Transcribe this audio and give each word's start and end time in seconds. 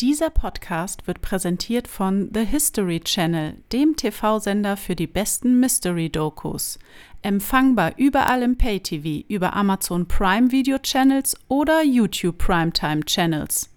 Dieser 0.00 0.30
Podcast 0.30 1.08
wird 1.08 1.22
präsentiert 1.22 1.88
von 1.88 2.30
The 2.32 2.44
History 2.44 3.00
Channel, 3.00 3.56
dem 3.72 3.96
TV-Sender 3.96 4.76
für 4.76 4.94
die 4.94 5.08
besten 5.08 5.58
Mystery-Dokus. 5.58 6.78
Empfangbar 7.22 7.94
überall 7.96 8.42
im 8.42 8.56
Pay-TV, 8.56 9.26
über 9.28 9.56
Amazon 9.56 10.06
Prime 10.06 10.52
Video 10.52 10.78
Channels 10.78 11.34
oder 11.48 11.82
YouTube 11.82 12.38
Primetime 12.38 13.00
Channels. 13.06 13.70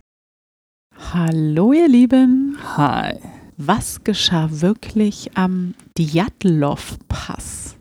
Hallo 1.11 1.73
ihr 1.73 1.87
Lieben. 1.87 2.55
Hi. 2.77 3.15
Was 3.57 4.03
geschah 4.03 4.47
wirklich 4.51 5.35
am 5.35 5.73
Djatlov-Pass? 5.97 7.77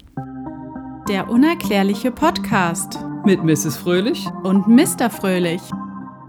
Der 1.11 1.29
unerklärliche 1.29 2.11
Podcast. 2.11 3.01
Mit 3.27 3.45
Mrs. 3.45 3.77
Fröhlich 3.77 4.27
und 4.45 4.67
Mr. 4.67 5.11
Fröhlich. 5.11 5.61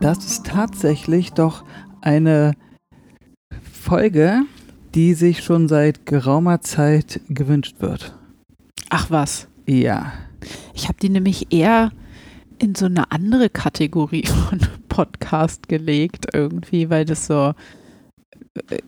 Das 0.02 0.18
ist 0.25 0.46
tatsächlich 0.48 1.32
doch 1.32 1.64
eine 2.02 2.54
Folge, 3.72 4.42
die 4.94 5.14
sich 5.14 5.44
schon 5.44 5.68
seit 5.68 6.05
geraumer 6.05 6.62
Zeit 6.62 7.22
gewünscht 7.30 7.76
wird. 7.80 8.16
Ach 8.90 9.09
was. 9.09 9.48
Ja. 9.66 10.14
Ich 10.73 10.88
habe 10.88 10.98
die 11.02 11.09
nämlich 11.09 11.54
eher 11.54 11.92
in 12.59 12.76
so 12.76 12.86
eine 12.86 13.12
andere 13.12 13.50
Kategorie 13.50 14.26
von 14.50 14.59
Podcast 14.90 15.68
gelegt, 15.68 16.28
irgendwie, 16.34 16.90
weil 16.90 17.06
das 17.06 17.26
so 17.26 17.54
äh, 18.70 18.80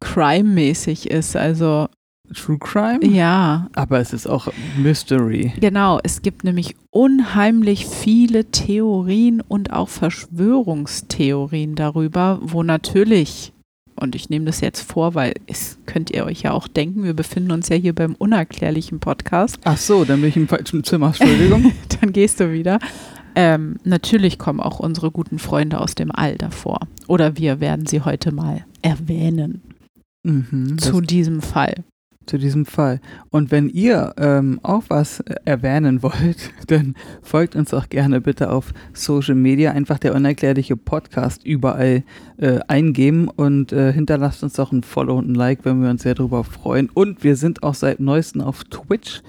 crime-mäßig 0.00 1.10
ist. 1.10 1.36
Also 1.36 1.88
True 2.34 2.58
Crime? 2.58 3.04
Ja. 3.04 3.68
Aber 3.74 4.00
es 4.00 4.12
ist 4.12 4.26
auch 4.26 4.48
Mystery. 4.76 5.52
Genau, 5.60 6.00
es 6.02 6.22
gibt 6.22 6.44
nämlich 6.44 6.76
unheimlich 6.90 7.86
viele 7.86 8.46
Theorien 8.46 9.40
und 9.40 9.72
auch 9.72 9.88
Verschwörungstheorien 9.88 11.74
darüber, 11.74 12.38
wo 12.42 12.62
natürlich, 12.62 13.52
und 13.96 14.14
ich 14.14 14.28
nehme 14.28 14.44
das 14.46 14.60
jetzt 14.60 14.80
vor, 14.80 15.14
weil 15.14 15.34
es 15.46 15.78
könnt 15.86 16.10
ihr 16.10 16.24
euch 16.24 16.42
ja 16.42 16.52
auch 16.52 16.68
denken, 16.68 17.04
wir 17.04 17.14
befinden 17.14 17.52
uns 17.52 17.68
ja 17.68 17.76
hier 17.76 17.94
beim 17.94 18.14
unerklärlichen 18.14 19.00
Podcast. 19.00 19.58
Ach 19.64 19.78
so, 19.78 20.04
dann 20.04 20.20
bin 20.20 20.30
ich 20.30 20.36
im 20.36 20.48
falschen 20.48 20.84
Zimmer, 20.84 21.08
Entschuldigung. 21.08 21.72
dann 22.00 22.12
gehst 22.12 22.40
du 22.40 22.52
wieder. 22.52 22.78
Ähm, 23.34 23.76
natürlich 23.84 24.38
kommen 24.38 24.60
auch 24.60 24.80
unsere 24.80 25.10
guten 25.10 25.38
Freunde 25.38 25.78
aus 25.80 25.94
dem 25.94 26.10
All 26.10 26.36
davor. 26.36 26.80
Oder 27.06 27.36
wir 27.36 27.60
werden 27.60 27.86
sie 27.86 28.00
heute 28.00 28.32
mal 28.32 28.64
erwähnen. 28.80 29.60
Mhm, 30.24 30.78
zu 30.78 31.00
diesem 31.00 31.40
Fall 31.42 31.84
zu 32.26 32.38
diesem 32.38 32.66
Fall. 32.66 33.00
Und 33.30 33.50
wenn 33.50 33.68
ihr 33.68 34.14
ähm, 34.18 34.60
auch 34.62 34.84
was 34.88 35.20
erwähnen 35.44 36.02
wollt, 36.02 36.50
dann 36.66 36.94
folgt 37.22 37.56
uns 37.56 37.72
auch 37.74 37.88
gerne 37.88 38.20
bitte 38.20 38.50
auf 38.50 38.72
Social 38.92 39.34
Media. 39.34 39.72
Einfach 39.72 39.98
der 39.98 40.14
unerklärliche 40.14 40.76
Podcast 40.76 41.44
überall 41.44 42.04
äh, 42.36 42.60
eingeben 42.68 43.28
und 43.28 43.72
äh, 43.72 43.92
hinterlasst 43.92 44.42
uns 44.42 44.60
auch 44.60 44.72
ein 44.72 44.82
Follow 44.82 45.16
und 45.18 45.30
ein 45.30 45.34
Like, 45.34 45.64
wenn 45.64 45.82
wir 45.82 45.90
uns 45.90 46.02
sehr 46.02 46.14
darüber 46.14 46.44
freuen. 46.44 46.90
Und 46.92 47.24
wir 47.24 47.36
sind 47.36 47.62
auch 47.62 47.74
seit 47.74 48.00
neuestem 48.00 48.42
auf 48.42 48.64
Twitch. 48.64 49.22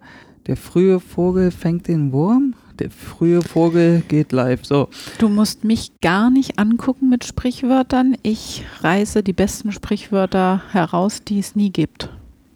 der 0.47 0.55
frühe 0.57 0.99
Vogel 0.99 1.51
fängt 1.51 1.87
den 1.87 2.13
Wurm, 2.13 2.55
der 2.79 2.89
frühe 2.91 3.41
Vogel 3.41 4.03
geht 4.07 4.31
live. 4.31 4.65
So. 4.65 4.87
Du 5.17 5.27
musst 5.27 5.65
mich 5.65 5.91
gar 6.01 6.29
nicht 6.29 6.59
angucken 6.59 7.09
mit 7.09 7.25
Sprichwörtern. 7.25 8.15
Ich 8.23 8.63
reiße 8.81 9.21
die 9.21 9.33
besten 9.33 9.71
Sprichwörter 9.71 10.63
heraus, 10.71 11.23
die 11.23 11.39
es 11.39 11.55
nie 11.55 11.71
gibt 11.71 12.09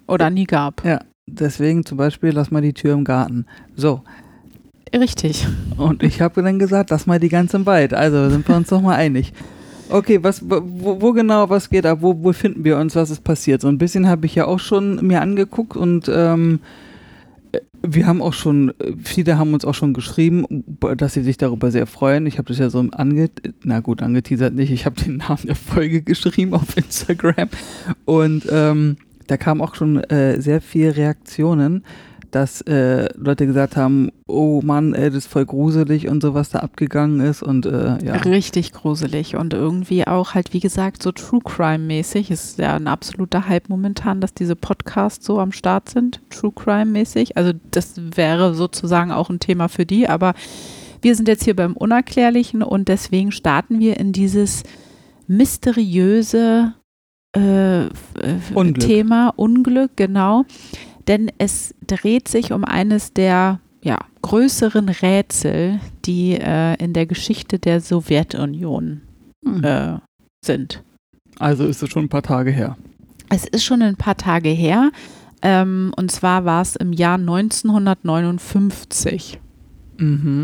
oder 0.08 0.30
nie 0.30 0.45
gab. 0.45 0.84
Ja, 0.86 1.02
deswegen 1.28 1.86
zum 1.86 1.98
Beispiel 1.98 2.32
lass 2.32 2.52
mal 2.52 2.61
die 2.61 2.73
Tür 2.73 2.94
im 2.94 3.04
Garten. 3.04 3.45
So. 3.76 4.02
Richtig. 4.94 5.45
Und 5.76 6.04
ich 6.04 6.21
habe 6.21 6.42
dann 6.42 6.58
gesagt, 6.58 6.89
lass 6.89 7.05
mal 7.05 7.20
die 7.20 7.30
ganz 7.30 7.54
im 7.54 7.66
Wald. 7.66 7.94
Also 7.94 8.30
sind 8.30 8.48
wir 8.48 8.55
uns 8.55 8.70
doch 8.70 8.82
mal 8.82 8.95
einig. 8.95 9.33
Okay, 9.89 10.21
was, 10.21 10.42
wo, 10.49 11.02
wo, 11.02 11.14
genau, 11.14 11.49
was 11.49 11.70
geht 11.70 11.86
ab? 11.86 11.99
Wo, 12.02 12.21
wo 12.21 12.33
finden 12.33 12.64
wir 12.64 12.77
uns? 12.77 12.95
Was 12.95 13.09
ist 13.09 13.23
passiert? 13.23 13.61
So 13.61 13.67
ein 13.67 13.77
bisschen 13.77 14.08
habe 14.08 14.25
ich 14.25 14.36
ja 14.36 14.45
auch 14.45 14.59
schon 14.59 15.05
mir 15.05 15.21
angeguckt 15.21 15.77
und 15.77 16.11
ähm, 16.14 16.59
wir 17.81 18.05
haben 18.05 18.21
auch 18.21 18.33
schon, 18.33 18.73
viele 19.03 19.37
haben 19.37 19.53
uns 19.53 19.64
auch 19.64 19.73
schon 19.73 19.93
geschrieben, 19.93 20.45
dass 20.97 21.14
sie 21.14 21.23
sich 21.23 21.37
darüber 21.37 21.71
sehr 21.71 21.87
freuen. 21.87 22.26
Ich 22.26 22.37
habe 22.37 22.47
das 22.47 22.58
ja 22.58 22.70
so 22.70 22.80
ange, 22.92 23.30
na 23.64 23.80
gut, 23.80 24.02
angeteasert 24.02 24.53
nicht. 24.53 24.71
Ich 24.71 24.86
habe 24.86 25.02
den 25.02 25.17
Namen 25.17 25.45
der 25.45 25.55
Folge 25.55 26.02
geschrieben 26.02 26.53
auf 26.53 26.76
Instagram 26.76 27.49
und 28.05 28.43
ähm, 28.52 28.97
da 29.27 29.37
kamen 29.37 29.61
auch 29.61 29.76
schon 29.76 30.03
äh, 30.05 30.42
sehr 30.42 30.61
viele 30.61 30.97
Reaktionen 30.97 31.83
dass 32.37 32.61
äh, 32.61 33.09
Leute 33.17 33.48
gesagt 33.48 33.75
haben, 33.75 34.11
oh 34.27 34.61
Mann, 34.64 34.93
ey, 34.93 35.09
das 35.09 35.25
ist 35.25 35.27
voll 35.27 35.48
gruselig 35.48 36.08
und 36.08 36.21
so, 36.21 36.36
was 36.36 36.49
da 36.49 36.59
abgegangen 36.59 37.20
ist 37.20 37.42
und 37.42 37.65
äh, 37.65 37.98
ja. 38.05 38.14
Richtig 38.17 38.73
gruselig 38.73 39.36
und 39.36 39.55
irgendwie 39.55 40.05
auch 40.05 40.36
halt, 40.36 40.53
wie 40.53 40.59
gesagt, 40.59 41.02
so 41.02 41.11
True 41.11 41.42
Crime-mäßig. 41.43 42.30
Ist 42.30 42.59
ja 42.59 42.76
ein 42.76 42.87
absoluter 42.87 43.47
Hype 43.47 43.70
momentan, 43.70 44.21
dass 44.21 44.36
diese 44.36 44.55
Podcasts 44.55 45.26
so 45.26 45.39
am 45.39 45.52
Start 45.52 45.89
sind, 45.89 46.21
True 46.30 46.52
Crime-mäßig. 46.55 47.37
Also 47.37 47.53
das 47.71 47.95
wäre 47.97 48.53
sozusagen 48.53 49.11
auch 49.11 49.31
ein 49.31 49.39
Thema 49.39 49.67
für 49.67 49.87
die, 49.87 50.08
aber 50.08 50.36
wir 51.02 51.15
sind 51.15 51.27
jetzt 51.27 51.43
hier 51.43 51.55
beim 51.55 51.73
Unerklärlichen 51.76 52.61
und 52.61 52.87
deswegen 52.87 53.31
starten 53.31 53.80
wir 53.80 53.99
in 53.99 54.11
dieses 54.11 54.61
mysteriöse 55.26 56.73
äh, 57.31 57.86
Unglück. 58.53 58.80
Thema 58.80 59.33
Unglück, 59.36 59.92
genau 59.95 60.45
denn 61.08 61.32
es 61.38 61.73
dreht 61.86 62.28
sich 62.28 62.52
um 62.52 62.66
eines 62.66 63.14
der 63.14 63.60
ja, 63.82 64.00
größeren 64.22 64.90
Rätsel, 64.90 65.80
die 66.06 66.34
äh, 66.34 66.76
in 66.84 66.92
der 66.94 67.06
Geschichte 67.06 67.60
der 67.60 67.80
Sowjetunion 67.82 69.02
hm. 69.45 69.64
äh, 69.64 70.00
sind. 70.44 70.84
Also 71.40 71.66
ist 71.66 71.84
es 71.84 71.90
schon 71.90 72.06
ein 72.06 72.10
paar 72.10 72.23
Tage 72.23 72.50
her. 72.52 72.76
Es 73.30 73.45
ist 73.45 73.64
schon 73.64 73.82
ein 73.82 73.95
paar 73.95 74.18
Tage 74.18 74.50
her. 74.50 74.92
Ähm, 75.42 75.94
und 75.95 76.12
zwar 76.12 76.44
war 76.45 76.62
es 76.62 76.76
im 76.76 76.94
Jahr 76.94 77.16
1959. 77.16 79.39
Mhm. 80.00 80.44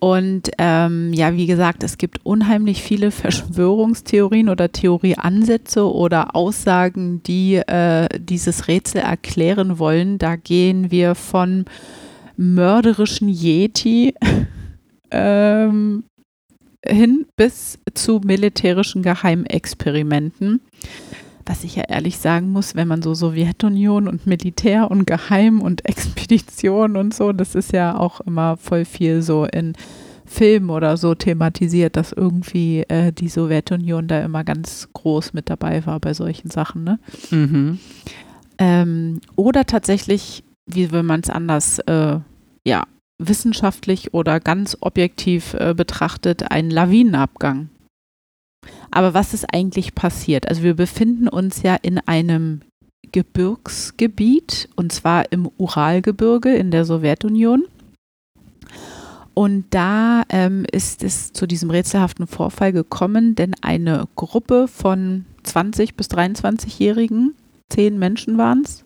Und 0.00 0.50
ähm, 0.56 1.12
ja, 1.12 1.36
wie 1.36 1.46
gesagt, 1.46 1.82
es 1.82 1.98
gibt 1.98 2.24
unheimlich 2.24 2.82
viele 2.82 3.10
Verschwörungstheorien 3.10 4.48
oder 4.48 4.72
Theorieansätze 4.72 5.92
oder 5.92 6.34
Aussagen, 6.34 7.22
die 7.22 7.56
äh, 7.56 8.08
dieses 8.18 8.66
Rätsel 8.66 9.02
erklären 9.02 9.78
wollen. 9.78 10.16
Da 10.16 10.36
gehen 10.36 10.90
wir 10.90 11.14
von 11.14 11.66
mörderischen 12.38 13.28
Yeti 13.28 14.14
ähm, 15.10 16.04
hin 16.82 17.26
bis 17.36 17.78
zu 17.92 18.22
militärischen 18.24 19.02
Geheimexperimenten 19.02 20.62
was 21.60 21.64
ich 21.64 21.76
ja 21.76 21.84
ehrlich 21.88 22.16
sagen 22.16 22.52
muss, 22.52 22.74
wenn 22.74 22.88
man 22.88 23.02
so 23.02 23.12
Sowjetunion 23.12 24.08
und 24.08 24.26
Militär 24.26 24.90
und 24.90 25.06
Geheim 25.06 25.60
und 25.60 25.84
Expedition 25.84 26.96
und 26.96 27.12
so, 27.12 27.34
das 27.34 27.54
ist 27.54 27.74
ja 27.74 27.98
auch 27.98 28.22
immer 28.22 28.56
voll 28.56 28.86
viel 28.86 29.20
so 29.20 29.44
in 29.44 29.74
Filmen 30.24 30.70
oder 30.70 30.96
so 30.96 31.14
thematisiert, 31.14 31.96
dass 31.96 32.12
irgendwie 32.12 32.84
äh, 32.88 33.12
die 33.12 33.28
Sowjetunion 33.28 34.08
da 34.08 34.20
immer 34.20 34.42
ganz 34.42 34.88
groß 34.94 35.34
mit 35.34 35.50
dabei 35.50 35.84
war 35.84 36.00
bei 36.00 36.14
solchen 36.14 36.48
Sachen. 36.50 36.84
Ne? 36.84 36.98
Mhm. 37.30 37.78
Ähm, 38.56 39.20
oder 39.36 39.66
tatsächlich, 39.66 40.42
wie 40.64 40.90
will 40.92 41.02
man 41.02 41.20
es 41.20 41.28
anders, 41.28 41.78
äh, 41.80 42.20
ja, 42.66 42.84
wissenschaftlich 43.18 44.14
oder 44.14 44.40
ganz 44.40 44.78
objektiv 44.80 45.52
äh, 45.52 45.74
betrachtet, 45.74 46.50
ein 46.50 46.70
Lawinenabgang. 46.70 47.68
Aber 48.90 49.14
was 49.14 49.34
ist 49.34 49.46
eigentlich 49.52 49.94
passiert? 49.94 50.48
Also 50.48 50.62
wir 50.62 50.74
befinden 50.74 51.28
uns 51.28 51.62
ja 51.62 51.76
in 51.80 51.98
einem 51.98 52.60
Gebirgsgebiet 53.12 54.68
und 54.76 54.92
zwar 54.92 55.30
im 55.32 55.50
Uralgebirge 55.58 56.54
in 56.54 56.70
der 56.70 56.84
Sowjetunion. 56.84 57.64
Und 59.34 59.66
da 59.70 60.22
ähm, 60.28 60.66
ist 60.70 61.02
es 61.02 61.32
zu 61.32 61.46
diesem 61.46 61.70
rätselhaften 61.70 62.26
Vorfall 62.26 62.72
gekommen, 62.72 63.34
denn 63.36 63.54
eine 63.62 64.06
Gruppe 64.16 64.68
von 64.68 65.24
20 65.44 65.94
bis 65.94 66.08
23-Jährigen, 66.08 67.34
zehn 67.70 67.98
Menschen 67.98 68.38
waren 68.38 68.62
es, 68.64 68.84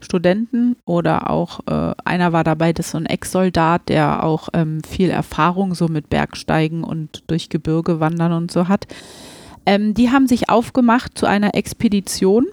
Studenten 0.00 0.76
oder 0.84 1.30
auch 1.30 1.60
äh, 1.66 1.94
einer 2.04 2.32
war 2.32 2.44
dabei, 2.44 2.72
das 2.72 2.86
ist 2.86 2.92
so 2.92 2.98
ein 2.98 3.06
Ex-Soldat, 3.06 3.88
der 3.88 4.22
auch 4.22 4.48
ähm, 4.52 4.82
viel 4.82 5.10
Erfahrung 5.10 5.74
so 5.74 5.88
mit 5.88 6.10
Bergsteigen 6.10 6.84
und 6.84 7.24
durch 7.26 7.48
Gebirge 7.48 8.00
wandern 8.00 8.32
und 8.32 8.50
so 8.50 8.68
hat. 8.68 8.86
Ähm, 9.66 9.94
die 9.94 10.10
haben 10.10 10.26
sich 10.26 10.48
aufgemacht 10.48 11.16
zu 11.16 11.26
einer 11.26 11.54
Expedition 11.54 12.46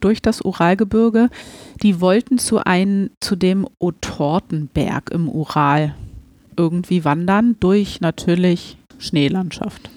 durch 0.00 0.20
das 0.20 0.44
Uralgebirge. 0.44 1.30
Die 1.82 2.00
wollten 2.00 2.38
zu, 2.38 2.58
ein, 2.64 3.10
zu 3.20 3.36
dem 3.36 3.66
Otortenberg 3.78 5.10
im 5.10 5.28
Ural 5.28 5.94
irgendwie 6.56 7.04
wandern, 7.04 7.56
durch 7.60 8.00
natürlich 8.00 8.76
Schneelandschaft. 8.98 9.90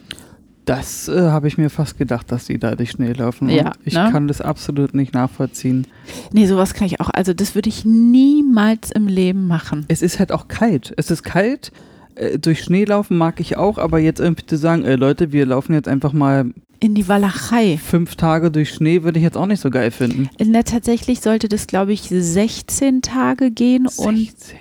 Das 0.67 1.07
äh, 1.07 1.21
habe 1.21 1.47
ich 1.47 1.57
mir 1.57 1.69
fast 1.69 1.97
gedacht, 1.97 2.29
dass 2.29 2.45
die 2.45 2.59
da 2.59 2.75
durch 2.75 2.91
Schnee 2.91 3.13
laufen. 3.13 3.47
Ja, 3.47 3.71
ich 3.85 3.93
ne? 3.93 4.09
kann 4.11 4.27
das 4.27 4.41
absolut 4.41 4.93
nicht 4.93 5.13
nachvollziehen. 5.13 5.87
Nee, 6.33 6.45
sowas 6.45 6.73
kann 6.73 6.87
ich 6.87 6.99
auch. 6.99 7.09
Also 7.09 7.33
das 7.33 7.55
würde 7.55 7.69
ich 7.69 7.85
niemals 7.85 8.91
im 8.91 9.07
Leben 9.07 9.47
machen. 9.47 9.85
Es 9.87 10.01
ist 10.01 10.19
halt 10.19 10.33
auch 10.33 10.49
kalt. 10.49 10.93
Es 10.97 11.09
ist 11.09 11.23
kalt. 11.23 11.71
Äh, 12.17 12.39
durch 12.39 12.63
Schnee 12.63 12.85
laufen 12.85 13.17
mag 13.17 13.39
ich 13.39 13.57
auch, 13.57 13.77
aber 13.77 13.99
jetzt 13.99 14.19
irgendwie 14.19 14.45
zu 14.45 14.57
sagen, 14.57 14.83
äh, 14.85 14.95
Leute, 14.95 15.31
wir 15.31 15.45
laufen 15.45 15.73
jetzt 15.73 15.87
einfach 15.87 16.13
mal 16.13 16.51
In 16.79 16.95
die 16.95 17.07
Walachei. 17.07 17.77
fünf 17.77 18.15
Tage 18.15 18.51
durch 18.51 18.73
Schnee, 18.73 19.03
würde 19.03 19.19
ich 19.19 19.23
jetzt 19.23 19.37
auch 19.37 19.45
nicht 19.45 19.61
so 19.61 19.69
geil 19.69 19.91
finden. 19.91 20.29
In 20.37 20.53
der 20.53 20.63
tatsächlich 20.63 21.21
sollte 21.21 21.47
das, 21.47 21.67
glaube 21.67 21.93
ich, 21.93 22.01
16 22.09 23.01
Tage 23.01 23.51
gehen 23.51 23.87
und 23.97 24.17
16. 24.17 24.57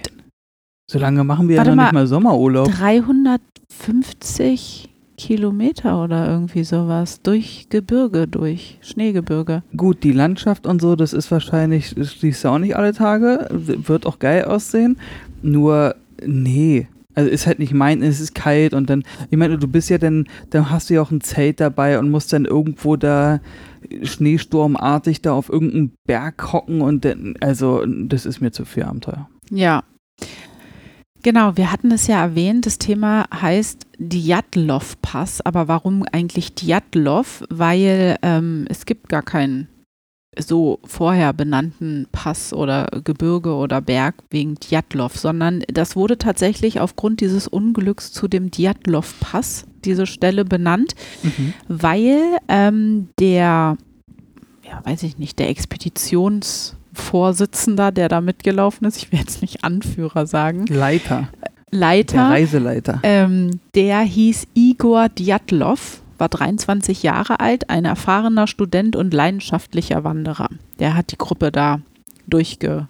So 0.88 0.98
lange 0.98 1.24
machen 1.24 1.48
wir 1.48 1.56
ja 1.56 1.64
noch 1.64 1.74
mal. 1.74 1.84
nicht 1.84 1.94
mal 1.94 2.06
Sommerurlaub. 2.06 2.70
350 2.70 4.90
Kilometer 5.16 6.04
oder 6.04 6.28
irgendwie 6.28 6.62
sowas 6.62 7.22
durch 7.22 7.66
Gebirge, 7.70 8.28
durch 8.28 8.78
Schneegebirge. 8.82 9.62
Gut, 9.76 10.04
die 10.04 10.12
Landschaft 10.12 10.66
und 10.66 10.80
so, 10.80 10.94
das 10.94 11.12
ist 11.12 11.30
wahrscheinlich, 11.30 11.94
das 11.94 12.12
schließt 12.12 12.46
auch 12.46 12.58
nicht 12.58 12.76
alle 12.76 12.92
Tage, 12.92 13.48
wird 13.50 14.06
auch 14.06 14.18
geil 14.18 14.44
aussehen. 14.44 14.98
Nur, 15.42 15.96
nee. 16.24 16.86
Also 17.16 17.30
ist 17.30 17.46
halt 17.46 17.58
nicht 17.58 17.72
mein, 17.72 18.02
es 18.02 18.20
ist 18.20 18.34
kalt 18.34 18.74
und 18.74 18.90
dann, 18.90 19.02
ich 19.30 19.38
meine, 19.38 19.58
du 19.58 19.66
bist 19.66 19.88
ja 19.88 19.96
dann, 19.96 20.26
dann 20.50 20.70
hast 20.70 20.90
du 20.90 20.94
ja 20.94 21.02
auch 21.02 21.10
ein 21.10 21.22
Zelt 21.22 21.60
dabei 21.60 21.98
und 21.98 22.10
musst 22.10 22.32
dann 22.32 22.44
irgendwo 22.44 22.96
da 22.96 23.40
schneesturmartig 24.02 25.22
da 25.22 25.32
auf 25.32 25.48
irgendeinem 25.48 25.92
Berg 26.06 26.52
hocken 26.52 26.82
und 26.82 27.04
dann, 27.04 27.34
also 27.40 27.84
das 27.86 28.26
ist 28.26 28.40
mir 28.40 28.52
zu 28.52 28.64
viel 28.64 28.82
Abenteuer. 28.82 29.28
Ja. 29.50 29.82
Genau, 31.22 31.56
wir 31.56 31.72
hatten 31.72 31.90
es 31.90 32.06
ja 32.06 32.20
erwähnt, 32.20 32.66
das 32.66 32.78
Thema 32.78 33.24
heißt 33.34 33.86
Djatlov-Pass, 33.98 35.40
aber 35.40 35.66
warum 35.66 36.04
eigentlich 36.12 36.54
Djatlov? 36.54 37.42
Weil 37.48 38.16
ähm, 38.22 38.66
es 38.68 38.86
gibt 38.86 39.08
gar 39.08 39.22
keinen 39.22 39.68
so 40.38 40.78
vorher 40.84 41.32
benannten 41.32 42.06
Pass 42.12 42.52
oder 42.52 42.86
Gebirge 43.04 43.54
oder 43.54 43.80
Berg 43.80 44.16
wegen 44.30 44.56
Djatlov, 44.56 45.16
sondern 45.16 45.62
das 45.68 45.96
wurde 45.96 46.18
tatsächlich 46.18 46.80
aufgrund 46.80 47.20
dieses 47.20 47.48
Unglücks 47.48 48.12
zu 48.12 48.28
dem 48.28 48.50
Djatlov-Pass, 48.50 49.64
diese 49.84 50.06
Stelle 50.06 50.44
benannt, 50.44 50.94
weil 51.68 52.18
ähm, 52.48 53.08
der, 53.18 53.78
ja, 54.64 54.80
weiß 54.84 55.02
ich 55.04 55.16
nicht, 55.18 55.38
der 55.38 55.48
Expeditionsvorsitzender, 55.48 57.92
der 57.92 58.08
da 58.08 58.20
mitgelaufen 58.20 58.86
ist, 58.86 58.96
ich 58.98 59.12
will 59.12 59.20
jetzt 59.20 59.40
nicht 59.42 59.64
Anführer 59.64 60.26
sagen, 60.26 60.66
Leiter, 60.66 61.28
der 61.42 61.70
Leiter, 61.70 62.30
Reiseleiter. 62.30 63.00
ähm, 63.02 63.60
der 63.74 64.00
hieß 64.00 64.46
Igor 64.54 65.08
Djatlov, 65.08 66.02
war 66.18 66.28
23 66.28 67.02
Jahre 67.02 67.40
alt, 67.40 67.70
ein 67.70 67.84
erfahrener 67.84 68.46
Student 68.46 68.96
und 68.96 69.12
leidenschaftlicher 69.12 70.04
Wanderer. 70.04 70.48
Der 70.78 70.94
hat 70.94 71.12
die 71.12 71.18
Gruppe 71.18 71.52
da 71.52 71.80
durchge... 72.26 72.88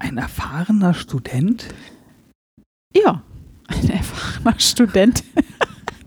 Ein 0.00 0.16
erfahrener 0.16 0.94
Student? 0.94 1.66
Ja, 2.94 3.22
ein 3.66 3.90
erfahrener 3.90 4.58
Student. 4.58 5.24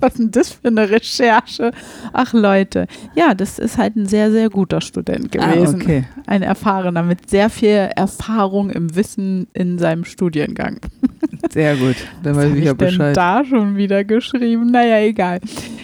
Was 0.02 0.14
ist 0.14 0.20
denn 0.20 0.32
das 0.32 0.50
für 0.50 0.68
eine 0.68 0.90
Recherche? 0.90 1.72
Ach 2.12 2.34
Leute, 2.34 2.88
ja, 3.16 3.34
das 3.34 3.60
ist 3.60 3.78
halt 3.78 3.96
ein 3.96 4.08
sehr, 4.08 4.32
sehr 4.32 4.50
guter 4.50 4.82
Student 4.82 5.32
gewesen. 5.32 5.82
Ah, 5.82 5.84
okay. 5.84 6.04
Ein 6.28 6.42
erfahrener 6.42 7.04
mit 7.04 7.30
sehr 7.30 7.50
viel 7.50 7.90
Erfahrung 7.96 8.72
im 8.72 8.96
Wissen 8.96 9.48
in 9.54 9.78
seinem 9.78 10.04
Studiengang. 10.04 10.80
Sehr 11.52 11.76
gut. 11.76 11.96
Dann 12.24 12.36
weiß 12.36 12.52
Was 12.52 12.58
ich 12.58 12.66
ja 12.66 12.72
ich 12.72 12.78
denn 12.78 12.88
Bescheid. 12.88 13.18
da 13.18 13.46
schon 13.46 13.78
wieder 13.78 14.04
geschrieben? 14.04 14.72
Naja, 14.72 15.00
egal. 15.00 15.40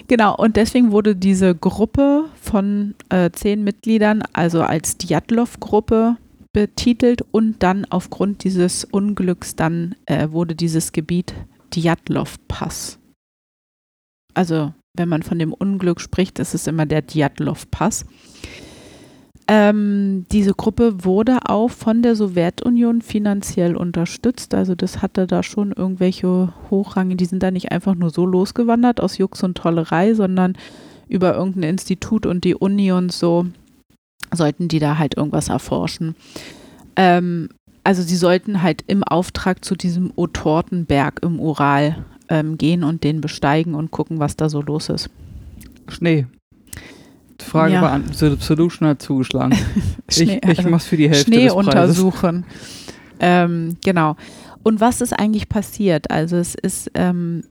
Genau, 0.07 0.35
und 0.35 0.55
deswegen 0.55 0.91
wurde 0.91 1.15
diese 1.15 1.53
Gruppe 1.53 2.25
von 2.41 2.95
äh, 3.09 3.29
zehn 3.31 3.63
Mitgliedern 3.63 4.23
also 4.33 4.61
als 4.61 4.97
Djatlov-Gruppe 4.97 6.17
betitelt 6.53 7.23
und 7.31 7.61
dann 7.61 7.85
aufgrund 7.85 8.43
dieses 8.43 8.83
Unglücks 8.83 9.55
dann 9.55 9.95
äh, 10.05 10.29
wurde 10.31 10.55
dieses 10.55 10.91
Gebiet 10.91 11.33
Djatlov-Pass. 11.73 12.99
Also 14.37 14.71
wenn 14.93 15.09
man 15.09 15.23
von 15.23 15.39
dem 15.39 15.51
Unglück 15.51 15.99
spricht, 15.99 16.37
ist 16.37 16.53
es 16.53 16.67
immer 16.67 16.85
der 16.85 17.01
Djatlov-Pass. 17.01 18.05
Ähm, 19.47 20.25
diese 20.31 20.53
Gruppe 20.53 21.05
wurde 21.05 21.39
auch 21.45 21.69
von 21.69 22.03
der 22.03 22.15
Sowjetunion 22.15 23.01
finanziell 23.01 23.75
unterstützt. 23.75 24.53
Also 24.53 24.75
das 24.75 25.01
hatte 25.01 25.25
da 25.25 25.41
schon 25.41 25.71
irgendwelche 25.71 26.53
Hochrange, 26.69 27.15
die 27.15 27.25
sind 27.25 27.41
da 27.41 27.49
nicht 27.49 27.71
einfach 27.71 27.95
nur 27.95 28.11
so 28.11 28.25
losgewandert 28.27 29.01
aus 29.01 29.17
Jux 29.17 29.41
und 29.41 29.57
Tollerei, 29.57 30.13
sondern 30.13 30.55
über 31.07 31.33
irgendein 31.35 31.71
Institut 31.71 32.27
und 32.27 32.43
die 32.43 32.55
Uni 32.55 32.91
und 32.91 33.11
so 33.11 33.47
sollten 34.31 34.67
die 34.67 34.79
da 34.79 34.99
halt 34.99 35.17
irgendwas 35.17 35.49
erforschen. 35.49 36.15
Ähm, 36.95 37.49
also 37.83 38.03
sie 38.03 38.17
sollten 38.17 38.61
halt 38.61 38.83
im 38.85 39.03
Auftrag 39.03 39.65
zu 39.65 39.75
diesem 39.75 40.11
Otortenberg 40.15 41.21
im 41.23 41.39
Ural 41.39 42.05
ähm, 42.29 42.57
gehen 42.57 42.83
und 42.83 43.03
den 43.03 43.21
besteigen 43.21 43.75
und 43.75 43.91
gucken, 43.91 44.19
was 44.19 44.35
da 44.35 44.49
so 44.49 44.61
los 44.61 44.89
ist. 44.89 45.09
Schnee. 45.87 46.25
Frage 47.39 47.73
Ja. 47.73 47.81
beantwortet. 47.81 48.41
Solution 48.41 48.87
hat 48.89 49.01
zugeschlagen. 49.01 49.55
Schnee- 50.09 50.39
ich 50.43 50.49
ich 50.51 50.57
also- 50.59 50.69
mach's 50.69 50.87
für 50.87 50.97
die 50.97 51.07
Hälfte 51.09 51.25
Schnee 51.31 51.43
des 51.45 51.53
Preises. 51.53 51.99
untersuchen. 51.99 52.45
Ähm, 53.19 53.77
genau. 53.83 54.15
Und 54.63 54.81
was 54.81 55.01
ist 55.01 55.13
eigentlich 55.13 55.47
passiert? 55.47 56.09
Also 56.11 56.35
es 56.37 56.55
ist 56.55 56.91
ähm, 56.93 57.43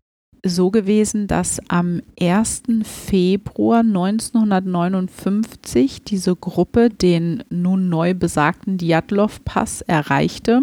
so 0.44 0.70
gewesen, 0.70 1.26
dass 1.28 1.61
am 1.69 2.02
1. 2.20 2.62
Februar 2.84 3.81
1959 3.81 6.02
diese 6.05 6.37
Gruppe 6.37 6.90
den 6.90 7.43
nun 7.50 7.88
neu 7.88 8.12
besagten 8.14 8.76
Djatlov-Pass 8.78 9.81
erreichte 9.82 10.62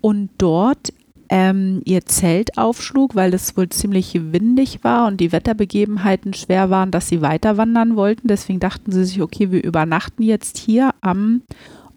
und 0.00 0.30
dort 0.38 0.92
ähm, 1.30 1.82
ihr 1.84 2.06
Zelt 2.06 2.56
aufschlug, 2.56 3.14
weil 3.14 3.34
es 3.34 3.56
wohl 3.56 3.68
ziemlich 3.68 4.14
windig 4.32 4.82
war 4.82 5.06
und 5.06 5.18
die 5.18 5.32
Wetterbegebenheiten 5.32 6.34
schwer 6.34 6.70
waren, 6.70 6.90
dass 6.90 7.08
sie 7.08 7.20
weiter 7.20 7.56
wandern 7.56 7.96
wollten. 7.96 8.28
Deswegen 8.28 8.60
dachten 8.60 8.92
sie 8.92 9.04
sich, 9.04 9.20
okay, 9.20 9.50
wir 9.50 9.62
übernachten 9.62 10.22
jetzt 10.22 10.56
hier 10.56 10.94
am 11.00 11.42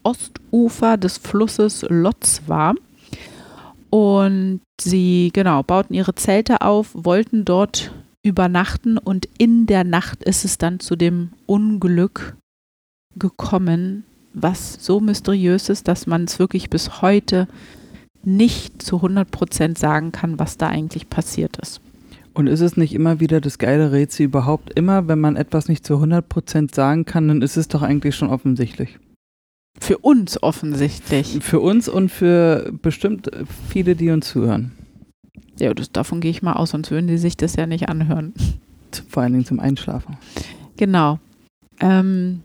Ostufer 0.03 0.97
des 0.97 1.17
Flusses 1.17 1.85
Lotzwa. 1.87 2.73
Und 3.89 4.61
sie, 4.79 5.31
genau, 5.33 5.63
bauten 5.63 5.93
ihre 5.93 6.15
Zelte 6.15 6.61
auf, 6.61 6.89
wollten 6.93 7.45
dort 7.45 7.91
übernachten 8.23 8.97
und 8.97 9.27
in 9.37 9.65
der 9.65 9.83
Nacht 9.83 10.23
ist 10.23 10.45
es 10.45 10.57
dann 10.57 10.79
zu 10.79 10.95
dem 10.95 11.31
Unglück 11.45 12.35
gekommen, 13.15 14.05
was 14.33 14.77
so 14.79 15.00
mysteriös 15.00 15.69
ist, 15.69 15.88
dass 15.88 16.07
man 16.07 16.25
es 16.25 16.39
wirklich 16.39 16.69
bis 16.69 17.01
heute 17.01 17.47
nicht 18.23 18.81
zu 18.81 18.97
100 18.97 19.29
Prozent 19.29 19.77
sagen 19.77 20.11
kann, 20.11 20.39
was 20.39 20.57
da 20.57 20.67
eigentlich 20.67 21.09
passiert 21.09 21.57
ist. 21.57 21.81
Und 22.33 22.47
ist 22.47 22.61
es 22.61 22.77
nicht 22.77 22.93
immer 22.93 23.19
wieder 23.19 23.41
das 23.41 23.57
geile 23.57 23.91
Rätsel 23.91 24.25
überhaupt? 24.25 24.71
Immer, 24.77 25.07
wenn 25.07 25.19
man 25.19 25.35
etwas 25.35 25.67
nicht 25.67 25.85
zu 25.85 25.95
100% 25.95 26.73
sagen 26.73 27.05
kann, 27.05 27.27
dann 27.27 27.41
ist 27.41 27.57
es 27.57 27.67
doch 27.67 27.81
eigentlich 27.81 28.15
schon 28.15 28.29
offensichtlich. 28.29 28.99
Für 29.79 29.97
uns 29.97 30.41
offensichtlich. 30.41 31.39
Für 31.41 31.59
uns 31.59 31.89
und 31.89 32.09
für 32.09 32.71
bestimmt 32.81 33.29
viele, 33.69 33.95
die 33.95 34.11
uns 34.11 34.29
zuhören. 34.29 34.71
Ja, 35.59 35.73
das, 35.73 35.91
davon 35.91 36.21
gehe 36.21 36.31
ich 36.31 36.41
mal 36.41 36.53
aus, 36.53 36.71
sonst 36.71 36.91
würden 36.91 37.07
die 37.07 37.17
sich 37.17 37.35
das 37.35 37.55
ja 37.55 37.67
nicht 37.67 37.89
anhören. 37.89 38.33
Vor 39.09 39.23
allen 39.23 39.33
Dingen 39.33 39.45
zum 39.45 39.59
Einschlafen. 39.59 40.17
Genau. 40.77 41.19
Ähm, 41.79 42.41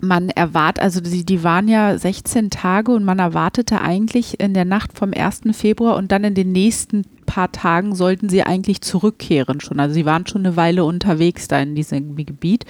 man 0.00 0.28
erwartet, 0.28 0.82
also 0.82 1.00
die, 1.00 1.24
die 1.24 1.42
waren 1.42 1.68
ja 1.68 1.96
16 1.96 2.50
Tage 2.50 2.92
und 2.92 3.04
man 3.04 3.18
erwartete 3.18 3.80
eigentlich 3.80 4.40
in 4.40 4.54
der 4.54 4.64
Nacht 4.64 4.96
vom 4.96 5.12
1. 5.14 5.42
Februar 5.52 5.96
und 5.96 6.12
dann 6.12 6.24
in 6.24 6.34
den 6.34 6.52
nächsten 6.52 7.04
paar 7.24 7.50
Tagen 7.50 7.94
sollten 7.94 8.28
sie 8.28 8.42
eigentlich 8.42 8.80
zurückkehren 8.80 9.60
schon. 9.60 9.80
Also 9.80 9.94
sie 9.94 10.06
waren 10.06 10.26
schon 10.26 10.46
eine 10.46 10.56
Weile 10.56 10.84
unterwegs 10.84 11.48
da 11.48 11.58
in 11.60 11.74
diesem 11.74 12.16
Gebiet. 12.16 12.64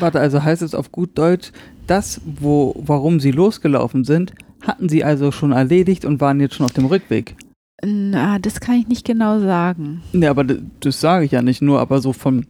Warte, 0.00 0.20
also 0.20 0.42
heißt 0.42 0.62
es 0.62 0.74
auf 0.74 0.92
gut 0.92 1.16
Deutsch, 1.16 1.52
das, 1.86 2.20
wo, 2.24 2.74
warum 2.78 3.20
sie 3.20 3.30
losgelaufen 3.30 4.04
sind, 4.04 4.32
hatten 4.62 4.88
sie 4.88 5.04
also 5.04 5.32
schon 5.32 5.52
erledigt 5.52 6.04
und 6.04 6.20
waren 6.20 6.40
jetzt 6.40 6.54
schon 6.54 6.66
auf 6.66 6.72
dem 6.72 6.86
Rückweg. 6.86 7.36
Na, 7.84 8.38
das 8.38 8.60
kann 8.60 8.76
ich 8.76 8.88
nicht 8.88 9.04
genau 9.04 9.40
sagen. 9.40 10.02
Ne, 10.12 10.28
aber 10.28 10.44
das, 10.44 10.58
das 10.80 11.00
sage 11.00 11.26
ich 11.26 11.32
ja 11.32 11.42
nicht 11.42 11.60
nur, 11.60 11.80
aber 11.80 12.00
so 12.00 12.12
vom, 12.12 12.44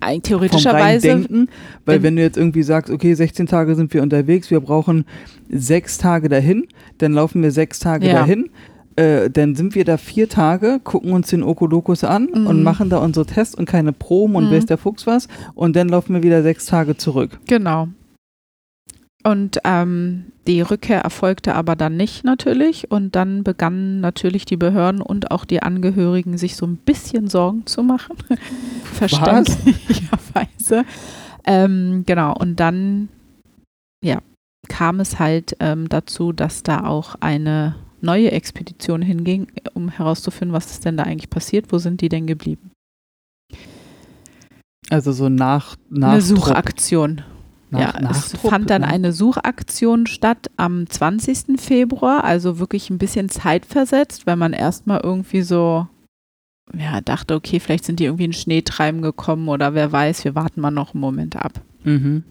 vom 0.00 0.08
rein 0.08 0.22
Theoretischerweise, 0.22 1.08
Denken. 1.08 1.48
Weil 1.84 2.02
wenn- 2.02 2.16
du 2.16 2.22
jetzt 2.22 2.36
irgendwie 2.36 2.62
sagst, 2.62 2.92
okay, 2.92 3.14
16 3.14 3.46
Tage 3.46 3.74
sind 3.74 3.92
wir 3.94 4.02
unterwegs, 4.02 4.50
wir 4.50 4.60
brauchen 4.60 5.04
sechs 5.50 5.98
Tage 5.98 6.28
dahin, 6.28 6.66
dann 6.98 7.12
laufen 7.12 7.42
wir 7.42 7.50
sechs 7.50 7.78
Tage 7.78 8.06
Ja. 8.06 8.14
dahin. 8.14 8.50
Äh, 8.96 9.30
dann 9.30 9.54
sind 9.54 9.76
wir 9.76 9.84
da 9.84 9.96
vier 9.96 10.28
Tage, 10.28 10.80
gucken 10.82 11.12
uns 11.12 11.28
den 11.28 11.44
Okolokos 11.44 12.02
an 12.02 12.28
Mhm. 12.34 12.46
und 12.48 12.62
machen 12.64 12.90
da 12.90 12.98
unsere 12.98 13.26
Tests 13.26 13.54
und 13.54 13.64
keine 13.66 13.92
Proben 13.92 14.34
und 14.34 14.48
Mhm. 14.50 14.54
weiß 14.56 14.66
der 14.66 14.76
Fuchs 14.78 15.06
was. 15.06 15.28
Und 15.54 15.76
dann 15.76 15.88
laufen 15.88 16.14
wir 16.14 16.22
wieder 16.24 16.42
sechs 16.42 16.66
Tage 16.66 16.96
zurück. 16.96 17.38
genau. 17.46 17.88
Und 19.24 19.58
ähm, 19.64 20.32
die 20.46 20.60
Rückkehr 20.60 21.00
erfolgte 21.00 21.54
aber 21.54 21.76
dann 21.76 21.96
nicht 21.96 22.24
natürlich. 22.24 22.90
Und 22.90 23.16
dann 23.16 23.42
begannen 23.42 24.00
natürlich 24.00 24.44
die 24.44 24.56
Behörden 24.56 25.02
und 25.02 25.30
auch 25.30 25.44
die 25.44 25.62
Angehörigen 25.62 26.38
sich 26.38 26.56
so 26.56 26.66
ein 26.66 26.76
bisschen 26.76 27.28
Sorgen 27.28 27.66
zu 27.66 27.82
machen. 27.82 28.16
Verständlicherweise. 28.84 30.84
Ähm, 31.50 32.02
genau. 32.04 32.34
Und 32.34 32.60
dann, 32.60 33.08
ja, 34.04 34.20
kam 34.68 35.00
es 35.00 35.18
halt 35.18 35.56
ähm, 35.60 35.88
dazu, 35.88 36.32
dass 36.32 36.62
da 36.62 36.84
auch 36.84 37.14
eine 37.20 37.76
neue 38.02 38.32
Expedition 38.32 39.00
hinging, 39.00 39.46
um 39.72 39.88
herauszufinden, 39.88 40.54
was 40.54 40.70
ist 40.70 40.84
denn 40.84 40.98
da 40.98 41.04
eigentlich 41.04 41.30
passiert, 41.30 41.72
wo 41.72 41.78
sind 41.78 42.02
die 42.02 42.10
denn 42.10 42.26
geblieben. 42.26 42.70
Also 44.90 45.12
so 45.12 45.30
nach, 45.30 45.76
nach 45.88 46.12
Eine 46.12 46.20
Suchaktion. 46.20 47.22
Nach, 47.70 48.00
ja, 48.00 48.10
es 48.10 48.32
fand 48.36 48.70
dann 48.70 48.82
ne? 48.82 48.88
eine 48.88 49.12
Suchaktion 49.12 50.06
statt 50.06 50.50
am 50.56 50.88
20. 50.88 51.60
Februar, 51.60 52.24
also 52.24 52.58
wirklich 52.58 52.88
ein 52.88 52.98
bisschen 52.98 53.28
zeitversetzt, 53.28 54.26
weil 54.26 54.36
man 54.36 54.52
erstmal 54.52 55.00
irgendwie 55.02 55.42
so 55.42 55.86
ja, 56.76 57.00
dachte, 57.00 57.34
okay, 57.34 57.60
vielleicht 57.60 57.84
sind 57.84 58.00
die 58.00 58.04
irgendwie 58.04 58.26
in 58.26 58.32
Schneetreiben 58.32 59.02
gekommen 59.02 59.48
oder 59.48 59.74
wer 59.74 59.90
weiß, 59.90 60.24
wir 60.24 60.34
warten 60.34 60.60
mal 60.60 60.70
noch 60.70 60.94
einen 60.94 61.00
Moment 61.00 61.36
ab. 61.36 61.60
Mhm. 61.84 62.24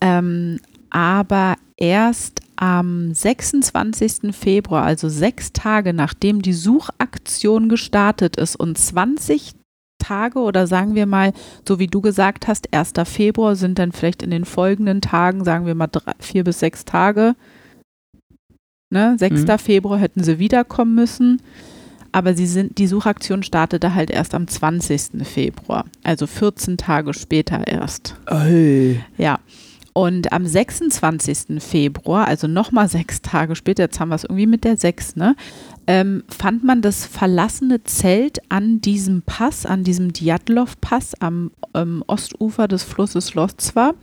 Ähm, 0.00 0.58
aber 0.90 1.56
erst 1.76 2.40
am 2.56 3.12
26. 3.12 4.34
Februar, 4.34 4.84
also 4.84 5.08
sechs 5.08 5.52
Tage 5.52 5.92
nachdem 5.92 6.42
die 6.42 6.52
Suchaktion 6.52 7.68
gestartet 7.68 8.36
ist 8.36 8.56
und 8.56 8.78
20 8.78 9.54
Tage 10.02 10.40
oder 10.40 10.66
sagen 10.66 10.94
wir 10.94 11.06
mal, 11.06 11.32
so 11.66 11.78
wie 11.78 11.86
du 11.86 12.00
gesagt 12.00 12.48
hast, 12.48 12.72
1. 12.74 12.92
Februar 13.04 13.56
sind 13.56 13.78
dann 13.78 13.92
vielleicht 13.92 14.22
in 14.22 14.30
den 14.30 14.44
folgenden 14.44 15.00
Tagen, 15.00 15.44
sagen 15.44 15.66
wir 15.66 15.74
mal 15.74 15.86
drei, 15.86 16.12
vier 16.18 16.44
bis 16.44 16.58
sechs 16.58 16.84
Tage. 16.84 17.34
Ne? 18.90 19.16
6. 19.18 19.42
Mhm. 19.46 19.58
Februar 19.58 19.98
hätten 19.98 20.22
sie 20.22 20.38
wiederkommen 20.38 20.94
müssen. 20.94 21.40
Aber 22.12 22.34
sie 22.34 22.46
sind, 22.46 22.76
die 22.76 22.86
Suchaktion 22.86 23.42
startete 23.42 23.94
halt 23.94 24.10
erst 24.10 24.34
am 24.34 24.46
20. 24.46 25.26
Februar, 25.26 25.86
also 26.02 26.26
14 26.26 26.76
Tage 26.76 27.14
später 27.14 27.66
erst. 27.66 28.16
Ey. 28.26 29.02
Ja. 29.16 29.38
Und 29.94 30.32
am 30.32 30.46
26. 30.46 31.62
Februar, 31.62 32.26
also 32.26 32.46
nochmal 32.46 32.88
sechs 32.88 33.20
Tage 33.20 33.56
später, 33.56 33.84
jetzt 33.84 34.00
haben 34.00 34.08
wir 34.08 34.14
es 34.14 34.24
irgendwie 34.24 34.46
mit 34.46 34.64
der 34.64 34.78
sechs, 34.78 35.16
ne, 35.16 35.36
ähm, 35.86 36.22
fand 36.28 36.64
man 36.64 36.82
das 36.82 37.06
verlassene 37.06 37.82
Zelt 37.84 38.38
an 38.48 38.80
diesem 38.80 39.22
Pass, 39.22 39.66
an 39.66 39.84
diesem 39.84 40.12
Djatlov-Pass 40.12 41.14
am 41.20 41.50
ähm, 41.74 42.04
Ostufer 42.06 42.68
des 42.68 42.82
Flusses 42.82 43.34
Lozwa. 43.34 43.94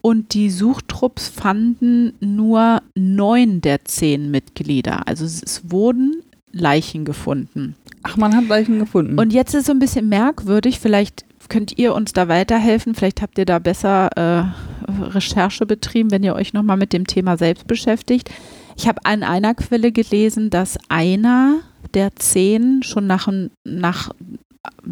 Und 0.00 0.34
die 0.34 0.50
Suchtrupps 0.50 1.28
fanden 1.28 2.14
nur 2.20 2.82
neun 2.96 3.60
der 3.60 3.84
zehn 3.84 4.30
Mitglieder. 4.30 5.06
Also 5.06 5.24
es, 5.24 5.62
wurden 5.70 6.22
Leichen 6.50 7.04
gefunden. 7.04 7.76
Ach, 8.02 8.16
man 8.16 8.36
hat 8.36 8.48
Leichen 8.48 8.80
gefunden. 8.80 9.18
Und 9.18 9.32
jetzt 9.32 9.54
ist 9.54 9.60
es 9.60 9.66
so 9.66 9.72
ein 9.72 9.78
bisschen 9.78 10.08
merkwürdig, 10.08 10.80
vielleicht 10.80 11.24
könnt 11.48 11.78
ihr 11.78 11.94
uns 11.94 12.12
da 12.12 12.28
weiterhelfen, 12.28 12.94
vielleicht 12.94 13.22
habt 13.22 13.38
ihr 13.38 13.44
da 13.44 13.58
besser 13.58 14.10
äh, 14.16 14.44
Recherche 14.90 15.66
betrieben, 15.66 16.10
wenn 16.10 16.24
ihr 16.24 16.34
euch 16.34 16.52
nochmal 16.52 16.76
mit 16.76 16.92
dem 16.92 17.06
Thema 17.06 17.36
selbst 17.36 17.66
beschäftigt. 17.66 18.30
Ich 18.76 18.88
habe 18.88 19.04
an 19.04 19.22
einer 19.22 19.54
Quelle 19.54 19.92
gelesen, 19.92 20.50
dass 20.50 20.78
einer 20.88 21.60
der 21.94 22.14
zehn 22.16 22.82
schon 22.82 23.06
nach, 23.06 23.28
nach, 23.64 24.10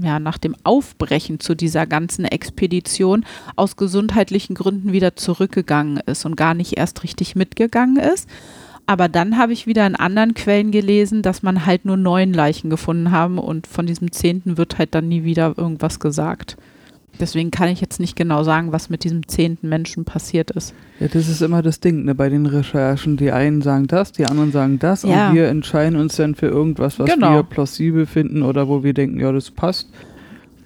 ja, 0.00 0.18
nach 0.18 0.38
dem 0.38 0.54
Aufbrechen 0.64 1.40
zu 1.40 1.54
dieser 1.54 1.86
ganzen 1.86 2.24
Expedition 2.24 3.24
aus 3.56 3.76
gesundheitlichen 3.76 4.54
Gründen 4.54 4.92
wieder 4.92 5.16
zurückgegangen 5.16 5.98
ist 6.06 6.24
und 6.24 6.36
gar 6.36 6.54
nicht 6.54 6.76
erst 6.76 7.02
richtig 7.02 7.36
mitgegangen 7.36 7.96
ist. 7.96 8.28
Aber 8.86 9.08
dann 9.08 9.38
habe 9.38 9.52
ich 9.52 9.68
wieder 9.68 9.86
in 9.86 9.94
anderen 9.94 10.34
Quellen 10.34 10.72
gelesen, 10.72 11.22
dass 11.22 11.42
man 11.44 11.64
halt 11.64 11.84
nur 11.84 11.96
neun 11.96 12.32
Leichen 12.32 12.70
gefunden 12.70 13.12
haben 13.12 13.38
und 13.38 13.68
von 13.68 13.86
diesem 13.86 14.10
zehnten 14.10 14.56
wird 14.56 14.78
halt 14.78 14.94
dann 14.94 15.08
nie 15.08 15.22
wieder 15.22 15.54
irgendwas 15.56 16.00
gesagt. 16.00 16.56
Deswegen 17.18 17.50
kann 17.50 17.68
ich 17.68 17.80
jetzt 17.80 18.00
nicht 18.00 18.16
genau 18.16 18.42
sagen, 18.44 18.72
was 18.72 18.88
mit 18.88 19.04
diesem 19.04 19.26
zehnten 19.28 19.68
Menschen 19.68 20.04
passiert 20.04 20.50
ist. 20.52 20.74
Ja, 21.00 21.08
das 21.08 21.28
ist 21.28 21.42
immer 21.42 21.60
das 21.60 21.80
Ding, 21.80 22.04
ne, 22.04 22.14
bei 22.14 22.28
den 22.28 22.46
Recherchen. 22.46 23.16
Die 23.16 23.32
einen 23.32 23.62
sagen 23.62 23.86
das, 23.86 24.12
die 24.12 24.24
anderen 24.24 24.52
sagen 24.52 24.78
das 24.78 25.02
ja. 25.02 25.28
und 25.28 25.34
wir 25.34 25.48
entscheiden 25.48 25.98
uns 25.98 26.16
dann 26.16 26.34
für 26.34 26.46
irgendwas, 26.46 26.98
was 26.98 27.10
genau. 27.10 27.34
wir 27.34 27.42
plausibel 27.42 28.06
finden 28.06 28.42
oder 28.42 28.68
wo 28.68 28.82
wir 28.82 28.94
denken, 28.94 29.20
ja, 29.20 29.32
das 29.32 29.50
passt. 29.50 29.90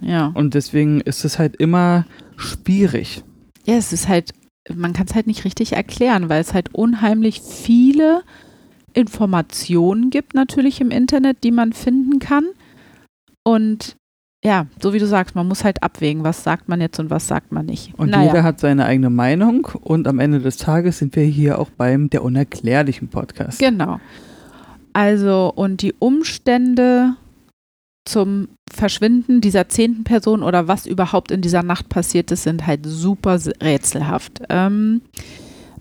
Ja. 0.00 0.32
Und 0.34 0.54
deswegen 0.54 1.00
ist 1.00 1.24
es 1.24 1.38
halt 1.38 1.56
immer 1.56 2.06
schwierig. 2.36 3.24
Ja, 3.64 3.74
es 3.74 3.92
ist 3.92 4.08
halt, 4.08 4.32
man 4.72 4.92
kann 4.92 5.06
es 5.06 5.14
halt 5.14 5.26
nicht 5.26 5.44
richtig 5.44 5.72
erklären, 5.72 6.28
weil 6.28 6.40
es 6.40 6.52
halt 6.52 6.74
unheimlich 6.74 7.40
viele 7.40 8.22
Informationen 8.92 10.10
gibt 10.10 10.34
natürlich 10.34 10.80
im 10.80 10.90
Internet, 10.90 11.42
die 11.42 11.50
man 11.50 11.72
finden 11.72 12.18
kann. 12.18 12.44
Und 13.42 13.96
ja, 14.44 14.66
so 14.80 14.92
wie 14.92 14.98
du 14.98 15.06
sagst, 15.06 15.34
man 15.34 15.48
muss 15.48 15.64
halt 15.64 15.82
abwägen, 15.82 16.22
was 16.22 16.44
sagt 16.44 16.68
man 16.68 16.80
jetzt 16.80 16.98
und 17.00 17.08
was 17.08 17.26
sagt 17.26 17.50
man 17.50 17.64
nicht. 17.64 17.94
Und 17.98 18.10
naja. 18.10 18.26
jeder 18.26 18.42
hat 18.42 18.60
seine 18.60 18.84
eigene 18.84 19.08
Meinung 19.08 19.66
und 19.80 20.06
am 20.06 20.20
Ende 20.20 20.40
des 20.40 20.58
Tages 20.58 20.98
sind 20.98 21.16
wir 21.16 21.24
hier 21.24 21.58
auch 21.58 21.70
beim 21.70 22.10
der 22.10 22.22
unerklärlichen 22.22 23.08
Podcast. 23.08 23.58
Genau. 23.58 24.00
Also 24.92 25.50
und 25.54 25.80
die 25.80 25.94
Umstände 25.98 27.16
zum 28.04 28.48
Verschwinden 28.70 29.40
dieser 29.40 29.68
zehnten 29.70 30.04
Person 30.04 30.42
oder 30.42 30.68
was 30.68 30.86
überhaupt 30.86 31.30
in 31.30 31.40
dieser 31.40 31.62
Nacht 31.62 31.88
passiert 31.88 32.30
ist, 32.30 32.42
sind 32.42 32.66
halt 32.66 32.84
super 32.84 33.38
rätselhaft. 33.62 34.42
Ähm, 34.50 35.00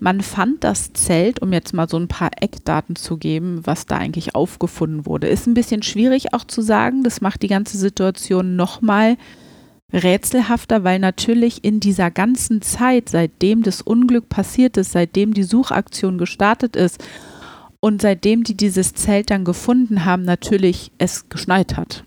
man 0.00 0.20
fand 0.20 0.64
das 0.64 0.92
Zelt, 0.92 1.40
um 1.42 1.52
jetzt 1.52 1.72
mal 1.72 1.88
so 1.88 1.96
ein 1.96 2.08
paar 2.08 2.30
Eckdaten 2.40 2.96
zu 2.96 3.16
geben, 3.16 3.60
was 3.64 3.86
da 3.86 3.96
eigentlich 3.96 4.34
aufgefunden 4.34 5.06
wurde. 5.06 5.28
Ist 5.28 5.46
ein 5.46 5.54
bisschen 5.54 5.82
schwierig 5.82 6.34
auch 6.34 6.44
zu 6.44 6.62
sagen. 6.62 7.02
Das 7.02 7.20
macht 7.20 7.42
die 7.42 7.48
ganze 7.48 7.78
Situation 7.78 8.56
nochmal 8.56 9.16
rätselhafter, 9.92 10.82
weil 10.82 10.98
natürlich 10.98 11.64
in 11.64 11.80
dieser 11.80 12.10
ganzen 12.10 12.62
Zeit, 12.62 13.08
seitdem 13.08 13.62
das 13.62 13.80
Unglück 13.80 14.28
passiert 14.28 14.76
ist, 14.76 14.92
seitdem 14.92 15.34
die 15.34 15.44
Suchaktion 15.44 16.18
gestartet 16.18 16.74
ist 16.74 17.02
und 17.80 18.02
seitdem 18.02 18.42
die 18.42 18.56
dieses 18.56 18.94
Zelt 18.94 19.30
dann 19.30 19.44
gefunden 19.44 20.04
haben, 20.04 20.22
natürlich 20.22 20.90
es 20.98 21.28
geschneit 21.28 21.76
hat. 21.76 22.04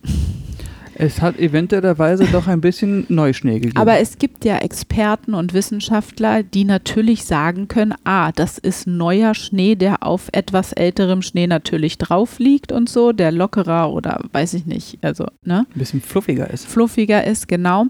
Es 0.99 1.21
hat 1.21 1.37
eventuellerweise 1.37 2.25
doch 2.31 2.47
ein 2.47 2.59
bisschen 2.59 3.05
Neuschnee 3.07 3.59
gegeben. 3.59 3.77
Aber 3.77 3.99
es 3.99 4.17
gibt 4.17 4.43
ja 4.45 4.57
Experten 4.57 5.35
und 5.35 5.53
Wissenschaftler, 5.53 6.41
die 6.41 6.63
natürlich 6.63 7.25
sagen 7.25 7.67
können, 7.67 7.93
ah, 8.03 8.31
das 8.31 8.57
ist 8.57 8.87
neuer 8.87 9.35
Schnee, 9.35 9.75
der 9.75 10.01
auf 10.01 10.29
etwas 10.31 10.73
älterem 10.73 11.21
Schnee 11.21 11.45
natürlich 11.45 11.99
drauf 11.99 12.39
liegt 12.39 12.71
und 12.71 12.89
so, 12.89 13.11
der 13.11 13.31
lockerer 13.31 13.93
oder 13.93 14.21
weiß 14.31 14.55
ich 14.55 14.65
nicht, 14.65 14.97
also, 15.03 15.25
ne? 15.43 15.67
Ein 15.75 15.79
bisschen 15.79 16.01
fluffiger 16.01 16.49
ist. 16.49 16.65
Fluffiger 16.65 17.23
ist, 17.23 17.47
genau. 17.47 17.85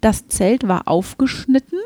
Das 0.00 0.26
Zelt 0.26 0.66
war 0.66 0.88
aufgeschnitten. 0.88 1.78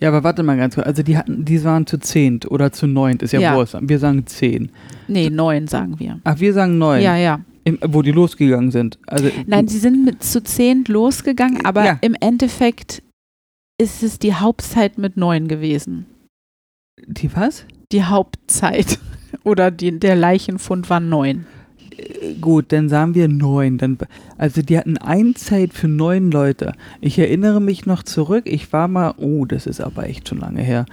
Ja, 0.00 0.08
aber 0.08 0.22
warte 0.22 0.44
mal 0.44 0.56
ganz 0.56 0.76
kurz. 0.76 0.86
Also 0.86 1.02
die 1.02 1.18
hatten, 1.18 1.44
die 1.44 1.62
waren 1.64 1.86
zu 1.86 1.98
zehnt 1.98 2.48
oder 2.48 2.70
zu 2.70 2.86
neunt, 2.86 3.22
ist 3.22 3.32
ja, 3.32 3.40
ja. 3.40 3.56
Wurscht. 3.56 3.76
Wir 3.80 3.98
sagen 3.98 4.26
zehn. 4.26 4.70
Nee, 5.08 5.28
neun 5.28 5.66
sagen 5.66 5.98
wir. 5.98 6.20
Ach, 6.22 6.38
wir 6.38 6.52
sagen 6.52 6.78
neun. 6.78 7.02
Ja, 7.02 7.16
ja. 7.16 7.40
Im, 7.64 7.78
wo 7.86 8.02
die 8.02 8.12
losgegangen 8.12 8.70
sind. 8.70 8.98
Also, 9.06 9.30
Nein, 9.46 9.68
sie 9.68 9.78
sind 9.78 10.04
mit 10.04 10.22
zu 10.22 10.42
zehn 10.42 10.84
losgegangen, 10.86 11.64
aber 11.64 11.84
ja. 11.84 11.98
im 12.00 12.16
Endeffekt 12.18 13.02
ist 13.78 14.02
es 14.02 14.18
die 14.18 14.34
Hauptzeit 14.34 14.98
mit 14.98 15.16
neun 15.16 15.48
gewesen. 15.48 16.06
Die 17.06 17.34
was? 17.34 17.64
Die 17.92 18.04
Hauptzeit. 18.04 18.98
Oder 19.44 19.70
die, 19.70 19.98
der 19.98 20.16
Leichenfund 20.16 20.90
war 20.90 21.00
neun. 21.00 21.46
Äh, 21.96 22.34
gut, 22.40 22.72
dann 22.72 22.88
sagen 22.88 23.14
wir 23.14 23.28
neun. 23.28 23.78
Dann, 23.78 23.98
also 24.36 24.62
die 24.62 24.76
hatten 24.76 24.98
eine 24.98 25.34
Zeit 25.34 25.72
für 25.72 25.88
neun 25.88 26.30
Leute. 26.30 26.72
Ich 27.00 27.18
erinnere 27.18 27.60
mich 27.60 27.86
noch 27.86 28.02
zurück, 28.02 28.44
ich 28.46 28.72
war 28.72 28.88
mal, 28.88 29.14
oh, 29.16 29.44
das 29.44 29.66
ist 29.66 29.80
aber 29.80 30.08
echt 30.08 30.28
schon 30.28 30.38
lange 30.38 30.62
her 30.62 30.86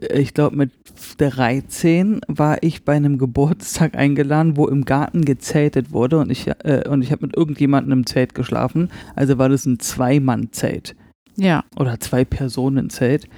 ich 0.00 0.34
glaube, 0.34 0.56
mit 0.56 0.70
13 1.18 2.20
war 2.26 2.62
ich 2.62 2.84
bei 2.84 2.94
einem 2.94 3.18
Geburtstag 3.18 3.96
eingeladen, 3.96 4.56
wo 4.56 4.66
im 4.66 4.84
Garten 4.84 5.24
gezeltet 5.24 5.92
wurde 5.92 6.18
und 6.18 6.30
ich, 6.30 6.46
äh, 6.46 6.88
und 6.88 7.02
ich 7.02 7.12
habe 7.12 7.26
mit 7.26 7.36
irgendjemandem 7.36 7.92
im 7.92 8.06
Zelt 8.06 8.34
geschlafen. 8.34 8.90
Also 9.14 9.38
war 9.38 9.48
das 9.48 9.66
ein 9.66 9.78
Zwei-Mann-Zelt. 9.78 10.96
Ja. 11.36 11.64
Oder 11.76 12.00
Zwei-Personen-Zelt. 12.00 13.28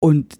Und 0.00 0.34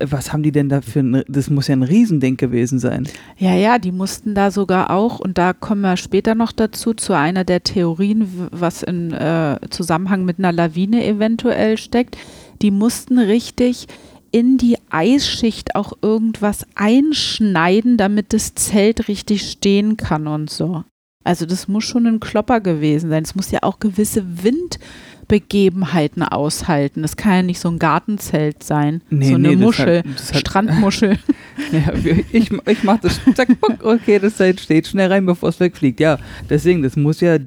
was 0.00 0.32
haben 0.32 0.44
die 0.44 0.52
denn 0.52 0.68
da 0.68 0.80
für 0.80 1.00
ein, 1.00 1.24
das 1.28 1.50
muss 1.50 1.66
ja 1.68 1.74
ein 1.74 1.82
Riesending 1.82 2.36
gewesen 2.36 2.78
sein. 2.78 3.08
Ja, 3.36 3.54
ja, 3.54 3.78
die 3.78 3.90
mussten 3.90 4.34
da 4.36 4.52
sogar 4.52 4.90
auch, 4.90 5.18
und 5.18 5.36
da 5.36 5.52
kommen 5.52 5.80
wir 5.80 5.96
später 5.96 6.34
noch 6.34 6.52
dazu, 6.52 6.94
zu 6.94 7.12
einer 7.12 7.44
der 7.44 7.62
Theorien, 7.62 8.48
was 8.52 8.84
in 8.84 9.12
äh, 9.12 9.58
Zusammenhang 9.70 10.24
mit 10.24 10.38
einer 10.38 10.52
Lawine 10.52 11.04
eventuell 11.04 11.76
steckt. 11.76 12.16
Die 12.62 12.70
mussten 12.70 13.18
richtig 13.18 13.88
in 14.34 14.58
die 14.58 14.78
Eisschicht 14.90 15.76
auch 15.76 15.92
irgendwas 16.02 16.66
einschneiden, 16.74 17.96
damit 17.96 18.32
das 18.32 18.56
Zelt 18.56 19.06
richtig 19.06 19.48
stehen 19.48 19.96
kann 19.96 20.26
und 20.26 20.50
so. 20.50 20.82
Also 21.22 21.46
das 21.46 21.68
muss 21.68 21.84
schon 21.84 22.04
ein 22.08 22.18
Klopper 22.18 22.60
gewesen 22.60 23.10
sein. 23.10 23.22
Es 23.22 23.36
muss 23.36 23.52
ja 23.52 23.60
auch 23.62 23.78
gewisse 23.78 24.42
Wind 24.42 24.80
Begebenheiten 25.28 26.22
aushalten. 26.22 27.02
Das 27.02 27.16
kann 27.16 27.32
ja 27.34 27.42
nicht 27.42 27.60
so 27.60 27.68
ein 27.68 27.78
Gartenzelt 27.78 28.62
sein. 28.62 29.00
Nee, 29.10 29.28
so 29.30 29.34
eine 29.36 29.48
nee, 29.48 29.54
das 29.56 29.64
Muschel, 29.64 29.98
hat- 29.98 30.06
das 30.16 30.32
hat- 30.32 30.40
Strandmuschel. 30.40 31.18
Ja, 31.70 31.92
ich, 32.32 32.50
ich 32.50 32.82
mach 32.82 32.98
das, 32.98 33.20
zack, 33.36 33.48
okay, 33.82 34.18
das 34.18 34.36
Zelt 34.38 34.58
steht 34.60 34.88
schnell 34.88 35.10
rein, 35.12 35.24
bevor 35.24 35.50
es 35.50 35.60
wegfliegt. 35.60 36.00
Ja, 36.00 36.18
deswegen, 36.50 36.82
das 36.82 36.96
muss 36.96 37.20
ja 37.20 37.38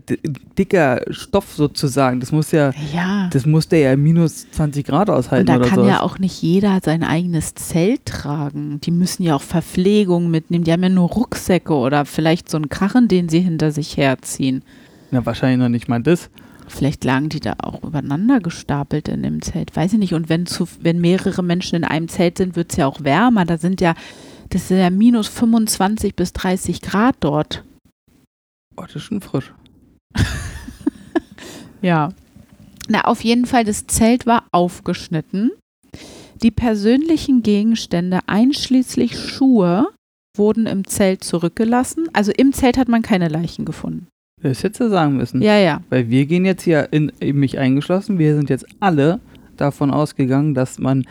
dicker 0.58 1.02
Stoff 1.10 1.54
sozusagen. 1.54 2.22
Das 2.22 2.32
muss 2.32 2.52
ja, 2.52 2.72
ja. 2.94 3.30
das 3.32 3.46
muss 3.46 3.68
der 3.68 3.80
ja 3.80 3.96
minus 3.98 4.50
20 4.52 4.86
Grad 4.86 5.10
Und 5.10 5.16
aushalten 5.16 5.46
da 5.48 5.58
oder 5.58 5.68
kann 5.68 5.80
so. 5.80 5.88
ja 5.88 6.02
auch 6.02 6.20
nicht 6.20 6.42
jeder 6.42 6.80
sein 6.84 7.04
eigenes 7.04 7.54
Zelt 7.56 8.06
tragen. 8.06 8.80
Die 8.82 8.92
müssen 8.92 9.24
ja 9.24 9.36
auch 9.36 9.42
Verpflegung 9.42 10.32
mitnehmen. 10.32 10.64
Die 10.64 10.72
haben 10.72 10.84
ja 10.84 10.90
nur 10.90 11.10
Rucksäcke 11.10 11.74
oder 11.74 12.06
vielleicht 12.06 12.50
so 12.50 12.56
einen 12.58 12.70
Karren, 12.70 13.10
den 13.10 13.28
sie 13.28 13.42
hinter 13.42 13.72
sich 13.74 13.98
herziehen. 13.98 14.64
Ja, 15.12 15.26
wahrscheinlich 15.26 15.60
noch 15.60 15.70
nicht 15.70 15.90
mal 15.90 16.02
das. 16.02 16.30
Vielleicht 16.68 17.04
lagen 17.04 17.30
die 17.30 17.40
da 17.40 17.56
auch 17.60 17.84
übereinander 17.84 18.40
gestapelt 18.40 19.08
in 19.08 19.24
dem 19.24 19.42
Zelt. 19.42 19.76
Weiß 19.76 19.94
ich 19.94 20.00
nicht. 20.00 20.14
Und 20.14 20.30
wenn, 20.30 20.46
zu, 20.46 20.68
wenn 20.82 21.00
mehrere 21.00 21.44
Menschen 21.44 21.76
in 21.76 21.84
einem 21.84 22.08
Zelt 22.10 22.38
sind, 22.38 22.56
wird 22.56 22.72
es 22.72 22.78
ja 22.78 22.88
auch 22.88 23.04
wärmer. 23.04 23.46
Da 23.46 23.58
sind 23.58 23.82
ja, 23.82 23.96
das 24.50 24.68
sind 24.68 24.80
ja 24.80 24.90
minus 24.90 25.28
25 25.28 26.16
bis 26.16 26.34
30 26.34 26.82
Grad 26.82 27.16
dort. 27.22 27.64
Oh, 28.76 28.84
das 28.84 28.96
ist 28.96 29.04
schon 29.04 29.22
frisch. 29.22 29.54
Ja. 31.82 32.10
Na, 32.90 33.02
auf 33.02 33.24
jeden 33.24 33.46
Fall, 33.46 33.66
das 33.66 33.88
Zelt 33.88 34.26
war 34.26 34.46
aufgeschnitten. 34.52 35.52
Die 36.42 36.52
persönlichen 36.52 37.44
Gegenstände, 37.44 38.20
einschließlich 38.28 39.18
Schuhe, 39.18 39.90
wurden 40.38 40.68
im 40.68 40.86
Zelt 40.88 41.24
zurückgelassen. 41.24 42.08
Also 42.14 42.32
im 42.32 42.54
Zelt 42.54 42.78
hat 42.78 42.88
man 42.88 43.02
keine 43.02 43.28
Leichen 43.28 43.66
gefunden. 43.66 44.08
Das 44.42 44.64
hättest 44.64 44.82
du 44.82 44.90
sagen 44.90 45.18
müssen. 45.18 45.42
Ja, 45.42 45.58
ja. 45.58 45.82
Weil 45.90 46.10
wir 46.10 46.26
gehen 46.26 46.46
jetzt 46.46 46.64
hier, 46.64 46.90
in, 46.92 47.12
in 47.20 47.38
mich 47.38 47.58
eingeschlossen, 47.58 48.20
wir 48.20 48.36
sind 48.36 48.50
jetzt 48.50 48.66
alle 48.80 49.20
davon 49.58 49.90
ausgegangen, 49.90 50.54
dass 50.54 50.78
man 50.78 51.06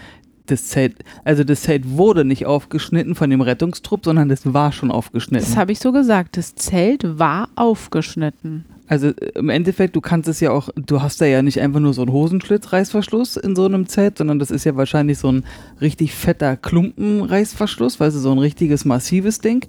das 0.46 0.68
Zelt, 0.68 0.94
also 1.24 1.42
das 1.42 1.62
Zelt 1.62 1.96
wurde 1.96 2.24
nicht 2.24 2.46
aufgeschnitten 2.46 3.16
von 3.16 3.28
dem 3.30 3.40
Rettungstrupp, 3.40 4.04
sondern 4.04 4.28
das 4.28 4.54
war 4.54 4.70
schon 4.70 4.92
aufgeschnitten. 4.92 5.44
Das 5.44 5.56
habe 5.56 5.72
ich 5.72 5.80
so 5.80 5.90
gesagt. 5.90 6.36
Das 6.36 6.54
Zelt 6.54 7.18
war 7.18 7.48
aufgeschnitten. 7.56 8.64
Also 8.86 9.08
äh, 9.08 9.32
im 9.34 9.48
Endeffekt, 9.48 9.96
du 9.96 10.00
kannst 10.00 10.28
es 10.28 10.38
ja 10.38 10.52
auch, 10.52 10.68
du 10.76 11.02
hast 11.02 11.20
da 11.20 11.26
ja 11.26 11.42
nicht 11.42 11.60
einfach 11.60 11.80
nur 11.80 11.94
so 11.94 12.02
einen 12.02 12.12
Hosenschlitz-Reißverschluss 12.12 13.36
in 13.36 13.56
so 13.56 13.64
einem 13.64 13.88
Zelt, 13.88 14.18
sondern 14.18 14.38
das 14.38 14.52
ist 14.52 14.64
ja 14.64 14.76
wahrscheinlich 14.76 15.18
so 15.18 15.32
ein 15.32 15.44
richtig 15.80 16.14
fetter 16.14 16.56
Klumpen-Reißverschluss, 16.56 17.98
weißt 17.98 18.16
du, 18.16 18.20
so 18.20 18.30
ein 18.30 18.38
richtiges 18.38 18.84
massives 18.84 19.40
Ding. 19.40 19.66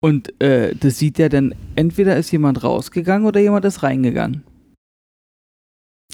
Und 0.00 0.40
äh, 0.40 0.74
das 0.74 0.98
sieht 0.98 1.18
ja 1.18 1.28
dann, 1.28 1.54
entweder 1.74 2.16
ist 2.16 2.30
jemand 2.30 2.62
rausgegangen 2.62 3.26
oder 3.26 3.40
jemand 3.40 3.64
ist 3.64 3.82
reingegangen. 3.82 4.44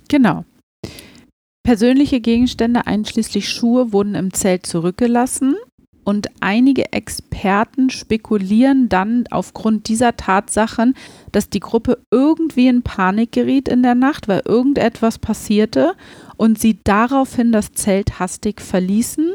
Genau. 0.09 0.45
Persönliche 1.65 2.21
Gegenstände 2.21 2.87
einschließlich 2.87 3.49
Schuhe 3.49 3.93
wurden 3.93 4.15
im 4.15 4.33
Zelt 4.33 4.67
zurückgelassen 4.67 5.57
und 6.05 6.29
einige 6.41 6.93
Experten 6.93 7.89
spekulieren 7.91 8.89
dann 8.89 9.25
aufgrund 9.31 9.89
dieser 9.89 10.17
Tatsachen, 10.17 10.95
dass 11.31 11.49
die 11.49 11.61
Gruppe 11.61 11.99
irgendwie 12.11 12.67
in 12.67 12.83
Panik 12.83 13.33
geriet 13.33 13.69
in 13.69 13.83
der 13.83 13.95
Nacht, 13.95 14.27
weil 14.27 14.43
irgendetwas 14.45 15.19
passierte 15.19 15.95
und 16.37 16.59
sie 16.59 16.81
daraufhin 16.83 17.53
das 17.53 17.73
Zelt 17.73 18.19
hastig 18.19 18.61
verließen, 18.61 19.35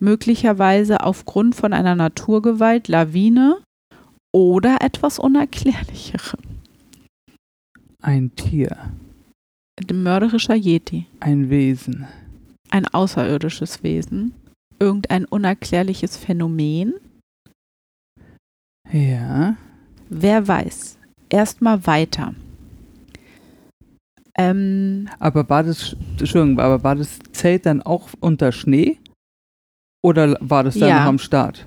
möglicherweise 0.00 1.04
aufgrund 1.04 1.54
von 1.54 1.72
einer 1.72 1.94
Naturgewalt, 1.94 2.88
Lawine 2.88 3.58
oder 4.32 4.78
etwas 4.80 5.18
Unerklärlicherem. 5.18 6.40
Ein 8.02 8.34
Tier, 8.36 8.76
Ein 9.80 10.02
mörderischer 10.02 10.54
Yeti. 10.54 11.06
ein 11.20 11.50
Wesen. 11.50 12.06
ein 12.70 12.86
außerirdisches 12.86 13.82
Wesen, 13.82 14.34
irgendein 14.78 15.24
unerklärliches 15.24 16.16
Phänomen. 16.16 16.94
Ja. 18.92 19.56
Wer 20.10 20.46
weiß. 20.48 20.98
Erstmal 21.28 21.86
weiter. 21.86 22.34
Ähm, 24.36 25.08
Aber 25.18 25.48
war 25.50 25.62
das, 25.64 25.96
Entschuldigung, 26.18 26.60
aber 26.60 26.82
war 26.84 26.94
das 26.94 27.18
Zelt 27.32 27.66
dann 27.66 27.82
auch 27.82 28.08
unter 28.20 28.52
Schnee? 28.52 28.98
Oder 30.02 30.36
war 30.40 30.62
das 30.64 30.78
dann 30.78 30.88
Ja. 30.88 31.00
noch 31.00 31.06
am 31.08 31.18
Start? 31.18 31.66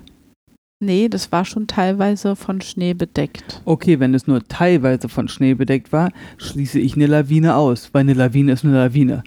Nee, 0.82 1.08
das 1.08 1.32
war 1.32 1.44
schon 1.46 1.66
teilweise 1.66 2.36
von 2.36 2.60
Schnee 2.60 2.92
bedeckt. 2.92 3.62
Okay, 3.64 3.98
wenn 4.00 4.12
es 4.14 4.26
nur 4.26 4.42
teilweise 4.46 5.08
von 5.08 5.28
Schnee 5.28 5.54
bedeckt 5.54 5.92
war, 5.92 6.10
schließe 6.36 6.78
ich 6.78 6.94
eine 6.96 7.06
Lawine 7.06 7.54
aus, 7.56 7.88
weil 7.92 8.00
eine 8.00 8.12
Lawine 8.14 8.52
ist 8.52 8.64
eine 8.64 8.74
Lawine. 8.74 9.22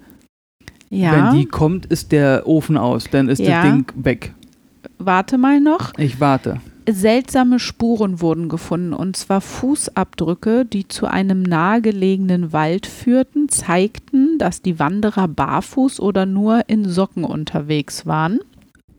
Ja, 0.91 1.31
Wenn 1.31 1.39
die 1.39 1.45
kommt, 1.45 1.87
ist 1.87 2.11
der 2.11 2.43
Ofen 2.47 2.77
aus, 2.77 3.05
dann 3.09 3.27
ist 3.27 3.39
Ja. 3.39 3.63
das 3.63 3.71
Ding 3.71 3.85
weg. 3.95 4.33
warte 4.99 5.37
mal 5.37 5.59
noch. 5.59 5.93
Ich 5.97 6.19
warte. 6.19 6.61
Seltsame 6.87 7.57
Spuren 7.57 8.21
wurden 8.21 8.47
gefunden, 8.47 8.93
und 8.93 9.17
zwar 9.17 9.41
Fußabdrücke, 9.41 10.65
die 10.65 10.87
zu 10.87 11.07
einem 11.07 11.41
nahegelegenen 11.41 12.53
Wald 12.53 12.85
führten, 12.85 13.49
zeigten, 13.49 14.37
dass 14.37 14.61
die 14.61 14.77
Wanderer 14.77 15.27
barfuß 15.27 15.99
oder 15.99 16.27
nur 16.27 16.69
in 16.69 16.85
Socken 16.87 17.23
unterwegs 17.23 18.05
waren. 18.05 18.39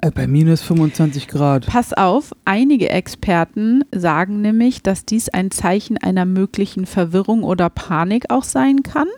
Äh, 0.02 0.10
bei 0.10 0.26
minus 0.26 0.62
25 0.62 1.28
Grad. 1.28 1.66
Pass 1.66 1.92
auf, 1.92 2.32
einige 2.44 2.90
Experten 2.90 3.84
sagen 3.92 4.42
nämlich, 4.42 4.82
dass 4.82 5.06
dies 5.06 5.28
ein 5.28 5.50
Zeichen 5.50 5.96
einer 5.98 6.26
möglichen 6.26 6.86
Verwirrung 6.86 7.42
oder 7.42 7.70
Panik 7.70 8.30
auch 8.30 8.44
sein 8.44 8.82
kann, 8.82 9.08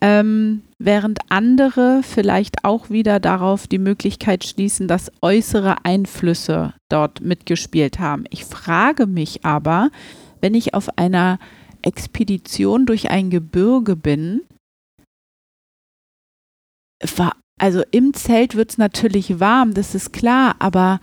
ähm, 0.00 0.62
während 0.78 1.18
andere 1.28 2.02
vielleicht 2.02 2.64
auch 2.64 2.88
wieder 2.88 3.18
darauf 3.18 3.66
die 3.66 3.78
Möglichkeit 3.78 4.44
schließen, 4.44 4.86
dass 4.86 5.12
äußere 5.22 5.84
Einflüsse 5.84 6.72
dort 6.88 7.20
mitgespielt 7.20 7.98
haben. 7.98 8.24
Ich 8.30 8.44
frage 8.44 9.06
mich 9.06 9.44
aber, 9.44 9.90
wenn 10.40 10.54
ich 10.54 10.72
auf 10.74 10.98
einer 10.98 11.38
Expedition 11.82 12.86
durch 12.86 13.10
ein 13.10 13.30
Gebirge 13.30 13.96
bin, 13.96 14.42
war, 17.16 17.34
also 17.60 17.82
im 17.90 18.14
Zelt 18.14 18.54
wird 18.56 18.70
es 18.70 18.78
natürlich 18.78 19.38
warm, 19.40 19.74
das 19.74 19.94
ist 19.94 20.12
klar, 20.12 20.56
aber 20.58 21.00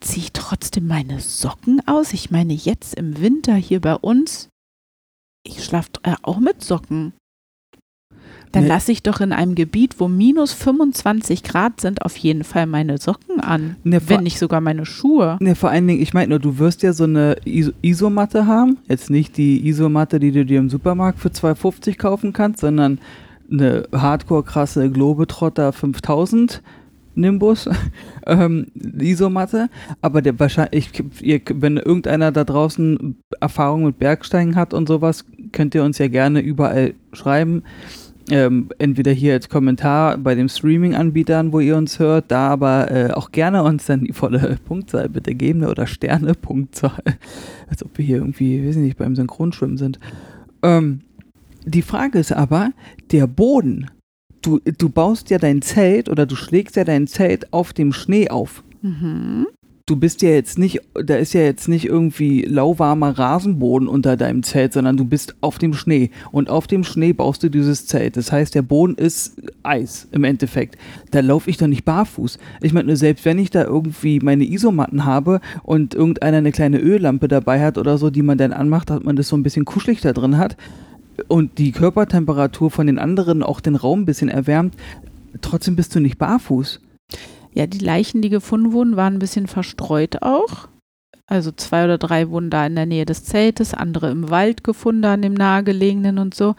ziehe 0.00 0.24
ich 0.24 0.32
trotzdem 0.32 0.86
meine 0.86 1.20
Socken 1.20 1.80
aus? 1.86 2.12
Ich 2.12 2.30
meine, 2.30 2.52
jetzt 2.52 2.94
im 2.94 3.20
Winter 3.20 3.54
hier 3.54 3.80
bei 3.80 3.94
uns, 3.94 4.48
ich 5.46 5.62
schlafe 5.64 5.90
äh, 6.02 6.14
auch 6.22 6.38
mit 6.40 6.62
Socken. 6.62 7.12
Dann 8.52 8.64
Nee. 8.64 8.68
lasse 8.68 8.92
ich 8.92 9.02
doch 9.02 9.20
in 9.20 9.32
einem 9.32 9.54
Gebiet, 9.54 9.98
wo 9.98 10.08
minus 10.08 10.52
25 10.52 11.42
Grad 11.42 11.80
sind, 11.80 12.02
auf 12.02 12.16
jeden 12.18 12.44
Fall 12.44 12.66
meine 12.66 12.98
Socken 12.98 13.40
an. 13.40 13.76
Ne, 13.82 13.98
vor, 14.00 14.16
Wenn 14.18 14.24
nicht 14.24 14.38
sogar 14.38 14.60
meine 14.60 14.84
Schuhe. 14.84 15.38
ne, 15.40 15.54
vor 15.54 15.70
allen 15.70 15.86
Dingen, 15.88 16.02
ich 16.02 16.12
meine 16.12 16.28
nur, 16.30 16.38
du 16.38 16.58
wirst 16.58 16.82
ja 16.82 16.92
so 16.92 17.04
eine 17.04 17.36
Iso 17.46 17.72
Isomatte 17.80 18.46
haben. 18.46 18.76
Jetzt 18.88 19.08
nicht 19.08 19.38
die 19.38 19.66
Isomatte, 19.66 20.20
die 20.20 20.32
du 20.32 20.44
dir 20.44 20.58
im 20.58 20.68
Supermarkt 20.68 21.18
für 21.18 21.30
2,50 21.30 21.96
kaufen 21.96 22.32
kannst, 22.34 22.60
sondern 22.60 22.98
eine 23.52 23.84
hardcore 23.92 24.42
krasse 24.42 24.90
Globetrotter 24.90 25.72
5000 25.72 26.62
Nimbus 27.14 27.68
ähm, 28.26 28.66
Isomatte. 28.74 29.68
Aber 30.00 30.22
der 30.22 30.38
wahrscheinlich, 30.38 30.90
ihr, 31.20 31.40
wenn 31.54 31.76
irgendeiner 31.76 32.32
da 32.32 32.44
draußen 32.44 33.16
Erfahrung 33.40 33.84
mit 33.84 33.98
Bergsteigen 33.98 34.56
hat 34.56 34.74
und 34.74 34.88
sowas, 34.88 35.24
könnt 35.52 35.74
ihr 35.74 35.84
uns 35.84 35.98
ja 35.98 36.08
gerne 36.08 36.40
überall 36.40 36.94
schreiben. 37.12 37.62
Ähm, 38.30 38.68
entweder 38.78 39.10
hier 39.10 39.32
als 39.32 39.48
Kommentar 39.48 40.16
bei 40.16 40.36
den 40.36 40.48
Streaming-Anbietern, 40.48 41.52
wo 41.52 41.58
ihr 41.58 41.76
uns 41.76 41.98
hört, 41.98 42.30
da 42.30 42.50
aber 42.50 42.90
äh, 42.90 43.10
auch 43.10 43.32
gerne 43.32 43.64
uns 43.64 43.86
dann 43.86 44.04
die 44.04 44.12
volle 44.12 44.58
Punktzahl 44.64 45.08
bitte 45.08 45.34
geben 45.34 45.64
oder 45.64 45.86
Sterne-Punktzahl. 45.88 47.02
Als 47.68 47.84
ob 47.84 47.98
wir 47.98 48.04
hier 48.04 48.18
irgendwie, 48.18 48.64
weiß 48.64 48.76
ich 48.76 48.82
nicht, 48.82 48.96
beim 48.96 49.16
Synchronschwimmen 49.16 49.76
sind. 49.76 49.98
Ähm, 50.62 51.00
die 51.64 51.82
Frage 51.82 52.18
ist 52.18 52.32
aber, 52.32 52.72
der 53.10 53.26
Boden. 53.26 53.90
Du, 54.42 54.58
du 54.58 54.88
baust 54.88 55.30
ja 55.30 55.38
dein 55.38 55.62
Zelt 55.62 56.08
oder 56.08 56.26
du 56.26 56.34
schlägst 56.34 56.76
ja 56.76 56.84
dein 56.84 57.06
Zelt 57.06 57.52
auf 57.52 57.72
dem 57.72 57.92
Schnee 57.92 58.28
auf. 58.28 58.64
Mhm. 58.82 59.46
Du 59.86 59.96
bist 59.96 60.22
ja 60.22 60.30
jetzt 60.30 60.60
nicht, 60.60 60.80
da 60.94 61.16
ist 61.16 61.32
ja 61.32 61.40
jetzt 61.40 61.68
nicht 61.68 61.86
irgendwie 61.86 62.42
lauwarmer 62.42 63.18
Rasenboden 63.18 63.88
unter 63.88 64.16
deinem 64.16 64.44
Zelt, 64.44 64.72
sondern 64.72 64.96
du 64.96 65.04
bist 65.04 65.34
auf 65.40 65.58
dem 65.58 65.74
Schnee. 65.74 66.10
Und 66.30 66.48
auf 66.48 66.68
dem 66.68 66.84
Schnee 66.84 67.12
baust 67.12 67.42
du 67.42 67.48
dieses 67.48 67.86
Zelt. 67.86 68.16
Das 68.16 68.30
heißt, 68.30 68.54
der 68.54 68.62
Boden 68.62 68.94
ist 68.94 69.42
Eis 69.64 70.08
im 70.12 70.22
Endeffekt. 70.22 70.78
Da 71.10 71.20
laufe 71.20 71.50
ich 71.50 71.56
doch 71.56 71.66
nicht 71.66 71.84
barfuß. 71.84 72.38
Ich 72.62 72.72
meine, 72.72 72.96
selbst 72.96 73.24
wenn 73.24 73.40
ich 73.40 73.50
da 73.50 73.64
irgendwie 73.64 74.20
meine 74.20 74.44
Isomatten 74.44 75.04
habe 75.04 75.40
und 75.64 75.94
irgendeiner 75.94 76.38
eine 76.38 76.52
kleine 76.52 76.78
Öllampe 76.78 77.26
dabei 77.26 77.60
hat 77.60 77.76
oder 77.76 77.98
so, 77.98 78.10
die 78.10 78.22
man 78.22 78.38
dann 78.38 78.52
anmacht, 78.52 78.88
dass 78.88 79.02
man 79.02 79.16
das 79.16 79.28
so 79.28 79.36
ein 79.36 79.42
bisschen 79.42 79.64
kuschelig 79.64 80.00
da 80.00 80.12
drin 80.12 80.38
hat 80.38 80.56
und 81.28 81.58
die 81.58 81.72
Körpertemperatur 81.72 82.70
von 82.70 82.86
den 82.86 82.98
anderen 82.98 83.42
auch 83.42 83.60
den 83.60 83.76
Raum 83.76 84.00
ein 84.00 84.06
bisschen 84.06 84.28
erwärmt, 84.28 84.74
trotzdem 85.40 85.76
bist 85.76 85.94
du 85.94 86.00
nicht 86.00 86.18
barfuß. 86.18 86.80
Ja, 87.54 87.66
die 87.66 87.78
Leichen, 87.78 88.22
die 88.22 88.30
gefunden 88.30 88.72
wurden, 88.72 88.96
waren 88.96 89.14
ein 89.14 89.18
bisschen 89.18 89.46
verstreut 89.46 90.22
auch. 90.22 90.68
Also 91.26 91.52
zwei 91.52 91.84
oder 91.84 91.98
drei 91.98 92.30
wurden 92.30 92.50
da 92.50 92.66
in 92.66 92.74
der 92.74 92.86
Nähe 92.86 93.04
des 93.04 93.24
Zeltes, 93.24 93.74
andere 93.74 94.10
im 94.10 94.30
Wald 94.30 94.64
gefunden, 94.64 95.04
an 95.04 95.22
dem 95.22 95.34
nahegelegenen 95.34 96.18
und 96.18 96.34
so. 96.34 96.54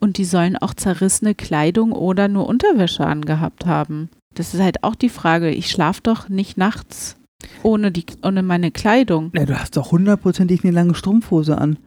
und 0.00 0.18
die 0.18 0.24
sollen 0.24 0.56
auch 0.56 0.74
zerrissene 0.74 1.36
Kleidung 1.36 1.92
oder 1.92 2.26
nur 2.26 2.48
Unterwäsche 2.48 3.06
angehabt 3.06 3.66
haben. 3.66 4.08
Das 4.34 4.52
ist 4.52 4.60
halt 4.60 4.82
auch 4.82 4.96
die 4.96 5.08
Frage. 5.08 5.50
Ich 5.50 5.70
schlafe 5.70 6.00
doch 6.02 6.28
nicht 6.28 6.58
nachts 6.58 7.16
ohne, 7.62 7.92
die, 7.92 8.04
ohne 8.22 8.42
meine 8.42 8.70
Kleidung. 8.70 9.30
Ja, 9.34 9.44
du 9.44 9.58
hast 9.58 9.76
doch 9.76 9.92
hundertprozentig 9.92 10.64
eine 10.64 10.72
lange 10.72 10.94
Strumpfhose 10.94 11.58
an. 11.58 11.78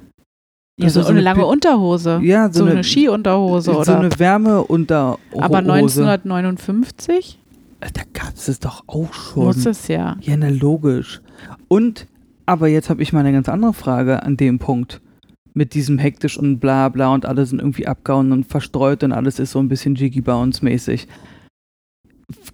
Ja, 0.78 0.90
so, 0.90 1.00
ist 1.00 1.08
eine 1.08 1.22
lange 1.22 1.46
Unterhose. 1.46 2.20
Ja, 2.22 2.52
so, 2.52 2.60
so 2.60 2.64
eine, 2.66 2.74
eine 2.74 2.84
Skiunterhose 2.84 3.72
so 3.72 3.80
oder. 3.80 4.00
eine 4.00 4.20
Wärmeunterhose. 4.20 5.20
aber 5.40 5.58
1959 5.60 7.40
Da 7.80 8.02
gab 8.14 8.34
es 8.36 8.50
es 8.50 8.60
doch 8.60 8.84
auch 8.88 9.14
schon. 9.14 9.46
muss 9.46 9.66
es 9.66 9.88
ja. 9.88 10.18
Ja, 10.22 10.36
na 10.36 10.50
logisch. 10.50 11.22
Und, 11.70 12.08
aber 12.46 12.68
jetzt 12.68 12.90
habe 12.90 13.02
ich 13.02 13.14
mal 13.14 13.22
eine 13.22 13.32
ganz 13.32 13.48
andere 13.48 13.74
Frage 13.74 14.24
an 14.24 14.36
dem 14.36 14.60
Punkt. 14.60 15.02
Mit 15.54 15.74
diesem 15.74 15.98
hektisch 15.98 16.38
und 16.38 16.60
bla 16.60 16.90
bla 16.90 17.14
und 17.14 17.26
alle 17.26 17.46
sind 17.46 17.60
irgendwie 17.60 17.88
abgehauen 17.88 18.34
und 18.34 18.44
verstreut 18.46 19.04
und 19.06 19.14
alles 19.14 19.40
ist 19.40 19.52
so 19.52 19.60
ein 19.60 19.70
bisschen 19.70 19.96
Jiggy 19.96 20.20
Bounce 20.20 20.64
mäßig. 20.66 21.08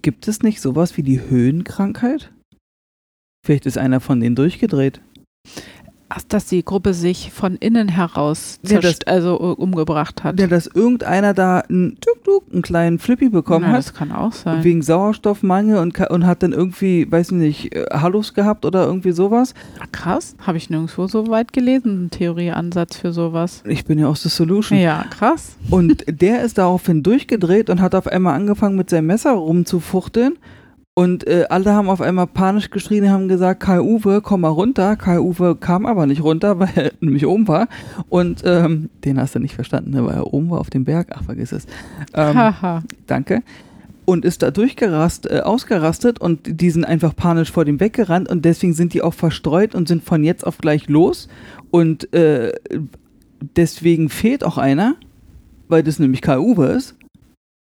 Gibt 0.02 0.28
es 0.28 0.42
nicht 0.42 0.60
sowas 0.60 0.96
wie 0.96 1.02
die 1.02 1.20
Höhenkrankheit? 1.20 2.30
Vielleicht 3.44 3.66
ist 3.66 3.78
einer 3.78 3.98
von 3.98 4.20
denen 4.20 4.36
durchgedreht. 4.36 5.00
Ach, 6.14 6.20
dass 6.28 6.44
die 6.44 6.62
Gruppe 6.62 6.92
sich 6.92 7.32
von 7.32 7.56
innen 7.56 7.88
heraus 7.88 8.58
Ja, 8.66 8.80
das- 8.80 8.98
also 9.06 9.36
umgebracht 9.38 10.24
hat. 10.24 10.38
Ja, 10.38 10.46
dass 10.46 10.66
irgendeiner 10.66 11.32
da 11.32 11.60
einen, 11.60 11.96
tuk, 12.00 12.22
tuk, 12.24 12.44
einen 12.52 12.60
kleinen 12.60 12.98
Flippy 12.98 13.30
bekommen 13.30 13.64
ja, 13.64 13.70
hat. 13.72 13.78
das 13.78 13.94
kann 13.94 14.12
auch 14.12 14.32
sein. 14.32 14.62
Wegen 14.62 14.82
Sauerstoffmangel 14.82 15.78
und, 15.78 15.98
und 15.98 16.26
hat 16.26 16.42
dann 16.42 16.52
irgendwie, 16.52 17.10
weiß 17.10 17.28
ich 17.32 17.36
nicht, 17.38 17.74
äh, 17.74 17.86
Hallus 17.92 18.34
gehabt 18.34 18.66
oder 18.66 18.84
irgendwie 18.84 19.12
sowas. 19.12 19.54
Ah, 19.80 19.86
krass, 19.90 20.36
habe 20.46 20.58
ich 20.58 20.68
nirgendwo 20.68 21.06
so 21.06 21.28
weit 21.28 21.52
gelesen, 21.54 22.04
ein 22.06 22.10
Theorieansatz 22.10 22.96
für 22.96 23.12
sowas. 23.12 23.62
Ich 23.66 23.84
bin 23.86 23.98
ja 23.98 24.08
aus 24.08 24.22
The 24.22 24.28
Solution. 24.28 24.78
Ja, 24.78 25.04
krass. 25.08 25.56
Und 25.70 26.04
der 26.08 26.42
ist 26.42 26.58
daraufhin 26.58 27.02
durchgedreht 27.02 27.70
und 27.70 27.80
hat 27.80 27.94
auf 27.94 28.06
einmal 28.06 28.34
angefangen 28.34 28.76
mit 28.76 28.90
seinem 28.90 29.06
Messer 29.06 29.32
rumzufuchteln. 29.32 30.34
Und 30.94 31.26
äh, 31.26 31.46
alle 31.48 31.72
haben 31.72 31.88
auf 31.88 32.02
einmal 32.02 32.26
panisch 32.26 32.68
geschrien, 32.68 33.08
haben 33.08 33.26
gesagt, 33.26 33.60
Kai 33.60 33.80
Uwe, 33.80 34.20
komm 34.20 34.42
mal 34.42 34.48
runter. 34.48 34.96
Kai 34.96 35.20
Uwe 35.20 35.56
kam 35.56 35.86
aber 35.86 36.04
nicht 36.06 36.22
runter, 36.22 36.58
weil 36.58 36.70
er 36.74 36.92
nämlich 37.00 37.26
oben 37.26 37.48
war. 37.48 37.68
Und 38.10 38.42
ähm, 38.44 38.90
den 39.04 39.18
hast 39.18 39.34
du 39.34 39.38
nicht 39.38 39.54
verstanden, 39.54 39.92
ne? 39.92 40.04
weil 40.04 40.16
er 40.16 40.34
oben 40.34 40.50
war 40.50 40.60
auf 40.60 40.68
dem 40.68 40.84
Berg. 40.84 41.08
Ach, 41.14 41.24
vergiss 41.24 41.52
es. 41.52 41.66
Ähm, 42.12 42.36
Haha. 42.36 42.82
danke. 43.06 43.42
Und 44.04 44.26
ist 44.26 44.42
da 44.42 44.50
durchgerast, 44.50 45.30
äh, 45.30 45.40
ausgerastet 45.40 46.20
und 46.20 46.60
die 46.60 46.70
sind 46.70 46.84
einfach 46.84 47.16
panisch 47.16 47.52
vor 47.52 47.64
dem 47.64 47.80
weggerannt 47.80 48.28
und 48.28 48.44
deswegen 48.44 48.74
sind 48.74 48.92
die 48.92 49.00
auch 49.00 49.14
verstreut 49.14 49.74
und 49.74 49.88
sind 49.88 50.02
von 50.02 50.24
jetzt 50.24 50.46
auf 50.46 50.58
gleich 50.58 50.88
los. 50.88 51.28
Und 51.70 52.12
äh, 52.12 52.52
deswegen 53.56 54.10
fehlt 54.10 54.44
auch 54.44 54.58
einer, 54.58 54.96
weil 55.68 55.82
das 55.84 55.98
nämlich 55.98 56.20
Kai 56.20 56.38
Uwe 56.38 56.66
ist, 56.66 56.96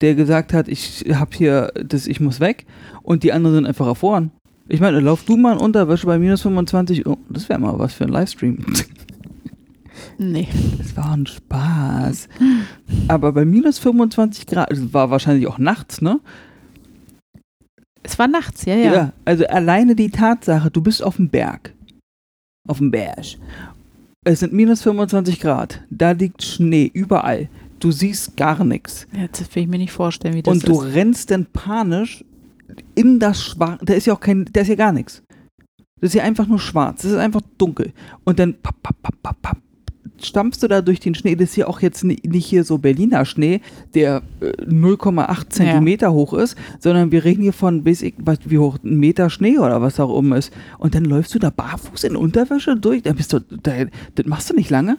der 0.02 0.16
gesagt 0.16 0.54
hat, 0.54 0.68
ich 0.68 1.06
hab 1.14 1.34
hier, 1.34 1.72
das, 1.76 2.08
ich 2.08 2.20
muss 2.20 2.40
weg 2.40 2.66
und 3.04 3.24
die 3.24 3.34
anderen 3.34 3.58
sind 3.58 3.66
einfach 3.66 3.88
erfroren. 3.88 4.32
Ich 4.68 4.80
meine, 4.80 5.00
lauf 5.00 5.24
du 5.24 5.36
mal 5.36 5.54
in 5.54 5.60
Unterwäsche 5.60 6.06
bei 6.06 6.20
minus 6.20 6.44
25. 6.44 7.08
Oh, 7.08 7.18
das 7.30 7.50
wäre 7.50 7.60
mal 7.60 7.78
was 7.80 7.94
für 7.94 8.06
ein 8.06 8.12
Livestream. 8.12 8.64
Nee. 10.18 10.48
Das 10.78 10.96
war 10.98 11.14
ein 11.14 11.26
Spaß. 11.26 12.28
Aber 13.08 13.32
bei 13.32 13.46
minus 13.46 13.80
25 13.80 14.48
Grad, 14.48 14.72
es 14.72 14.94
war 14.94 15.10
wahrscheinlich 15.10 15.48
auch 15.48 15.58
nachts, 15.58 16.02
ne? 16.02 16.20
Es 18.04 18.20
war 18.20 18.28
nachts, 18.28 18.66
ja, 18.66 18.76
ja. 18.76 19.14
also 19.24 19.46
alleine 19.48 19.96
die 19.96 20.10
Tatsache, 20.10 20.72
du 20.72 20.82
bist 20.82 21.04
auf 21.04 21.18
dem 21.18 21.30
Berg. 21.30 21.74
Auf 22.68 22.80
dem 22.80 22.92
Berg. 22.92 23.38
Es 24.26 24.40
sind 24.40 24.52
minus 24.54 24.82
25 24.82 25.40
Grad. 25.40 25.82
Da 25.90 26.12
liegt 26.12 26.44
Schnee 26.44 26.90
überall. 26.94 27.50
Du 27.80 27.92
siehst 27.92 28.36
gar 28.38 28.64
nichts. 28.64 29.08
Ja, 29.14 29.28
Das 29.32 29.54
will 29.56 29.64
ich 29.64 29.70
mir 29.70 29.78
nicht 29.78 29.92
vorstellen, 29.92 30.36
wie 30.36 30.42
das 30.44 30.52
Und 30.54 30.68
du 30.68 30.82
ist. 30.82 30.94
rennst 30.96 31.32
dann 31.32 31.46
panisch 31.48 32.24
in 32.96 33.20
das 33.20 33.44
Schwarz. 33.44 33.80
Da 33.84 33.94
ist 33.94 34.06
ja 34.08 34.14
auch 34.14 34.20
kein, 34.20 34.46
da 34.52 34.62
ist 34.62 34.68
ja 34.68 34.76
gar 34.76 34.92
nichts. 34.92 35.24
Das 36.02 36.10
ist 36.12 36.14
ja 36.16 36.24
einfach 36.24 36.48
nur 36.48 36.60
schwarz. 36.60 37.02
Das 37.02 37.12
ist 37.12 37.18
einfach 37.18 37.42
dunkel. 37.58 37.94
Und 38.24 38.40
dann 38.40 38.54
papp, 38.62 38.82
papp, 38.84 39.02
papp, 39.02 39.16
papp, 39.24 39.42
papp, 39.42 39.58
stampfst 40.22 40.62
du 40.64 40.68
da 40.68 40.82
durch 40.82 41.00
den 41.00 41.16
Schnee. 41.16 41.36
Das 41.36 41.50
ist 41.50 41.56
ja 41.58 41.68
auch 41.68 41.82
jetzt 41.82 42.04
ni- 42.04 42.22
nicht 42.26 42.46
hier 42.46 42.64
so 42.64 42.78
Berliner 42.78 43.26
Schnee, 43.26 43.62
der 43.96 44.22
äh, 44.42 44.52
0,8 44.66 45.50
Zentimeter 45.50 46.14
hoch 46.14 46.34
ist, 46.34 46.56
sondern 46.80 47.12
wir 47.12 47.24
reden 47.26 47.42
hier 47.42 47.54
von, 47.54 47.86
weiß 47.86 48.02
ich, 48.04 48.14
was, 48.18 48.38
wie 48.46 48.58
hoch, 48.60 48.78
ein 48.84 48.98
Meter 48.98 49.30
Schnee 49.30 49.58
oder 49.58 49.82
was 49.82 50.00
auch 50.00 50.18
immer 50.18 50.38
ist. 50.38 50.52
Und 50.78 50.96
dann 50.96 51.06
läufst 51.06 51.34
du 51.36 51.40
da 51.40 51.50
barfuß 51.50 52.04
in 52.06 52.16
Unterwäsche 52.16 52.76
durch. 52.78 53.02
Da 53.04 53.14
bist 53.14 53.34
du, 53.34 53.40
da, 53.40 53.72
das 54.16 54.26
machst 54.26 54.50
du 54.50 54.54
nicht 54.56 54.70
lange. 54.70 54.98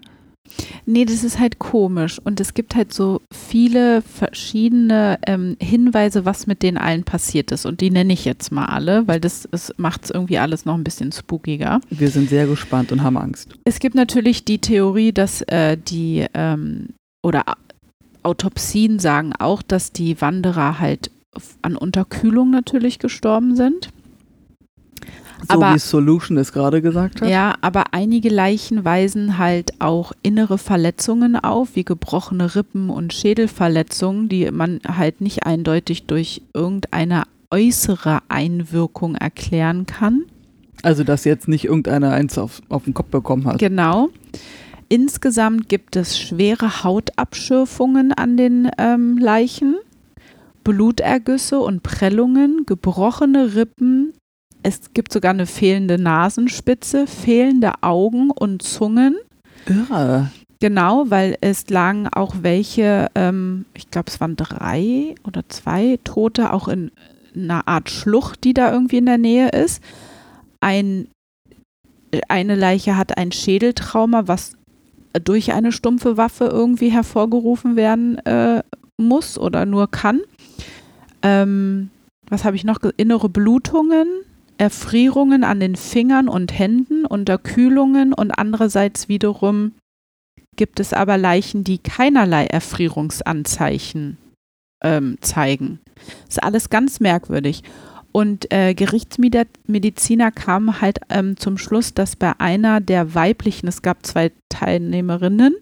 Nee, 0.87 1.05
das 1.05 1.25
ist 1.25 1.39
halt 1.39 1.59
komisch. 1.59 2.19
Und 2.23 2.41
es 2.41 2.55
gibt 2.55 2.75
halt 2.75 2.93
so 2.93 3.21
viele 3.33 4.03
verschiedene 4.03 5.19
ähm, 5.27 5.57
Hinweise, 5.61 6.25
was 6.25 6.47
mit 6.47 6.63
denen 6.63 6.79
allen 6.79 7.05
passiert 7.05 7.53
ist. 7.53 7.67
Und 7.67 7.81
die 7.81 7.91
nenne 7.91 8.13
ich 8.13 8.25
jetzt 8.25 8.51
mal 8.53 8.67
alle, 8.67 9.07
weil 9.07 9.21
das 9.21 9.49
macht 9.77 10.05
es 10.05 10.11
irgendwie 10.11 10.39
alles 10.39 10.65
noch 10.65 10.75
ein 10.75 10.85
bisschen 10.85 11.13
spookiger. 11.13 11.81
Wir 11.91 12.11
sind 12.11 12.29
sehr 12.29 12.47
gespannt 12.47 12.93
und 12.93 13.03
haben 13.03 13.17
Angst. 13.17 13.55
Es 13.65 13.79
gibt 13.79 13.95
natürlich 13.95 14.45
die 14.45 14.59
Theorie, 14.59 15.13
dass 15.13 15.43
äh, 15.43 15.77
die 15.77 16.27
ähm, 16.35 16.89
oder 17.23 17.45
Autopsien 18.23 18.99
sagen 18.99 19.33
auch, 19.39 19.63
dass 19.63 19.93
die 19.93 20.21
Wanderer 20.21 20.79
halt 20.79 21.11
an 21.63 21.77
Unterkühlung 21.77 22.51
natürlich 22.51 22.99
gestorben 22.99 23.57
sind. 23.57 23.91
So 25.49 25.55
Aber- 25.55 25.75
wie 25.75 25.79
Solution 25.79 26.37
es 26.39 26.53
gerade 26.53 26.83
gesagt 26.83 27.21
hat. 27.21 27.29
Ja, 27.29 27.55
aber 27.61 27.93
einige 27.93 28.29
Leichen 28.29 28.85
weisen 28.85 29.39
halt 29.39 29.81
auch 29.81 30.13
innere 30.23 30.59
Verletzungen 30.59 31.37
auf, 31.37 31.77
wie 31.77 31.85
gebrochene 31.85 32.55
Rippen 32.55 32.91
und 32.91 33.13
Schädelverletzungen, 33.13 34.29
die 34.29 34.51
man 34.51 34.81
halt 34.87 35.21
nicht 35.21 35.47
eindeutig 35.47 36.07
durch 36.07 36.43
irgendeine 36.55 37.25
äußere 37.51 38.21
Einwirkung 38.29 39.17
erklären 39.17 39.87
kann. 39.87 40.25
Also, 40.83 41.05
dass 41.05 41.25
jetzt 41.25 41.49
nicht 41.49 41.65
irgendeiner 41.65 42.13
eins 42.13 42.39
auf, 42.39 42.63
auf 42.69 42.85
den 42.85 42.95
Kopf 42.95 43.09
bekommen 43.09 43.47
hat. 43.47 43.59
Genau. 43.59 44.09
Insgesamt 44.89 45.69
gibt 45.69 45.95
es 45.97 46.19
schwere 46.19 46.83
Hautabschürfungen 46.83 48.13
an 48.13 48.37
den 48.37 48.71
ähm, 48.79 49.19
Leichen, 49.19 49.77
Blutergüsse 50.65 51.59
und 51.61 51.83
Prellungen, 51.83 52.65
gebrochene 52.67 53.55
Rippen. 53.55 54.13
Es 54.63 54.93
gibt 54.93 55.13
sogar 55.13 55.31
eine 55.31 55.47
fehlende 55.47 55.99
Nasenspitze, 55.99 57.07
fehlende 57.07 57.73
Augen 57.83 58.31
und 58.31 58.63
Zungen. 58.63 59.17
Irre. 59.67 60.31
Genau, 60.61 61.07
weil 61.09 61.39
es 61.41 61.71
lagen 61.71 62.07
auch 62.09 62.35
welche, 62.43 63.09
ähm, 63.15 63.65
ich 63.73 63.91
glaube, 63.91 64.09
es 64.09 64.21
waren 64.21 64.37
drei 64.37 65.15
oder 65.25 65.43
zwei 65.49 65.99
Tote, 66.05 66.53
auch 66.53 66.69
in 66.69 66.91
einer 67.35 67.67
Art 67.67 67.89
Schlucht, 67.89 68.45
die 68.45 68.53
da 68.53 68.71
irgendwie 68.71 68.99
in 68.99 69.07
der 69.07 69.17
Nähe 69.17 69.49
ist. 69.49 69.83
Ein, 70.61 71.09
eine 72.29 72.57
Leiche 72.57 72.99
hat 72.99 73.17
ein 73.17 73.33
Schädeltrauma, 73.33 74.29
was 74.29 74.53
durch 75.25 75.53
eine 75.53 75.73
stumpfe 75.73 76.19
Waffe 76.19 76.45
irgendwie 76.45 76.91
hervorgerufen 76.91 77.77
werden 77.77 78.19
äh, 78.27 78.63
muss 78.99 79.39
oder 79.39 79.65
nur 79.65 79.91
kann. 79.91 80.21
Ähm, 81.23 81.91
was 82.29 82.45
habe 82.45 82.57
ich 82.57 82.65
noch? 82.65 82.79
Innere 82.97 83.29
Blutungen, 83.31 84.09
Erfrierungen 84.61 85.43
an 85.43 85.59
den 85.59 85.75
Fingern 85.75 86.29
und 86.29 86.57
Händen, 86.59 87.07
Unterkühlungen 87.07 88.13
und 88.13 88.31
andererseits 88.31 89.09
wiederum 89.09 89.73
gibt 90.55 90.81
es 90.81 90.93
aber 90.93 91.17
Leichen, 91.17 91.65
die 91.65 91.79
keinerlei 91.79 92.45
Erfrierungsanzeichen 92.45 94.19
ähm, 94.85 95.17
zeigen. 95.23 95.81
Das 96.27 96.37
ist 96.37 96.43
alles 96.43 96.69
ganz 96.69 97.01
merkwürdig. 97.01 97.63
Und 98.13 98.53
äh, 98.53 98.75
Gerichtsmediziner 98.75 100.31
kamen 100.31 100.83
halt 100.83 100.99
ähm, 101.09 101.39
zum 101.39 101.57
Schluss, 101.57 101.95
dass 101.95 102.17
bei 102.17 102.39
einer 102.39 102.83
der 102.83 103.15
weiblichen, 103.15 103.67
es 103.67 103.81
gab 103.81 104.05
zwei 104.05 104.31
Teilnehmerinnen, 104.51 105.55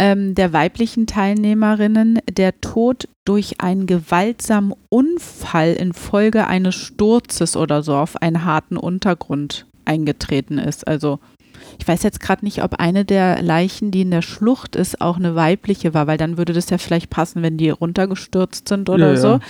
ähm, 0.00 0.34
der 0.34 0.54
weiblichen 0.54 1.06
Teilnehmerinnen 1.06 2.20
der 2.32 2.58
Tod 2.62 3.06
durch 3.26 3.60
einen 3.60 3.86
gewaltsamen 3.86 4.72
Unfall 4.88 5.74
infolge 5.74 6.46
eines 6.46 6.74
Sturzes 6.74 7.54
oder 7.54 7.82
so 7.82 7.94
auf 7.94 8.16
einen 8.22 8.46
harten 8.46 8.78
Untergrund 8.78 9.66
eingetreten 9.84 10.56
ist. 10.56 10.88
Also 10.88 11.18
ich 11.78 11.86
weiß 11.86 12.02
jetzt 12.02 12.20
gerade 12.20 12.46
nicht, 12.46 12.62
ob 12.64 12.76
eine 12.80 13.04
der 13.04 13.42
Leichen, 13.42 13.90
die 13.90 14.00
in 14.00 14.10
der 14.10 14.22
Schlucht 14.22 14.74
ist, 14.74 15.02
auch 15.02 15.18
eine 15.18 15.34
weibliche 15.34 15.92
war, 15.92 16.06
weil 16.06 16.16
dann 16.16 16.38
würde 16.38 16.54
das 16.54 16.70
ja 16.70 16.78
vielleicht 16.78 17.10
passen, 17.10 17.42
wenn 17.42 17.58
die 17.58 17.68
runtergestürzt 17.68 18.68
sind 18.68 18.88
oder 18.88 19.10
Ja, 19.10 19.16
so. 19.16 19.28
ja. 19.28 19.40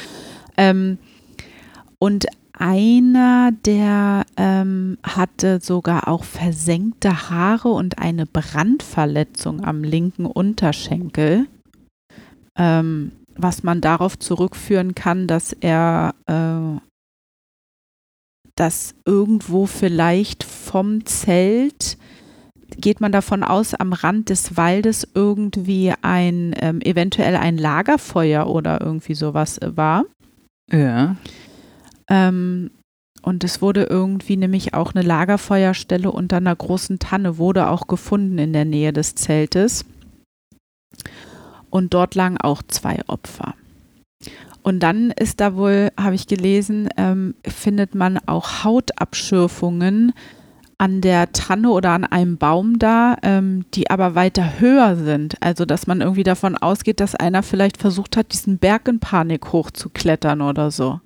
Ähm, 0.57 0.99
und 2.01 2.27
einer, 2.61 3.53
der 3.65 4.25
ähm, 4.37 4.99
hatte 5.03 5.61
sogar 5.61 6.09
auch 6.09 6.25
versenkte 6.25 7.31
Haare 7.31 7.69
und 7.71 7.99
eine 7.99 8.27
Brandverletzung 8.27 9.65
am 9.65 9.83
linken 9.83 10.27
Unterschenkel, 10.27 11.47
ähm, 12.57 13.13
was 13.35 13.63
man 13.63 13.81
darauf 13.81 14.19
zurückführen 14.19 14.95
kann, 14.95 15.27
dass 15.27 15.53
er 15.55 16.15
äh, 16.27 16.81
das 18.57 18.95
irgendwo 19.07 19.67
vielleicht 19.67 20.45
vom 20.45 21.07
Zelt 21.07 21.97
geht 22.77 23.01
man 23.01 23.11
davon 23.11 23.43
aus, 23.43 23.75
am 23.75 23.93
Rand 23.93 24.29
des 24.29 24.57
Waldes 24.57 25.09
irgendwie 25.15 25.93
ein, 26.03 26.55
ähm, 26.61 26.81
eventuell 26.81 27.37
ein 27.37 27.59
Lagerfeuer 27.59 28.47
oder 28.47 28.81
irgendwie 28.81 29.15
sowas 29.15 29.59
äh, 29.59 29.77
war. 29.77 30.05
Ja. 30.71 31.17
Ähm, 32.11 32.71
und 33.23 33.45
es 33.45 33.63
wurde 33.63 33.85
irgendwie 33.85 34.37
nämlich 34.37 34.75
auch 34.75 34.95
eine 34.95 35.07
Lagerfeuerstelle 35.07 36.11
unter 36.11 36.39
einer 36.39 36.57
großen 36.57 36.99
Tanne, 36.99 37.39
wurde 37.39 37.69
auch 37.69 37.87
gefunden 37.87 38.39
in 38.39 38.53
der 38.53 38.65
Nähe 38.65 38.93
des 38.93 39.15
Zeltes. 39.15 39.85
Und 41.71 41.95
dort 41.95 42.15
lagen 42.15 42.39
auch 42.39 42.63
zwei 42.67 42.99
Opfer. 43.07 43.55
Und 44.63 44.81
dann 44.81 45.11
ist 45.11 45.41
da 45.41 45.55
wohl, 45.55 45.91
habe 45.99 46.15
ich 46.15 46.27
gelesen, 46.27 46.89
ähm, 46.97 47.35
findet 47.47 47.95
man 47.95 48.19
auch 48.27 48.65
Hautabschürfungen 48.65 50.13
an 50.77 51.01
der 51.01 51.33
Tanne 51.33 51.71
oder 51.71 51.91
an 51.91 52.05
einem 52.05 52.39
Baum 52.39 52.79
da, 52.79 53.17
ähm, 53.23 53.65
die 53.75 53.91
aber 53.91 54.15
weiter 54.15 54.61
höher 54.61 54.97
sind. 54.97 55.37
Also, 55.41 55.65
dass 55.65 55.87
man 55.87 56.01
irgendwie 56.01 56.23
davon 56.23 56.57
ausgeht, 56.57 57.01
dass 57.01 57.15
einer 57.15 57.43
vielleicht 57.43 57.77
versucht 57.77 58.17
hat, 58.17 58.33
diesen 58.33 58.59
Berg 58.59 58.89
in 58.89 58.99
Panik 58.99 59.53
hochzuklettern 59.53 60.41
oder 60.41 60.71
so. 60.71 61.01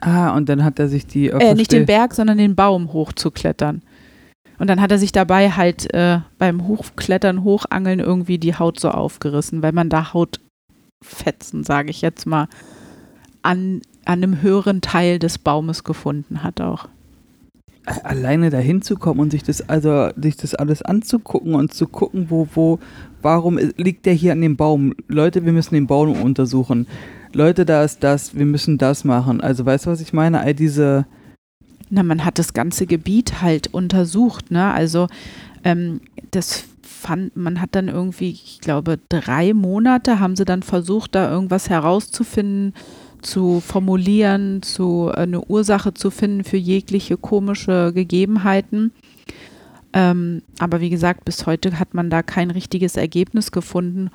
Ah, 0.00 0.34
und 0.34 0.48
dann 0.48 0.64
hat 0.64 0.78
er 0.78 0.88
sich 0.88 1.06
die. 1.06 1.28
Äh, 1.28 1.54
nicht 1.54 1.72
den 1.72 1.86
Berg, 1.86 2.14
sondern 2.14 2.38
den 2.38 2.54
Baum 2.54 2.92
hochzuklettern. 2.92 3.82
Und 4.60 4.68
dann 4.68 4.80
hat 4.80 4.92
er 4.92 4.98
sich 4.98 5.10
dabei 5.10 5.50
halt 5.50 5.92
äh, 5.94 6.20
beim 6.38 6.66
Hochklettern, 6.66 7.44
Hochangeln 7.44 7.98
irgendwie 7.98 8.38
die 8.38 8.54
Haut 8.54 8.78
so 8.78 8.90
aufgerissen, 8.90 9.62
weil 9.62 9.72
man 9.72 9.88
da 9.88 10.12
Hautfetzen, 10.12 11.64
sage 11.64 11.90
ich 11.90 12.02
jetzt 12.02 12.26
mal, 12.26 12.46
an, 13.40 13.80
an 14.04 14.22
einem 14.22 14.42
höheren 14.42 14.82
Teil 14.82 15.18
des 15.18 15.38
Baumes 15.38 15.82
gefunden 15.82 16.42
hat 16.42 16.60
auch. 16.60 16.88
Alleine 17.86 18.50
dahin 18.50 18.82
zu 18.82 18.96
kommen 18.96 19.20
und 19.20 19.30
sich 19.30 19.42
das, 19.42 19.66
also 19.68 20.10
sich 20.20 20.36
das 20.36 20.54
alles 20.54 20.82
anzugucken 20.82 21.54
und 21.54 21.72
zu 21.72 21.88
gucken, 21.88 22.26
wo, 22.28 22.46
wo, 22.54 22.78
warum 23.22 23.58
liegt 23.78 24.04
der 24.04 24.12
hier 24.12 24.32
an 24.32 24.42
dem 24.42 24.56
Baum? 24.56 24.94
Leute, 25.08 25.46
wir 25.46 25.52
müssen 25.52 25.74
den 25.74 25.86
Baum 25.86 26.20
untersuchen. 26.20 26.86
Leute, 27.32 27.64
da 27.64 27.84
ist 27.84 28.02
das, 28.02 28.34
wir 28.34 28.46
müssen 28.46 28.78
das 28.78 29.04
machen. 29.04 29.40
Also 29.40 29.64
weißt 29.64 29.86
du, 29.86 29.90
was 29.90 30.00
ich 30.00 30.12
meine? 30.12 30.40
All 30.40 30.54
diese. 30.54 31.06
Na, 31.88 32.02
man 32.02 32.24
hat 32.24 32.38
das 32.38 32.54
ganze 32.54 32.86
Gebiet 32.86 33.40
halt 33.40 33.72
untersucht, 33.72 34.50
ne? 34.50 34.72
Also 34.72 35.08
ähm, 35.64 36.00
das 36.30 36.64
fand, 36.82 37.36
man 37.36 37.60
hat 37.60 37.70
dann 37.72 37.88
irgendwie, 37.88 38.30
ich 38.30 38.60
glaube, 38.60 38.98
drei 39.08 39.54
Monate 39.54 40.20
haben 40.20 40.36
sie 40.36 40.44
dann 40.44 40.62
versucht, 40.62 41.14
da 41.14 41.30
irgendwas 41.30 41.68
herauszufinden, 41.70 42.74
zu 43.22 43.60
formulieren, 43.60 44.62
zu 44.62 45.10
äh, 45.12 45.20
eine 45.20 45.44
Ursache 45.44 45.94
zu 45.94 46.10
finden 46.10 46.44
für 46.44 46.56
jegliche 46.56 47.16
komische 47.16 47.92
Gegebenheiten. 47.94 48.92
Ähm, 49.92 50.42
aber 50.58 50.80
wie 50.80 50.90
gesagt, 50.90 51.24
bis 51.24 51.46
heute 51.46 51.78
hat 51.78 51.94
man 51.94 52.10
da 52.10 52.22
kein 52.22 52.50
richtiges 52.50 52.96
Ergebnis 52.96 53.50
gefunden. 53.50 54.10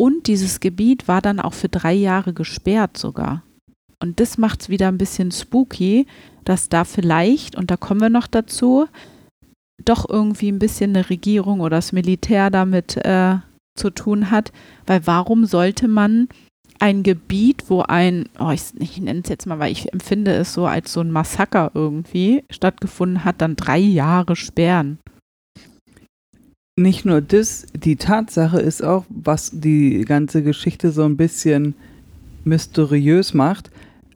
Und 0.00 0.28
dieses 0.28 0.60
Gebiet 0.60 1.08
war 1.08 1.20
dann 1.20 1.40
auch 1.40 1.54
für 1.54 1.68
drei 1.68 1.92
Jahre 1.92 2.32
gesperrt 2.32 2.96
sogar. 2.96 3.42
Und 4.00 4.20
das 4.20 4.38
macht 4.38 4.62
es 4.62 4.68
wieder 4.68 4.88
ein 4.88 4.98
bisschen 4.98 5.32
spooky, 5.32 6.06
dass 6.44 6.68
da 6.68 6.84
vielleicht, 6.84 7.56
und 7.56 7.70
da 7.70 7.76
kommen 7.76 8.00
wir 8.00 8.10
noch 8.10 8.28
dazu, 8.28 8.86
doch 9.84 10.08
irgendwie 10.08 10.50
ein 10.50 10.60
bisschen 10.60 10.94
eine 10.94 11.10
Regierung 11.10 11.60
oder 11.60 11.76
das 11.76 11.92
Militär 11.92 12.50
damit 12.50 12.96
äh, 12.98 13.36
zu 13.74 13.90
tun 13.90 14.30
hat. 14.30 14.52
Weil 14.86 15.06
warum 15.06 15.46
sollte 15.46 15.88
man 15.88 16.28
ein 16.78 17.02
Gebiet, 17.02 17.64
wo 17.68 17.82
ein, 17.82 18.28
oh, 18.38 18.50
ich, 18.50 18.62
ich 18.78 19.00
nenne 19.00 19.22
es 19.24 19.28
jetzt 19.28 19.46
mal, 19.46 19.58
weil 19.58 19.72
ich 19.72 19.92
empfinde 19.92 20.32
es 20.32 20.54
so 20.54 20.66
als 20.66 20.92
so 20.92 21.00
ein 21.00 21.10
Massaker 21.10 21.72
irgendwie 21.74 22.44
stattgefunden 22.50 23.24
hat, 23.24 23.40
dann 23.40 23.56
drei 23.56 23.78
Jahre 23.78 24.36
sperren? 24.36 24.98
Nicht 26.78 27.04
nur 27.04 27.20
das, 27.20 27.66
die 27.74 27.96
Tatsache 27.96 28.60
ist 28.60 28.82
auch, 28.82 29.04
was 29.08 29.50
die 29.52 30.04
ganze 30.04 30.42
Geschichte 30.42 30.92
so 30.92 31.04
ein 31.04 31.16
bisschen 31.16 31.74
mysteriös 32.44 33.34
macht. 33.34 33.70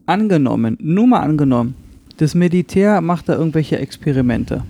Angenommen, 0.07 0.77
nur 0.81 1.07
mal 1.07 1.21
angenommen, 1.21 1.75
das 2.17 2.35
Militär 2.35 3.01
macht 3.01 3.29
da 3.29 3.35
irgendwelche 3.35 3.79
Experimente. 3.79 4.65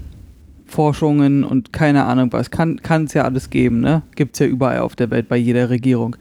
Forschungen 0.67 1.45
und 1.45 1.73
keine 1.73 2.05
Ahnung 2.05 2.33
was. 2.33 2.51
Kann 2.51 2.81
es 3.05 3.13
ja 3.13 3.25
alles 3.25 3.51
geben, 3.51 3.81
ne? 3.81 4.03
Gibt 4.15 4.35
es 4.35 4.39
ja 4.41 4.47
überall 4.47 4.79
auf 4.79 4.97
der 4.97 5.11
Welt, 5.11 5.29
bei 5.29 5.37
jeder 5.37 5.69
Regierung. 5.69 6.17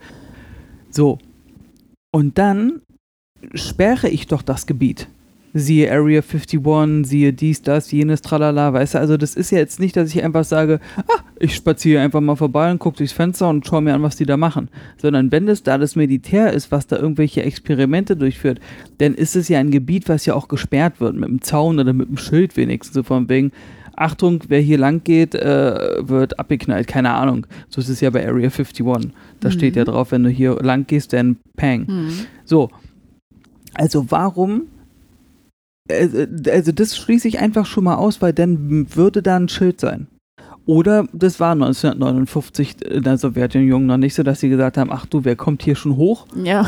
So. 0.90 1.18
Und 2.14 2.36
dann 2.36 2.82
sperre 3.54 4.08
ich 4.10 4.26
doch 4.26 4.42
das 4.42 4.66
Gebiet 4.66 5.08
siehe 5.54 5.90
Area 5.90 6.22
51, 6.22 7.06
siehe 7.06 7.32
dies, 7.32 7.62
das, 7.62 7.90
jenes, 7.90 8.22
tralala, 8.22 8.72
weißt 8.72 8.94
du, 8.94 8.98
also 8.98 9.16
das 9.16 9.34
ist 9.34 9.50
ja 9.50 9.58
jetzt 9.58 9.80
nicht, 9.80 9.96
dass 9.96 10.14
ich 10.14 10.22
einfach 10.22 10.44
sage, 10.44 10.80
ah, 10.96 11.20
ich 11.38 11.54
spaziere 11.54 12.02
einfach 12.02 12.20
mal 12.20 12.36
vorbei 12.36 12.70
und 12.70 12.78
gucke 12.78 12.98
durchs 12.98 13.12
Fenster 13.12 13.48
und 13.48 13.66
schaue 13.66 13.82
mir 13.82 13.94
an, 13.94 14.02
was 14.02 14.16
die 14.16 14.26
da 14.26 14.36
machen, 14.36 14.68
sondern 14.96 15.30
wenn 15.30 15.48
es 15.48 15.62
da 15.62 15.78
das 15.78 15.96
Militär 15.96 16.52
ist, 16.52 16.70
was 16.72 16.86
da 16.86 16.96
irgendwelche 16.96 17.42
Experimente 17.42 18.16
durchführt, 18.16 18.60
dann 18.98 19.14
ist 19.14 19.36
es 19.36 19.48
ja 19.48 19.58
ein 19.58 19.70
Gebiet, 19.70 20.08
was 20.08 20.26
ja 20.26 20.34
auch 20.34 20.48
gesperrt 20.48 21.00
wird, 21.00 21.14
mit 21.14 21.28
einem 21.28 21.42
Zaun 21.42 21.78
oder 21.78 21.92
mit 21.92 22.08
einem 22.08 22.16
Schild 22.16 22.56
wenigstens, 22.56 22.94
so 22.94 23.02
von 23.02 23.28
wegen, 23.28 23.52
Achtung, 23.94 24.42
wer 24.48 24.60
hier 24.60 24.78
lang 24.78 25.04
geht, 25.04 25.34
äh, 25.34 26.08
wird 26.08 26.38
abgeknallt, 26.38 26.86
keine 26.86 27.10
Ahnung. 27.10 27.46
So 27.68 27.80
ist 27.80 27.90
es 27.90 28.00
ja 28.00 28.08
bei 28.08 28.26
Area 28.26 28.48
51. 28.48 28.84
Da 29.40 29.48
mhm. 29.48 29.52
steht 29.52 29.76
ja 29.76 29.84
drauf, 29.84 30.12
wenn 30.12 30.24
du 30.24 30.30
hier 30.30 30.56
lang 30.62 30.86
gehst, 30.86 31.12
dann 31.12 31.36
Pang. 31.56 31.84
Mhm. 31.86 32.12
So. 32.44 32.70
Also 33.74 34.10
warum 34.10 34.62
also 35.90 36.72
das 36.72 36.96
schließe 36.96 37.28
ich 37.28 37.38
einfach 37.38 37.66
schon 37.66 37.84
mal 37.84 37.96
aus, 37.96 38.22
weil 38.22 38.32
dann 38.32 38.94
würde 38.94 39.22
da 39.22 39.36
ein 39.36 39.48
Schild 39.48 39.80
sein. 39.80 40.06
Oder 40.64 41.08
das 41.12 41.40
war 41.40 41.52
1959 41.52 42.82
in 42.82 43.02
der 43.02 43.18
Sowjetunion 43.18 43.86
noch 43.86 43.96
nicht 43.96 44.14
so, 44.14 44.22
dass 44.22 44.40
sie 44.40 44.48
gesagt 44.48 44.78
haben, 44.78 44.92
ach 44.92 45.06
du, 45.06 45.24
wer 45.24 45.34
kommt 45.34 45.62
hier 45.62 45.74
schon 45.74 45.96
hoch? 45.96 46.26
Ja. 46.36 46.66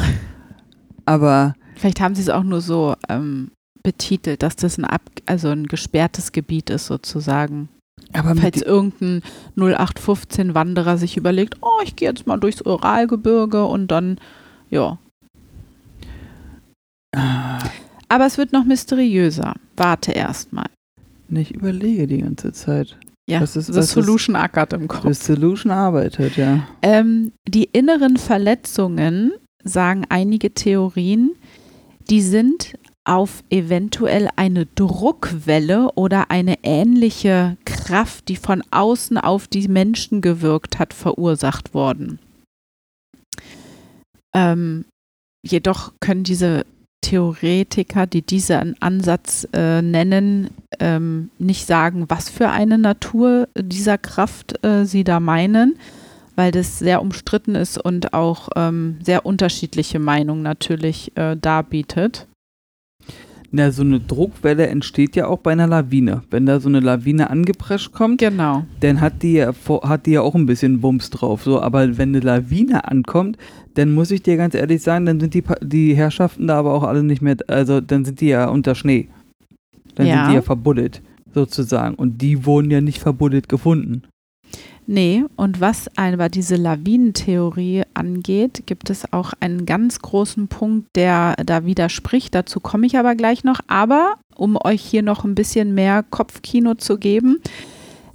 Aber 1.04 1.54
vielleicht 1.76 2.00
haben 2.00 2.14
sie 2.14 2.22
es 2.22 2.28
auch 2.28 2.42
nur 2.42 2.60
so 2.60 2.94
ähm, 3.08 3.50
betitelt, 3.84 4.42
dass 4.42 4.56
das 4.56 4.78
ein, 4.78 4.84
ab, 4.84 5.02
also 5.26 5.48
ein 5.50 5.66
gesperrtes 5.66 6.32
Gebiet 6.32 6.70
ist 6.70 6.86
sozusagen. 6.86 7.68
Aber 8.12 8.34
Falls 8.34 8.62
irgendein 8.62 9.22
0815-Wanderer 9.56 10.98
sich 10.98 11.16
überlegt, 11.16 11.58
oh, 11.62 11.80
ich 11.84 11.94
gehe 11.94 12.08
jetzt 12.08 12.26
mal 12.26 12.38
durchs 12.38 12.62
Uralgebirge 12.62 13.64
und 13.64 13.88
dann, 13.88 14.18
ja. 14.70 14.98
Ah. 17.14 17.58
Aber 18.14 18.26
es 18.26 18.38
wird 18.38 18.52
noch 18.52 18.64
mysteriöser. 18.64 19.54
Warte 19.76 20.12
erstmal. 20.12 20.66
Ich 21.30 21.50
überlege 21.50 22.06
die 22.06 22.18
ganze 22.18 22.52
Zeit. 22.52 22.96
Ja, 23.28 23.40
das 23.40 23.56
ist, 23.56 23.74
The 23.74 23.82
Solution 23.82 24.36
ackert 24.36 24.72
im 24.72 24.86
Kopf. 24.86 25.02
The 25.02 25.14
Solution 25.14 25.72
arbeitet, 25.72 26.36
ja. 26.36 26.68
Ähm, 26.80 27.32
die 27.48 27.64
inneren 27.64 28.16
Verletzungen, 28.16 29.32
sagen 29.64 30.06
einige 30.10 30.54
Theorien, 30.54 31.32
die 32.08 32.22
sind 32.22 32.78
auf 33.04 33.42
eventuell 33.50 34.28
eine 34.36 34.66
Druckwelle 34.66 35.90
oder 35.96 36.30
eine 36.30 36.58
ähnliche 36.62 37.56
Kraft, 37.64 38.28
die 38.28 38.36
von 38.36 38.62
außen 38.70 39.18
auf 39.18 39.48
die 39.48 39.66
Menschen 39.66 40.20
gewirkt 40.20 40.78
hat, 40.78 40.94
verursacht 40.94 41.74
worden. 41.74 42.20
Ähm, 44.32 44.84
jedoch 45.44 45.94
können 45.98 46.22
diese 46.22 46.64
Theoretiker, 47.04 48.06
die 48.06 48.22
diesen 48.22 48.80
Ansatz 48.80 49.46
äh, 49.52 49.82
nennen, 49.82 50.48
ähm, 50.80 51.30
nicht 51.38 51.66
sagen, 51.66 52.06
was 52.08 52.30
für 52.30 52.48
eine 52.48 52.78
Natur 52.78 53.48
dieser 53.56 53.98
Kraft 53.98 54.64
äh, 54.64 54.86
sie 54.86 55.04
da 55.04 55.20
meinen, 55.20 55.76
weil 56.34 56.50
das 56.50 56.78
sehr 56.78 57.02
umstritten 57.02 57.56
ist 57.56 57.76
und 57.76 58.14
auch 58.14 58.48
ähm, 58.56 58.98
sehr 59.02 59.26
unterschiedliche 59.26 59.98
Meinungen 59.98 60.42
natürlich 60.42 61.14
äh, 61.16 61.36
darbietet. 61.36 62.26
Na, 63.56 63.70
so 63.70 63.82
eine 63.82 64.00
Druckwelle 64.00 64.66
entsteht 64.66 65.14
ja 65.14 65.28
auch 65.28 65.38
bei 65.38 65.52
einer 65.52 65.68
Lawine. 65.68 66.22
Wenn 66.28 66.44
da 66.44 66.58
so 66.58 66.68
eine 66.68 66.80
Lawine 66.80 67.30
angeprescht 67.30 67.92
kommt, 67.92 68.18
genau. 68.18 68.64
dann 68.80 69.00
hat 69.00 69.22
die, 69.22 69.34
ja, 69.34 69.52
hat 69.84 70.06
die 70.06 70.10
ja 70.10 70.22
auch 70.22 70.34
ein 70.34 70.46
bisschen 70.46 70.82
Wumms 70.82 71.10
drauf. 71.10 71.44
So. 71.44 71.60
Aber 71.60 71.96
wenn 71.96 72.08
eine 72.08 72.18
Lawine 72.18 72.88
ankommt, 72.88 73.38
dann 73.74 73.94
muss 73.94 74.10
ich 74.10 74.24
dir 74.24 74.36
ganz 74.36 74.56
ehrlich 74.56 74.82
sagen, 74.82 75.06
dann 75.06 75.20
sind 75.20 75.34
die, 75.34 75.44
die 75.62 75.94
Herrschaften 75.94 76.48
da 76.48 76.58
aber 76.58 76.74
auch 76.74 76.82
alle 76.82 77.04
nicht 77.04 77.22
mehr, 77.22 77.36
also 77.46 77.80
dann 77.80 78.04
sind 78.04 78.20
die 78.20 78.26
ja 78.26 78.48
unter 78.48 78.74
Schnee. 78.74 79.08
Dann 79.94 80.08
ja. 80.08 80.14
sind 80.14 80.30
die 80.30 80.34
ja 80.34 80.42
verbuddelt, 80.42 81.00
sozusagen. 81.32 81.94
Und 81.94 82.22
die 82.22 82.46
wurden 82.46 82.72
ja 82.72 82.80
nicht 82.80 82.98
verbuddelt 82.98 83.48
gefunden. 83.48 84.02
Nee, 84.86 85.24
und 85.36 85.60
was 85.60 85.88
aber 85.96 86.28
diese 86.28 86.56
Lawinentheorie 86.56 87.84
angeht, 87.94 88.64
gibt 88.66 88.90
es 88.90 89.10
auch 89.12 89.32
einen 89.40 89.64
ganz 89.64 90.00
großen 90.00 90.48
Punkt, 90.48 90.88
der 90.94 91.36
da 91.44 91.64
widerspricht. 91.64 92.34
Dazu 92.34 92.60
komme 92.60 92.86
ich 92.86 92.98
aber 92.98 93.14
gleich 93.14 93.44
noch. 93.44 93.60
Aber 93.66 94.16
um 94.36 94.58
euch 94.62 94.82
hier 94.82 95.02
noch 95.02 95.24
ein 95.24 95.34
bisschen 95.34 95.74
mehr 95.74 96.02
Kopfkino 96.02 96.74
zu 96.74 96.98
geben, 96.98 97.40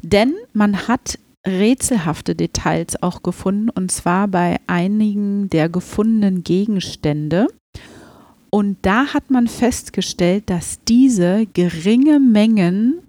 denn 0.03 0.33
man 0.53 0.87
hat 0.87 1.17
rätselhafte 1.47 2.35
Details 2.35 3.01
auch 3.01 3.23
gefunden, 3.23 3.69
und 3.69 3.91
zwar 3.91 4.27
bei 4.27 4.57
einigen 4.67 5.49
der 5.49 5.69
gefundenen 5.69 6.43
Gegenstände. 6.43 7.47
Und 8.51 8.77
da 8.81 9.13
hat 9.13 9.31
man 9.31 9.47
festgestellt, 9.47 10.49
dass 10.49 10.83
diese 10.87 11.45
geringe 11.53 12.19
Mengen 12.19 12.99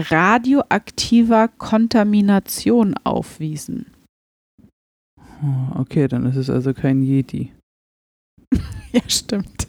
radioaktiver 0.00 1.48
Kontamination 1.48 2.94
aufwiesen. 3.04 3.86
Oh, 5.42 5.80
okay, 5.80 6.08
dann 6.08 6.26
ist 6.26 6.36
es 6.36 6.48
also 6.48 6.72
kein 6.72 7.02
Yeti. 7.02 7.52
ja, 8.92 9.00
stimmt. 9.08 9.68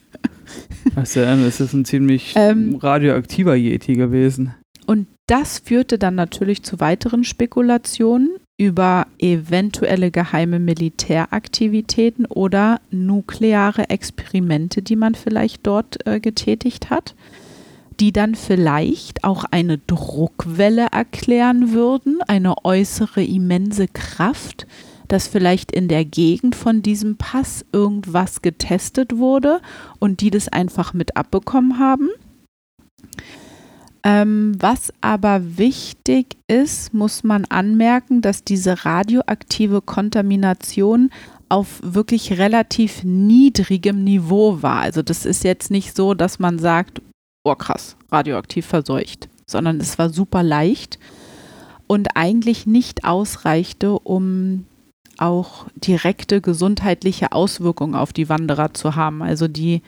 Dann 0.94 1.46
ist 1.46 1.60
es 1.60 1.74
ein 1.74 1.86
ziemlich 1.86 2.34
Ähm, 2.36 2.76
radioaktiver 2.76 3.56
Yeti 3.56 3.96
gewesen. 3.96 4.54
Und 4.86 5.08
das 5.28 5.60
führte 5.60 5.98
dann 5.98 6.16
natürlich 6.16 6.64
zu 6.64 6.80
weiteren 6.80 7.24
Spekulationen 7.24 8.38
über 8.60 9.08
eventuelle 9.18 10.12
geheime 10.12 10.60
Militäraktivitäten 10.60 12.26
oder 12.26 12.82
nukleare 12.92 13.90
Experimente, 13.90 14.82
die 14.82 14.96
man 14.96 15.16
vielleicht 15.16 15.66
dort 15.66 16.06
äh, 16.06 16.20
getätigt 16.20 16.90
hat, 16.90 17.16
die 18.00 18.12
dann 18.12 18.36
vielleicht 18.36 19.24
auch 19.24 19.46
eine 19.46 19.78
Druckwelle 19.78 20.88
erklären 20.92 21.72
würden, 21.72 22.22
eine 22.28 22.66
äußere 22.66 23.24
immense 23.24 23.88
Kraft, 23.88 24.68
dass 25.08 25.28
vielleicht 25.28 25.72
in 25.72 25.88
der 25.88 26.06
Gegend 26.06 26.56
von 26.56 26.82
diesem 26.82 27.18
Pass 27.18 27.66
irgendwas 27.72 28.42
getestet 28.42 29.18
wurde 29.18 29.62
und 30.00 30.22
die 30.22 30.32
das 30.32 30.48
einfach 30.48 30.94
mit 30.94 31.18
abbekommen 31.18 31.80
haben. 31.80 32.10
Ähm, 34.06 34.54
was 34.60 34.92
aber 35.00 35.58
wichtig 35.58 36.36
ist, 36.48 36.94
muss 36.94 37.24
man 37.24 37.46
anmerken, 37.46 38.22
dass 38.22 38.44
diese 38.44 38.84
radioaktive 38.84 39.82
Kontamination 39.82 41.10
auf 41.48 41.80
wirklich 41.84 42.38
relativ 42.38 43.04
niedrigem 43.04 44.04
Niveau 44.04 44.62
war. 44.62 44.82
Also 44.82 45.04
das 45.04 45.26
ist 45.26 45.44
jetzt 45.44 45.72
nicht 45.72 45.96
so, 45.96 46.16
dass 46.16 46.40
man 46.40 46.60
sagt, 46.60 47.02
oh 47.44 47.56
krass, 47.56 47.96
radioaktiv 48.12 48.66
verseucht, 48.66 49.30
sondern 49.46 49.80
es 49.80 49.98
war 50.00 50.10
super 50.10 50.44
leicht 50.44 51.00
und 51.88 52.16
eigentlich 52.16 52.66
nicht 52.66 53.04
ausreichte, 53.06 53.92
um 54.00 54.66
auch 55.18 55.68
direkte 55.76 56.42
gesundheitliche 56.42 57.32
Auswirkungen 57.34 57.96
auf 57.96 58.14
die 58.14 58.30
Wanderer 58.30 58.74
zu 58.74 58.96
haben. 58.96 59.22
Also 59.22 59.48
die 59.48 59.82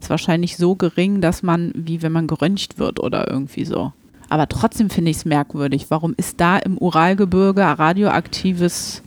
ist 0.00 0.10
wahrscheinlich 0.10 0.56
so 0.56 0.74
gering, 0.74 1.20
dass 1.20 1.42
man, 1.42 1.72
wie 1.76 2.02
wenn 2.02 2.10
man 2.12 2.26
geröntgt 2.26 2.78
wird 2.78 2.98
oder 2.98 3.30
irgendwie 3.30 3.64
so. 3.64 3.92
Aber 4.28 4.48
trotzdem 4.48 4.90
finde 4.90 5.10
ich 5.10 5.18
es 5.18 5.24
merkwürdig. 5.24 5.86
Warum 5.90 6.14
ist 6.16 6.40
da 6.40 6.56
im 6.58 6.78
Uralgebirge 6.78 7.60
radioaktives 7.62 9.02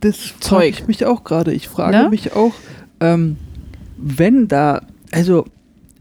Das 0.00 0.16
frage 0.18 0.40
Zeug. 0.40 0.78
ich 0.80 0.86
mich 0.86 1.04
auch 1.04 1.24
gerade. 1.24 1.52
Ich 1.52 1.68
frage 1.68 1.96
Ne? 2.04 2.08
mich 2.08 2.32
auch, 2.34 2.54
ähm, 3.00 3.36
wenn 3.98 4.48
da, 4.48 4.82
also 5.10 5.44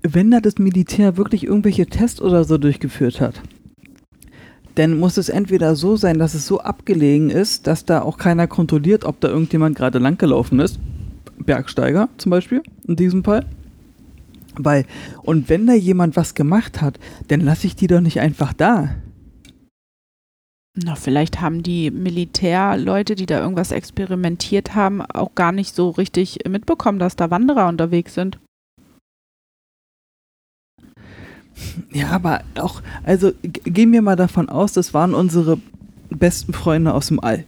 wenn 0.03 0.31
da 0.31 0.39
das 0.39 0.57
Militär 0.57 1.17
wirklich 1.17 1.45
irgendwelche 1.45 1.85
Tests 1.85 2.21
oder 2.21 2.43
so 2.43 2.57
durchgeführt 2.57 3.21
hat, 3.21 3.41
dann 4.75 4.97
muss 4.97 5.17
es 5.17 5.29
entweder 5.29 5.75
so 5.75 5.95
sein, 5.95 6.17
dass 6.17 6.33
es 6.33 6.47
so 6.47 6.61
abgelegen 6.61 7.29
ist, 7.29 7.67
dass 7.67 7.85
da 7.85 8.01
auch 8.01 8.17
keiner 8.17 8.47
kontrolliert, 8.47 9.03
ob 9.03 9.19
da 9.19 9.27
irgendjemand 9.27 9.77
gerade 9.77 9.99
langgelaufen 9.99 10.59
ist. 10.59 10.79
Bergsteiger 11.37 12.09
zum 12.17 12.29
Beispiel, 12.29 12.61
in 12.87 12.95
diesem 12.95 13.23
Fall. 13.23 13.45
Weil, 14.55 14.85
und 15.23 15.49
wenn 15.49 15.65
da 15.67 15.73
jemand 15.73 16.15
was 16.15 16.35
gemacht 16.35 16.81
hat, 16.81 16.99
dann 17.27 17.41
lasse 17.41 17.67
ich 17.67 17.75
die 17.75 17.87
doch 17.87 18.01
nicht 18.01 18.19
einfach 18.19 18.53
da. 18.53 18.95
Na, 20.75 20.95
vielleicht 20.95 21.41
haben 21.41 21.63
die 21.63 21.91
Militärleute, 21.91 23.15
die 23.15 23.25
da 23.25 23.41
irgendwas 23.41 23.71
experimentiert 23.71 24.73
haben, 24.73 25.01
auch 25.01 25.35
gar 25.35 25.51
nicht 25.51 25.75
so 25.75 25.89
richtig 25.89 26.39
mitbekommen, 26.47 26.99
dass 26.99 27.17
da 27.17 27.29
Wanderer 27.29 27.67
unterwegs 27.67 28.13
sind. 28.13 28.39
Ja, 31.91 32.09
aber 32.09 32.41
auch, 32.59 32.81
also 33.03 33.31
gehen 33.43 33.91
wir 33.91 34.01
mal 34.01 34.15
davon 34.15 34.49
aus, 34.49 34.73
das 34.73 34.93
waren 34.93 35.13
unsere 35.13 35.57
besten 36.09 36.53
Freunde 36.53 36.93
aus 36.93 37.07
dem 37.07 37.19
All. 37.19 37.45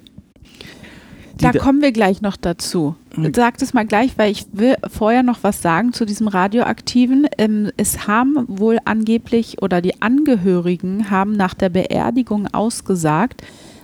Da 1.37 1.51
da- 1.51 1.59
kommen 1.59 1.81
wir 1.81 1.91
gleich 1.91 2.21
noch 2.21 2.37
dazu. 2.37 2.95
Okay. 3.17 3.31
Sag 3.35 3.57
das 3.57 3.73
mal 3.73 3.85
gleich, 3.85 4.17
weil 4.17 4.31
ich 4.31 4.45
will 4.53 4.75
vorher 4.87 5.23
noch 5.23 5.39
was 5.41 5.61
sagen 5.61 5.91
zu 5.93 6.05
diesem 6.05 6.27
Radioaktiven. 6.27 7.27
Ähm, 7.37 7.71
es 7.75 8.07
haben 8.07 8.45
wohl 8.47 8.77
angeblich 8.85 9.61
oder 9.61 9.81
die 9.81 10.01
Angehörigen 10.01 11.09
haben 11.09 11.33
nach 11.33 11.53
der 11.53 11.69
Beerdigung 11.69 12.47
ausgesagt, 12.53 13.41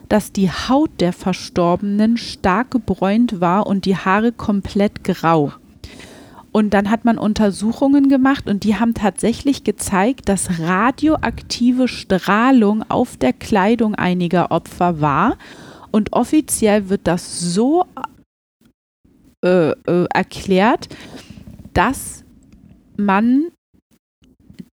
dass 0.09 0.31
die 0.31 0.49
Haut 0.49 0.89
der 0.99 1.13
Verstorbenen 1.13 2.17
stark 2.17 2.71
gebräunt 2.71 3.41
war 3.41 3.67
und 3.67 3.85
die 3.85 3.95
Haare 3.97 4.31
komplett 4.31 5.03
grau. 5.03 5.51
Und 6.51 6.73
dann 6.73 6.89
hat 6.89 7.05
man 7.05 7.17
Untersuchungen 7.17 8.09
gemacht 8.09 8.47
und 8.49 8.63
die 8.63 8.75
haben 8.75 8.93
tatsächlich 8.95 9.63
gezeigt, 9.63 10.29
dass 10.29 10.59
radioaktive 10.59 11.87
Strahlung 11.87 12.83
auf 12.89 13.17
der 13.17 13.33
Kleidung 13.33 13.93
einiger 13.95 14.51
Opfer 14.51 14.99
war. 14.99 15.37
Und 15.91 16.13
offiziell 16.13 16.89
wird 16.89 17.01
das 17.05 17.39
so 17.39 17.85
äh, 19.43 19.71
äh, 19.71 20.05
erklärt, 20.13 20.89
dass 21.73 22.25
man 22.97 23.49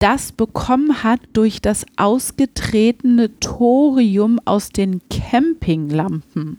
das 0.00 0.32
bekommen 0.32 1.02
hat 1.02 1.20
durch 1.34 1.60
das 1.60 1.84
ausgetretene 1.96 3.38
Thorium 3.38 4.40
aus 4.44 4.70
den 4.70 5.00
Campinglampen. 5.08 6.58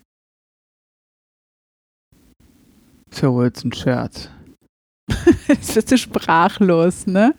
Wohl 3.22 3.46
jetzt 3.46 3.66
ein 3.66 3.74
Scherz. 3.74 4.30
Jetzt 5.48 5.76
bist 5.76 5.92
du 5.92 5.98
sprachlos, 5.98 7.08
ne? 7.08 7.34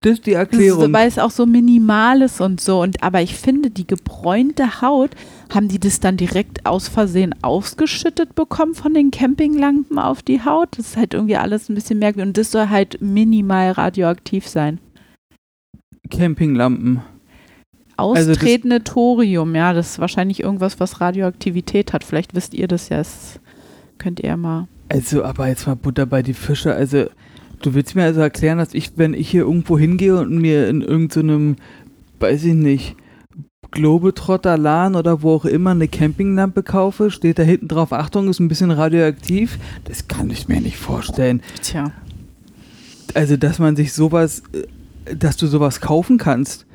Das 0.00 0.14
ist 0.14 0.26
die 0.26 0.32
Das 0.32 0.42
ist, 0.42 0.52
Erklärung. 0.52 0.92
weil 0.92 1.08
es 1.08 1.18
auch 1.18 1.30
so 1.30 1.46
minimal 1.46 2.20
ist 2.20 2.40
und 2.42 2.60
so. 2.60 2.82
Und 2.82 3.02
aber 3.02 3.22
ich 3.22 3.34
finde, 3.36 3.70
die 3.70 3.86
gebräunte 3.86 4.82
Haut, 4.82 5.12
haben 5.52 5.68
die 5.68 5.78
das 5.80 5.98
dann 5.98 6.18
direkt 6.18 6.66
aus 6.66 6.88
Versehen 6.88 7.34
ausgeschüttet 7.42 8.34
bekommen 8.34 8.74
von 8.74 8.92
den 8.92 9.10
Campinglampen 9.10 9.98
auf 9.98 10.22
die 10.22 10.44
Haut? 10.44 10.76
Das 10.76 10.88
ist 10.88 10.96
halt 10.98 11.14
irgendwie 11.14 11.36
alles 11.36 11.70
ein 11.70 11.74
bisschen 11.74 12.00
merkwürdig. 12.00 12.28
Und 12.28 12.36
das 12.36 12.50
soll 12.50 12.68
halt 12.68 13.00
minimal 13.00 13.70
radioaktiv 13.70 14.46
sein. 14.46 14.78
Campinglampen. 16.10 17.00
Also 17.96 18.32
Austretende 18.32 18.82
Thorium, 18.84 19.54
ja, 19.54 19.72
das 19.72 19.92
ist 19.92 19.98
wahrscheinlich 20.00 20.42
irgendwas, 20.42 20.80
was 20.80 21.00
Radioaktivität 21.00 21.92
hat. 21.92 22.04
Vielleicht 22.04 22.34
wisst 22.34 22.52
ihr 22.52 22.68
das 22.68 22.88
ja. 22.88 22.98
Das 22.98 23.40
könnt 23.98 24.20
ihr 24.20 24.36
mal. 24.36 24.68
Also, 24.94 25.24
aber 25.24 25.48
jetzt 25.48 25.66
mal 25.66 25.74
Butter 25.74 26.06
bei 26.06 26.22
die 26.22 26.34
Fische. 26.34 26.72
Also, 26.72 27.06
du 27.60 27.74
willst 27.74 27.96
mir 27.96 28.04
also 28.04 28.20
erklären, 28.20 28.58
dass 28.58 28.74
ich, 28.74 28.92
wenn 28.94 29.12
ich 29.12 29.28
hier 29.28 29.42
irgendwo 29.42 29.76
hingehe 29.76 30.16
und 30.16 30.38
mir 30.38 30.68
in 30.68 30.82
irgendeinem, 30.82 31.56
weiß 32.20 32.44
ich 32.44 32.54
nicht, 32.54 32.94
Globetrotter-Laden 33.72 34.94
oder 34.94 35.20
wo 35.20 35.32
auch 35.32 35.46
immer 35.46 35.72
eine 35.72 35.88
Campinglampe 35.88 36.62
kaufe, 36.62 37.10
steht 37.10 37.40
da 37.40 37.42
hinten 37.42 37.66
drauf, 37.66 37.92
Achtung, 37.92 38.28
ist 38.28 38.38
ein 38.38 38.46
bisschen 38.46 38.70
radioaktiv. 38.70 39.58
Das 39.82 40.06
kann 40.06 40.30
ich 40.30 40.46
mir 40.46 40.60
nicht 40.60 40.76
vorstellen. 40.76 41.42
Tja. 41.60 41.90
Also, 43.14 43.36
dass 43.36 43.58
man 43.58 43.74
sich 43.74 43.94
sowas, 43.94 44.44
äh, 44.52 45.16
dass 45.16 45.36
du 45.36 45.48
sowas 45.48 45.80
kaufen 45.80 46.18
kannst. 46.18 46.66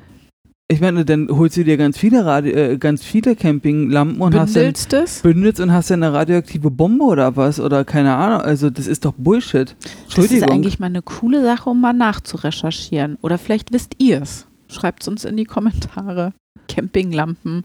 Ich 0.72 0.82
meine, 0.82 1.04
dann 1.04 1.30
holst 1.32 1.58
du 1.58 1.64
dir 1.64 1.78
ganz 1.78 1.98
viele 1.98 2.26
Radio, 2.26 2.54
äh, 2.54 2.78
ganz 2.78 3.04
viele 3.04 3.36
Campinglampen 3.36 4.22
und 4.22 4.36
hast 4.36 4.56
dann 4.56 4.66
Bündelst 4.66 5.24
bündelst 5.24 5.60
und 5.60 5.74
hast 5.74 5.90
dann 5.90 6.04
eine 6.04 6.14
radioaktive 6.14 6.70
Bombe 6.70 7.06
oder 7.06 7.36
was 7.36 7.60
oder 7.60 7.84
keine 7.84 8.14
Ahnung. 8.14 8.42
Also 8.42 8.70
das 8.70 8.86
ist 8.86 9.04
doch 9.04 9.14
Bullshit. 9.18 9.76
Das 9.80 9.92
ist 9.92 10.18
Entschuldigung. 10.18 10.52
eigentlich 10.52 10.80
mal 10.80 10.86
eine 10.86 11.02
coole 11.02 11.42
Sache, 11.42 11.72
um 11.72 11.82
mal 11.82 11.94
nachzurecherchieren. 11.94 13.18
Oder 13.22 13.40
vielleicht 13.40 13.74
wisst 13.74 13.96
ihr 13.98 14.22
es. 14.22 14.46
Schreibt 14.68 15.02
es 15.02 15.08
uns 15.08 15.26
in 15.26 15.38
die 15.38 15.46
Kommentare. 15.46 16.34
Campinglampen. 16.68 17.64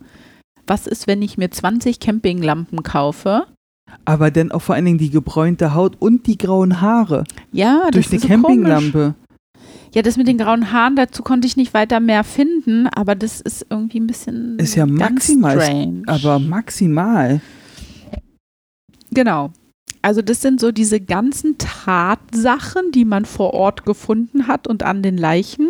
Was 0.66 0.86
ist, 0.86 1.06
wenn 1.06 1.20
ich 1.20 1.36
mir 1.36 1.50
20 1.50 2.00
Campinglampen 2.00 2.82
kaufe? 2.82 3.44
Aber 4.06 4.30
dann 4.30 4.50
auch 4.50 4.62
vor 4.62 4.76
allen 4.76 4.86
Dingen 4.86 4.98
die 4.98 5.10
gebräunte 5.10 5.74
Haut 5.74 5.96
und 5.98 6.26
die 6.26 6.38
grauen 6.38 6.80
Haare 6.80 7.24
Ja, 7.52 7.90
durch 7.92 8.08
das 8.08 8.24
eine 8.24 8.34
ist 8.34 8.40
so 8.40 8.46
komisch. 8.48 9.12
Ja, 9.94 10.02
das 10.02 10.16
mit 10.16 10.26
den 10.26 10.38
grauen 10.38 10.72
Haaren, 10.72 10.96
dazu 10.96 11.22
konnte 11.22 11.46
ich 11.46 11.56
nicht 11.56 11.72
weiter 11.72 12.00
mehr 12.00 12.24
finden, 12.24 12.88
aber 12.88 13.14
das 13.14 13.40
ist 13.40 13.66
irgendwie 13.70 14.00
ein 14.00 14.08
bisschen 14.08 14.58
Ist 14.58 14.74
ja 14.74 14.86
maximal, 14.86 15.60
strange. 15.60 16.02
Aber 16.06 16.40
maximal. 16.40 17.40
Genau. 19.12 19.52
Also 20.02 20.20
das 20.20 20.42
sind 20.42 20.60
so 20.60 20.72
diese 20.72 21.00
ganzen 21.00 21.58
Tatsachen, 21.58 22.90
die 22.92 23.04
man 23.04 23.24
vor 23.24 23.54
Ort 23.54 23.86
gefunden 23.86 24.48
hat 24.48 24.66
und 24.66 24.82
an 24.82 25.02
den 25.02 25.16
Leichen, 25.16 25.68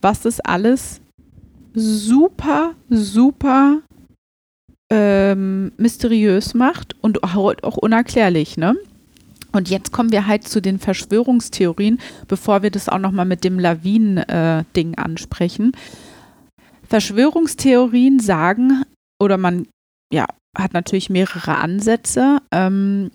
was 0.00 0.22
das 0.22 0.40
alles 0.40 1.02
super, 1.74 2.72
super 2.88 3.82
ähm, 4.90 5.72
mysteriös 5.76 6.54
macht 6.54 6.96
und 7.02 7.22
auch 7.22 7.76
unerklärlich, 7.76 8.56
ne? 8.56 8.76
Und 9.56 9.70
jetzt 9.70 9.90
kommen 9.90 10.12
wir 10.12 10.26
halt 10.26 10.46
zu 10.46 10.60
den 10.60 10.78
Verschwörungstheorien, 10.78 11.98
bevor 12.28 12.62
wir 12.62 12.70
das 12.70 12.88
auch 12.90 12.98
nochmal 12.98 13.24
mit 13.24 13.42
dem 13.42 13.58
Lawinen-Ding 13.58 14.96
ansprechen. 14.96 15.72
Verschwörungstheorien 16.82 18.20
sagen, 18.20 18.82
oder 19.18 19.38
man 19.38 19.66
ja, 20.12 20.26
hat 20.56 20.74
natürlich 20.74 21.10
mehrere 21.10 21.56
Ansätze, 21.56 22.40
ähm, 22.52 23.10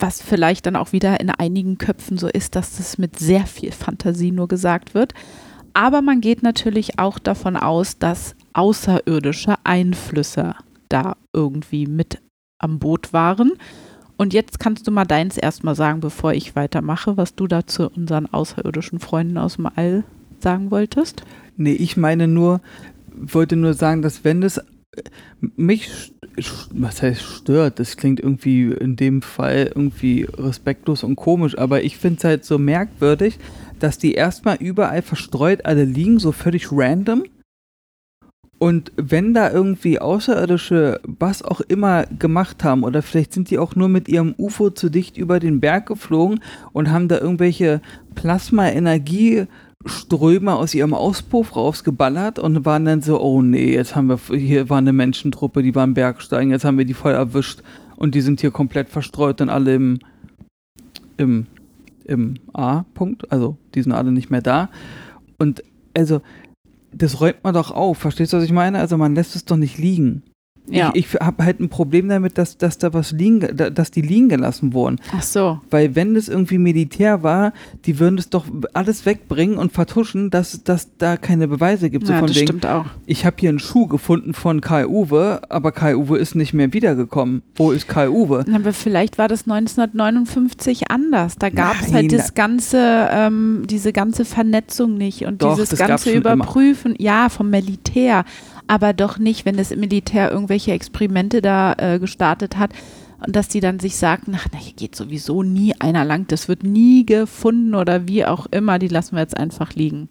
was 0.00 0.22
vielleicht 0.22 0.66
dann 0.66 0.76
auch 0.76 0.92
wieder 0.92 1.20
in 1.20 1.30
einigen 1.30 1.78
Köpfen 1.78 2.16
so 2.16 2.28
ist, 2.28 2.56
dass 2.56 2.76
das 2.76 2.98
mit 2.98 3.18
sehr 3.18 3.46
viel 3.46 3.72
Fantasie 3.72 4.30
nur 4.30 4.48
gesagt 4.48 4.94
wird. 4.94 5.12
Aber 5.74 6.02
man 6.02 6.20
geht 6.20 6.42
natürlich 6.42 6.98
auch 6.98 7.18
davon 7.18 7.56
aus, 7.56 7.98
dass 7.98 8.36
außerirdische 8.52 9.56
Einflüsse 9.64 10.54
da 10.88 11.16
irgendwie 11.32 11.86
mit 11.86 12.20
am 12.58 12.78
Boot 12.78 13.12
waren. 13.12 13.52
Und 14.16 14.34
jetzt 14.34 14.58
kannst 14.58 14.86
du 14.86 14.90
mal 14.90 15.04
deins 15.04 15.36
erstmal 15.36 15.74
sagen, 15.74 16.00
bevor 16.00 16.32
ich 16.32 16.54
weitermache, 16.54 17.16
was 17.16 17.34
du 17.34 17.46
da 17.46 17.66
zu 17.66 17.88
unseren 17.90 18.26
außerirdischen 18.26 18.98
Freunden 18.98 19.38
aus 19.38 19.56
dem 19.56 19.66
All 19.66 20.04
sagen 20.40 20.70
wolltest. 20.70 21.24
Nee, 21.56 21.72
ich 21.72 21.96
meine 21.96 22.28
nur, 22.28 22.60
wollte 23.14 23.56
nur 23.56 23.74
sagen, 23.74 24.02
dass 24.02 24.24
wenn 24.24 24.42
es 24.42 24.60
mich, 25.56 26.12
was 26.70 27.02
heißt 27.02 27.22
stört, 27.22 27.78
das 27.78 27.96
klingt 27.96 28.20
irgendwie 28.20 28.72
in 28.72 28.96
dem 28.96 29.22
Fall 29.22 29.70
irgendwie 29.74 30.26
respektlos 30.36 31.02
und 31.02 31.16
komisch, 31.16 31.56
aber 31.56 31.82
ich 31.82 31.96
finde 31.96 32.18
es 32.18 32.24
halt 32.24 32.44
so 32.44 32.58
merkwürdig, 32.58 33.38
dass 33.78 33.98
die 33.98 34.12
erstmal 34.12 34.56
überall 34.56 35.02
verstreut 35.02 35.64
alle 35.64 35.84
liegen, 35.84 36.18
so 36.18 36.32
völlig 36.32 36.70
random. 36.70 37.24
Und 38.62 38.92
wenn 38.94 39.34
da 39.34 39.50
irgendwie 39.50 39.98
Außerirdische 39.98 41.00
was 41.02 41.42
auch 41.42 41.60
immer 41.62 42.06
gemacht 42.06 42.62
haben, 42.62 42.84
oder 42.84 43.02
vielleicht 43.02 43.32
sind 43.32 43.50
die 43.50 43.58
auch 43.58 43.74
nur 43.74 43.88
mit 43.88 44.08
ihrem 44.08 44.36
UFO 44.38 44.70
zu 44.70 44.88
dicht 44.88 45.16
über 45.16 45.40
den 45.40 45.58
Berg 45.58 45.86
geflogen 45.86 46.38
und 46.72 46.88
haben 46.88 47.08
da 47.08 47.18
irgendwelche 47.18 47.80
Plasma-Energie 48.14 49.46
Ströme 49.84 50.54
aus 50.54 50.76
ihrem 50.76 50.94
Auspuff 50.94 51.56
rausgeballert 51.56 52.38
und 52.38 52.64
waren 52.64 52.84
dann 52.84 53.02
so, 53.02 53.20
oh 53.20 53.42
nee, 53.42 53.74
jetzt 53.74 53.96
haben 53.96 54.06
wir, 54.06 54.20
hier 54.38 54.70
war 54.70 54.78
eine 54.78 54.92
Menschentruppe, 54.92 55.64
die 55.64 55.74
waren 55.74 55.94
Bergsteigen, 55.94 56.52
jetzt 56.52 56.64
haben 56.64 56.78
wir 56.78 56.84
die 56.84 56.94
voll 56.94 57.14
erwischt 57.14 57.64
und 57.96 58.14
die 58.14 58.20
sind 58.20 58.40
hier 58.40 58.52
komplett 58.52 58.90
verstreut 58.90 59.40
und 59.40 59.48
alle 59.48 59.74
im, 59.74 59.98
im, 61.16 61.46
im 62.04 62.34
A-Punkt, 62.52 63.32
also 63.32 63.56
die 63.74 63.82
sind 63.82 63.90
alle 63.90 64.12
nicht 64.12 64.30
mehr 64.30 64.40
da. 64.40 64.70
Und 65.36 65.64
also, 65.94 66.22
das 66.92 67.20
räumt 67.20 67.42
man 67.42 67.54
doch 67.54 67.70
auf, 67.70 67.98
verstehst 67.98 68.32
du, 68.32 68.36
was 68.36 68.44
ich 68.44 68.52
meine? 68.52 68.78
Also 68.78 68.96
man 68.96 69.14
lässt 69.14 69.36
es 69.36 69.44
doch 69.44 69.56
nicht 69.56 69.78
liegen. 69.78 70.22
Ja. 70.68 70.90
Ich, 70.94 71.14
ich 71.14 71.20
habe 71.20 71.44
halt 71.44 71.60
ein 71.60 71.68
Problem 71.68 72.08
damit, 72.08 72.38
dass, 72.38 72.56
dass 72.56 72.78
da 72.78 72.92
was 72.94 73.12
liegen, 73.12 73.56
dass 73.56 73.90
die 73.90 74.00
liegen 74.00 74.28
gelassen 74.28 74.72
wurden. 74.72 75.00
Ach 75.16 75.22
so. 75.22 75.60
Weil 75.70 75.96
wenn 75.96 76.14
das 76.14 76.28
irgendwie 76.28 76.58
Militär 76.58 77.22
war, 77.22 77.52
die 77.84 77.98
würden 77.98 78.16
es 78.16 78.30
doch 78.30 78.46
alles 78.72 79.04
wegbringen 79.04 79.58
und 79.58 79.72
vertuschen, 79.72 80.30
dass, 80.30 80.62
dass 80.62 80.96
da 80.98 81.16
keine 81.16 81.48
Beweise 81.48 81.90
gibt. 81.90 82.06
So 82.06 82.12
ja, 82.12 82.20
von 82.20 82.28
das 82.28 82.36
wegen, 82.36 82.46
stimmt 82.46 82.66
auch. 82.66 82.86
Ich 83.06 83.26
habe 83.26 83.36
hier 83.40 83.48
einen 83.48 83.58
Schuh 83.58 83.86
gefunden 83.86 84.34
von 84.34 84.60
Kai 84.60 84.86
Uwe, 84.86 85.42
aber 85.48 85.72
Kai 85.72 85.96
Uwe 85.96 86.18
ist 86.18 86.36
nicht 86.36 86.54
mehr 86.54 86.72
wiedergekommen. 86.72 87.42
Wo 87.56 87.72
ist 87.72 87.88
Kai 87.88 88.08
Uwe? 88.08 88.44
Aber 88.54 88.72
vielleicht 88.72 89.18
war 89.18 89.28
das 89.28 89.42
1959 89.42 90.90
anders. 90.90 91.36
Da 91.36 91.50
gab 91.50 91.80
es 91.80 91.92
halt 91.92 92.12
das 92.12 92.34
ganze, 92.34 93.08
ähm, 93.10 93.64
diese 93.68 93.92
ganze 93.92 94.24
Vernetzung 94.24 94.96
nicht 94.96 95.26
und 95.26 95.42
doch, 95.42 95.56
dieses 95.56 95.76
ganze 95.78 96.12
Überprüfen, 96.12 96.94
ja, 96.98 97.28
vom 97.28 97.50
Militär 97.50 98.24
aber 98.72 98.94
doch 98.94 99.18
nicht, 99.18 99.44
wenn 99.44 99.58
das 99.58 99.76
Militär 99.76 100.30
irgendwelche 100.30 100.72
Experimente 100.72 101.42
da 101.42 101.74
äh, 101.74 101.98
gestartet 101.98 102.56
hat 102.56 102.70
und 103.18 103.36
dass 103.36 103.48
die 103.48 103.60
dann 103.60 103.78
sich 103.78 103.96
sagten, 103.96 104.34
ach, 104.34 104.46
na, 104.50 104.58
hier 104.58 104.72
geht 104.72 104.96
sowieso 104.96 105.42
nie 105.42 105.74
einer 105.78 106.06
lang, 106.06 106.26
das 106.28 106.48
wird 106.48 106.62
nie 106.62 107.04
gefunden 107.04 107.74
oder 107.74 108.08
wie 108.08 108.24
auch 108.24 108.46
immer, 108.46 108.78
die 108.78 108.88
lassen 108.88 109.14
wir 109.14 109.20
jetzt 109.20 109.36
einfach 109.36 109.74
liegen. 109.74 110.08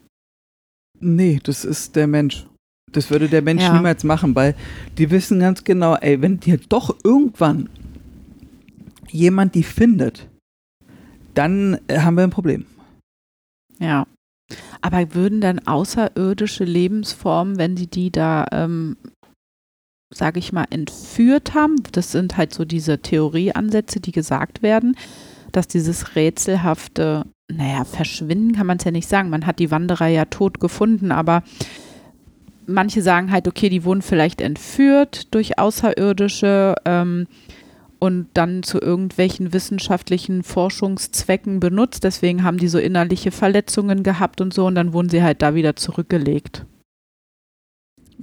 Nee, 1.00 1.40
das 1.44 1.66
ist 1.66 1.96
der 1.96 2.06
Mensch. 2.06 2.46
Das 2.92 3.10
würde 3.10 3.30
der 3.30 3.42
Mensch 3.42 3.64
ja. 3.64 3.74
niemals 3.74 4.04
machen, 4.04 4.36
weil 4.36 4.54
die 5.00 5.10
wissen 5.10 5.40
ganz 5.40 5.64
genau, 5.64 5.96
ey, 5.96 6.22
wenn 6.22 6.40
dir 6.40 6.60
doch 6.70 6.96
irgendwann 7.04 7.68
jemand 9.10 9.56
die 9.56 9.64
findet, 9.64 10.28
dann 11.34 11.80
äh, 11.88 11.98
haben 11.98 12.16
wir 12.16 12.26
ein 12.26 12.30
Problem. 12.30 12.68
Ja. 13.80 14.06
Aber 14.82 15.14
würden 15.14 15.42
dann 15.42 15.60
außerirdische 15.60 16.64
Lebensformen, 16.64 17.58
wenn 17.58 17.78
sie 17.78 17.88
die 17.88 18.12
da, 18.12 18.46
ähm, 18.52 18.98
sage 20.14 20.40
ich 20.40 20.52
mal, 20.52 20.66
entführt 20.70 21.54
haben, 21.54 21.76
das 21.92 22.12
sind 22.12 22.38
halt 22.38 22.54
so 22.54 22.66
diese 22.66 23.00
Theorieansätze, 23.00 24.00
die 24.00 24.12
gesagt 24.12 24.62
werden, 24.62 24.96
dass 25.52 25.68
dieses 25.68 26.16
rätselhafte, 26.16 27.26
naja, 27.52 27.84
verschwinden 27.84 28.54
kann 28.54 28.68
man 28.68 28.78
es 28.78 28.84
ja 28.84 28.92
nicht 28.92 29.08
sagen. 29.08 29.30
Man 29.30 29.46
hat 29.46 29.60
die 29.60 29.72
Wanderer 29.72 30.08
ja 30.08 30.26
tot 30.26 30.60
gefunden, 30.60 31.12
aber 31.12 31.44
manche 32.66 33.02
sagen 33.02 33.32
halt, 33.32 33.48
okay, 33.48 33.70
die 33.70 33.84
wurden 33.84 34.02
vielleicht 34.02 34.42
entführt 34.42 35.34
durch 35.34 35.60
Außerirdische. 35.60 36.76
Ähm, 36.86 37.28
und 38.02 38.30
dann 38.34 38.64
zu 38.64 38.82
irgendwelchen 38.82 39.54
wissenschaftlichen 39.54 40.42
Forschungszwecken 40.42 41.60
benutzt. 41.60 42.04
Deswegen 42.04 42.44
haben 42.44 42.58
die 42.58 42.68
so 42.68 42.80
innerliche 42.80 43.30
Verletzungen 43.30 44.02
gehabt 44.02 44.42
und 44.42 44.56
so 44.56 44.66
und 44.66 44.74
dann 44.74 44.92
wurden 44.92 45.10
sie 45.10 45.22
halt 45.22 45.44
da 45.44 45.54
wieder 45.54 45.76
zurückgelegt. 45.76 46.66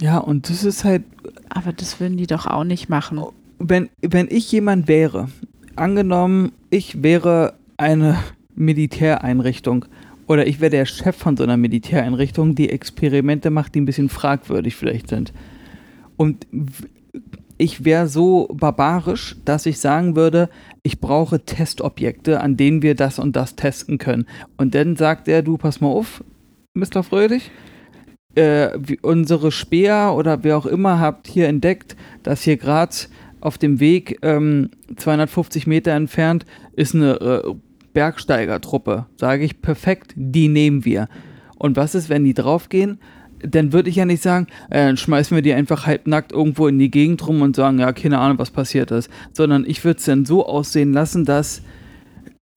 Ja, 0.01 0.17
und 0.17 0.49
das 0.49 0.65
ist 0.65 0.83
halt. 0.83 1.03
Aber 1.47 1.71
das 1.71 2.01
würden 2.01 2.17
die 2.17 2.27
doch 2.27 2.45
auch 2.45 2.65
nicht 2.65 2.89
machen. 2.89 3.21
Wenn, 3.57 3.89
wenn 4.01 4.27
ich 4.29 4.51
jemand 4.51 4.89
wäre, 4.89 5.29
angenommen, 5.77 6.51
ich 6.69 7.01
wäre 7.01 7.53
eine 7.77 8.19
Militäreinrichtung 8.55 9.85
oder 10.27 10.45
ich 10.45 10.59
wäre 10.59 10.71
der 10.71 10.85
Chef 10.85 11.15
von 11.15 11.37
so 11.37 11.43
einer 11.43 11.57
Militäreinrichtung, 11.57 12.53
die 12.53 12.69
Experimente 12.69 13.49
macht, 13.49 13.75
die 13.75 13.81
ein 13.81 13.85
bisschen 13.85 14.09
fragwürdig 14.09 14.75
vielleicht 14.75 15.07
sind. 15.07 15.31
Und 16.17 16.45
ich 17.59 17.83
wäre 17.83 18.07
so 18.07 18.47
barbarisch, 18.53 19.35
dass 19.43 19.65
ich 19.65 19.79
sagen 19.79 20.15
würde, 20.15 20.49
ich 20.81 21.01
brauche 21.01 21.43
Testobjekte, 21.43 22.39
an 22.39 22.55
denen 22.55 22.81
wir 22.81 22.95
das 22.95 23.19
und 23.19 23.35
das 23.35 23.55
testen 23.55 23.97
können. 23.97 24.25
Und 24.57 24.73
dann 24.73 24.95
sagt 24.95 25.27
er, 25.27 25.43
du, 25.43 25.57
pass 25.57 25.81
mal 25.81 25.89
auf, 25.89 26.23
Mr. 26.73 27.03
Fröhlich, 27.03 27.51
äh, 28.35 28.69
unsere 29.01 29.51
Speer 29.51 30.13
oder 30.15 30.43
wer 30.43 30.57
auch 30.57 30.65
immer 30.65 30.99
habt 30.99 31.27
hier 31.27 31.49
entdeckt, 31.49 31.97
dass 32.23 32.43
hier 32.43 32.55
gerade 32.55 32.95
auf 33.41 33.57
dem 33.57 33.81
Weg 33.81 34.19
ähm, 34.21 34.69
250 34.95 35.67
Meter 35.67 35.91
entfernt 35.91 36.45
ist 36.73 36.95
eine 36.95 37.15
äh, 37.19 37.53
Bergsteigertruppe. 37.93 39.07
Sage 39.17 39.43
ich, 39.43 39.61
perfekt, 39.61 40.13
die 40.15 40.47
nehmen 40.47 40.85
wir. 40.85 41.09
Und 41.57 41.75
was 41.75 41.93
ist, 41.93 42.07
wenn 42.07 42.23
die 42.23 42.33
draufgehen? 42.33 42.99
Dann 43.41 43.73
würde 43.73 43.89
ich 43.89 43.95
ja 43.95 44.05
nicht 44.05 44.21
sagen, 44.21 44.47
äh, 44.69 44.85
dann 44.85 44.97
schmeißen 44.97 45.35
wir 45.35 45.41
die 45.41 45.53
einfach 45.53 45.85
halbnackt 45.85 46.31
irgendwo 46.31 46.67
in 46.67 46.79
die 46.79 46.91
Gegend 46.91 47.25
rum 47.27 47.41
und 47.41 47.55
sagen, 47.55 47.79
ja, 47.79 47.91
keine 47.93 48.19
Ahnung, 48.19 48.39
was 48.39 48.51
passiert 48.51 48.91
ist. 48.91 49.09
Sondern 49.33 49.65
ich 49.65 49.83
würde 49.83 49.99
es 49.99 50.05
dann 50.05 50.25
so 50.25 50.45
aussehen 50.45 50.93
lassen, 50.93 51.25
dass 51.25 51.61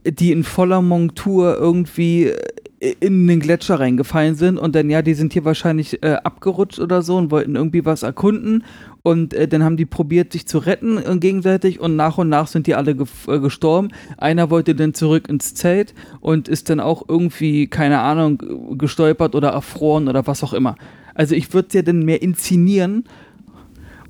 die 0.05 0.33
in 0.33 0.45
voller 0.45 0.83
Montur 0.83 1.57
irgendwie 1.57 2.27
äh, 2.27 2.52
in 2.83 3.29
den 3.29 3.39
Gletscher 3.39 3.79
reingefallen 3.79 4.35
sind 4.35 4.59
und 4.59 4.75
dann, 4.75 4.91
ja, 4.91 5.03
die 5.03 5.15
sind 5.15 5.33
hier 5.33 5.45
wahrscheinlich 5.45 6.03
äh, 6.03 6.15
abgerutscht 6.25 6.81
oder 6.81 7.03
so 7.03 7.17
und 7.17 7.31
wollten 7.31 7.55
irgendwie 7.55 7.85
was 7.85 8.03
erkunden 8.03 8.65
und 9.03 9.35
äh, 9.35 9.47
dann 9.47 9.63
haben 9.63 9.77
die 9.77 9.87
probiert, 9.87 10.33
sich 10.33 10.49
zu 10.49 10.59
retten 10.59 10.99
äh, 10.99 11.17
gegenseitig 11.19 11.79
und 11.79 11.95
nach 11.95 12.19
und 12.19 12.29
nach 12.29 12.49
sind 12.49 12.67
die 12.67 12.75
alle 12.75 12.97
ge 12.97 13.07
äh, 13.29 13.39
gestorben. 13.39 13.91
Einer 14.17 14.51
wollte 14.51 14.75
dann 14.75 14.95
zurück 14.95 15.29
ins 15.29 15.55
Zelt 15.55 15.95
und 16.21 16.49
ist 16.49 16.71
dann 16.71 16.81
auch 16.81 17.09
irgendwie, 17.09 17.69
keine 17.69 18.01
Ahnung, 18.01 18.79
gestolpert 18.79 19.37
oder 19.37 19.51
erfroren 19.51 20.09
oder 20.09 20.27
was 20.27 20.43
auch 20.43 20.53
immer. 20.53 20.75
Also 21.15 21.37
ich 21.37 21.55
würde 21.55 21.69
es 21.69 21.75
ja 21.75 21.83
dann 21.83 22.05
mehr 22.05 22.21
inszenieren 22.21 23.05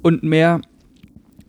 und 0.00 0.22
mehr 0.22 0.62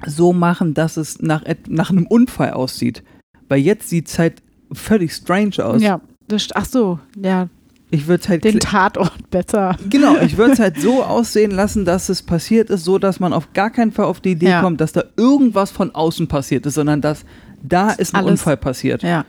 so 0.05 0.33
machen, 0.33 0.73
dass 0.73 0.97
es 0.97 1.21
nach, 1.21 1.43
nach 1.69 1.89
einem 1.89 2.05
Unfall 2.05 2.51
aussieht. 2.51 3.01
Weil 3.47 3.59
jetzt 3.59 3.87
sieht 3.87 4.09
es 4.09 4.19
halt 4.19 4.41
völlig 4.73 5.13
strange 5.13 5.63
aus. 5.63 5.81
Ja, 5.81 6.01
das, 6.33 6.47
ach 6.53 6.65
so, 6.65 6.99
ja, 7.15 7.47
ich 7.93 8.07
würde 8.07 8.27
halt 8.27 8.43
den 8.43 8.59
Tatort 8.59 9.29
besser. 9.29 9.77
Genau, 9.87 10.17
ich 10.21 10.35
würde 10.35 10.53
es 10.53 10.59
halt 10.59 10.79
so 10.79 11.03
aussehen 11.03 11.51
lassen, 11.51 11.85
dass 11.85 12.09
es 12.09 12.23
passiert 12.23 12.71
ist, 12.71 12.85
so 12.85 12.97
dass 12.97 13.19
man 13.19 13.33
auf 13.33 13.53
gar 13.53 13.69
keinen 13.69 13.91
Fall 13.91 14.05
auf 14.05 14.19
die 14.19 14.31
Idee 14.31 14.49
ja. 14.49 14.61
kommt, 14.61 14.81
dass 14.81 14.93
da 14.93 15.03
irgendwas 15.15 15.69
von 15.69 15.93
außen 15.93 16.27
passiert 16.27 16.65
ist, 16.65 16.73
sondern 16.73 17.01
dass 17.01 17.23
da 17.61 17.91
ist 17.91 18.15
ein 18.15 18.21
Alles. 18.21 18.31
Unfall 18.31 18.57
passiert. 18.57 19.03
Ja. 19.03 19.25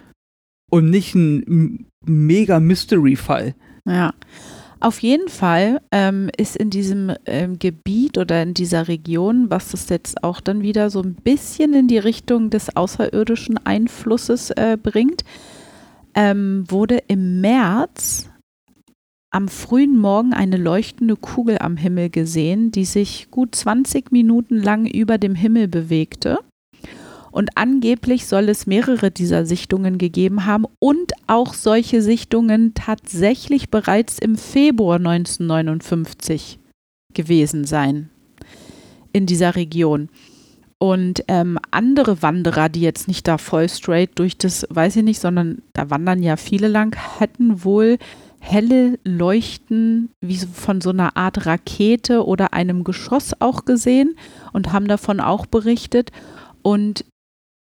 Und 0.71 0.89
nicht 0.89 1.15
ein 1.15 1.87
mega 2.07 2.59
Mystery-Fall. 2.59 3.55
Ja. 3.87 4.15
Auf 4.81 4.99
jeden 5.01 5.29
Fall 5.29 5.83
ähm, 5.93 6.31
ist 6.37 6.57
in 6.57 6.71
diesem 6.71 7.13
ähm, 7.27 7.59
Gebiet 7.59 8.17
oder 8.17 8.43
in 8.43 8.55
dieser 8.55 8.89
Region, 8.89 9.51
was 9.51 9.71
das 9.71 9.91
jetzt 9.91 10.25
auch 10.25 10.41
dann 10.41 10.63
wieder 10.63 10.89
so 10.89 11.03
ein 11.03 11.15
bisschen 11.15 11.75
in 11.75 11.87
die 11.87 11.99
Richtung 11.99 12.49
des 12.49 12.75
außerirdischen 12.75 13.59
Einflusses 13.67 14.51
äh, 14.51 14.79
bringt, 14.83 15.23
ähm, 16.15 16.65
wurde 16.69 16.99
im 17.09 17.41
März 17.41 18.31
am 19.31 19.49
frühen 19.49 19.97
Morgen 19.97 20.33
eine 20.33 20.57
leuchtende 20.57 21.17
Kugel 21.17 21.59
am 21.59 21.77
Himmel 21.77 22.09
gesehen, 22.09 22.71
die 22.71 22.85
sich 22.85 23.33
gut 23.33 23.55
20 23.55 24.13
Minuten 24.13 24.57
lang 24.57 24.87
über 24.87 25.19
dem 25.19 25.35
Himmel 25.35 25.67
bewegte. 25.67 26.39
Und 27.33 27.51
angeblich 27.57 28.27
soll 28.27 28.49
es 28.49 28.69
mehrere 28.69 29.11
dieser 29.11 29.45
Sichtungen 29.45 29.99
gegeben 29.99 30.47
haben 30.47 30.67
und 30.79 31.13
auch 31.27 31.53
solche 31.53 32.01
Sichtungen 32.01 32.75
tatsächlich 32.75 33.71
bereits 33.71 34.21
im 34.21 34.37
Februar 34.37 34.99
1959 34.99 36.61
gewesen 37.13 37.65
sein 37.65 38.11
in 39.13 39.27
dieser 39.27 39.57
Region. 39.57 40.11
Und 40.79 41.25
ähm, 41.29 41.59
andere 41.71 42.23
Wanderer, 42.23 42.69
die 42.69 42.81
jetzt 42.81 43.09
nicht 43.09 43.27
da 43.27 43.39
voll 43.39 43.69
straight 43.69 44.19
durch 44.19 44.37
das, 44.37 44.67
weiß 44.71 44.97
ich 44.97 45.03
nicht, 45.03 45.21
sondern 45.21 45.63
da 45.73 45.91
wandern 45.91 46.23
ja 46.23 46.37
viele 46.37 46.69
lang, 46.69 46.97
hätten 47.19 47.65
wohl 47.65 47.99
helle 48.41 48.99
Leuchten 49.05 50.11
wie 50.21 50.37
von 50.37 50.81
so 50.83 50.91
einer 50.91 51.17
Art 51.17 51.47
Rakete 51.47 52.27
oder 52.27 52.53
einem 52.53 52.85
Geschoss 52.85 53.33
auch 53.41 53.65
gesehen 53.65 54.17
und 54.53 54.73
haben 54.73 54.87
davon 54.87 55.21
auch 55.21 55.47
berichtet. 55.47 56.11
Und 56.63 57.07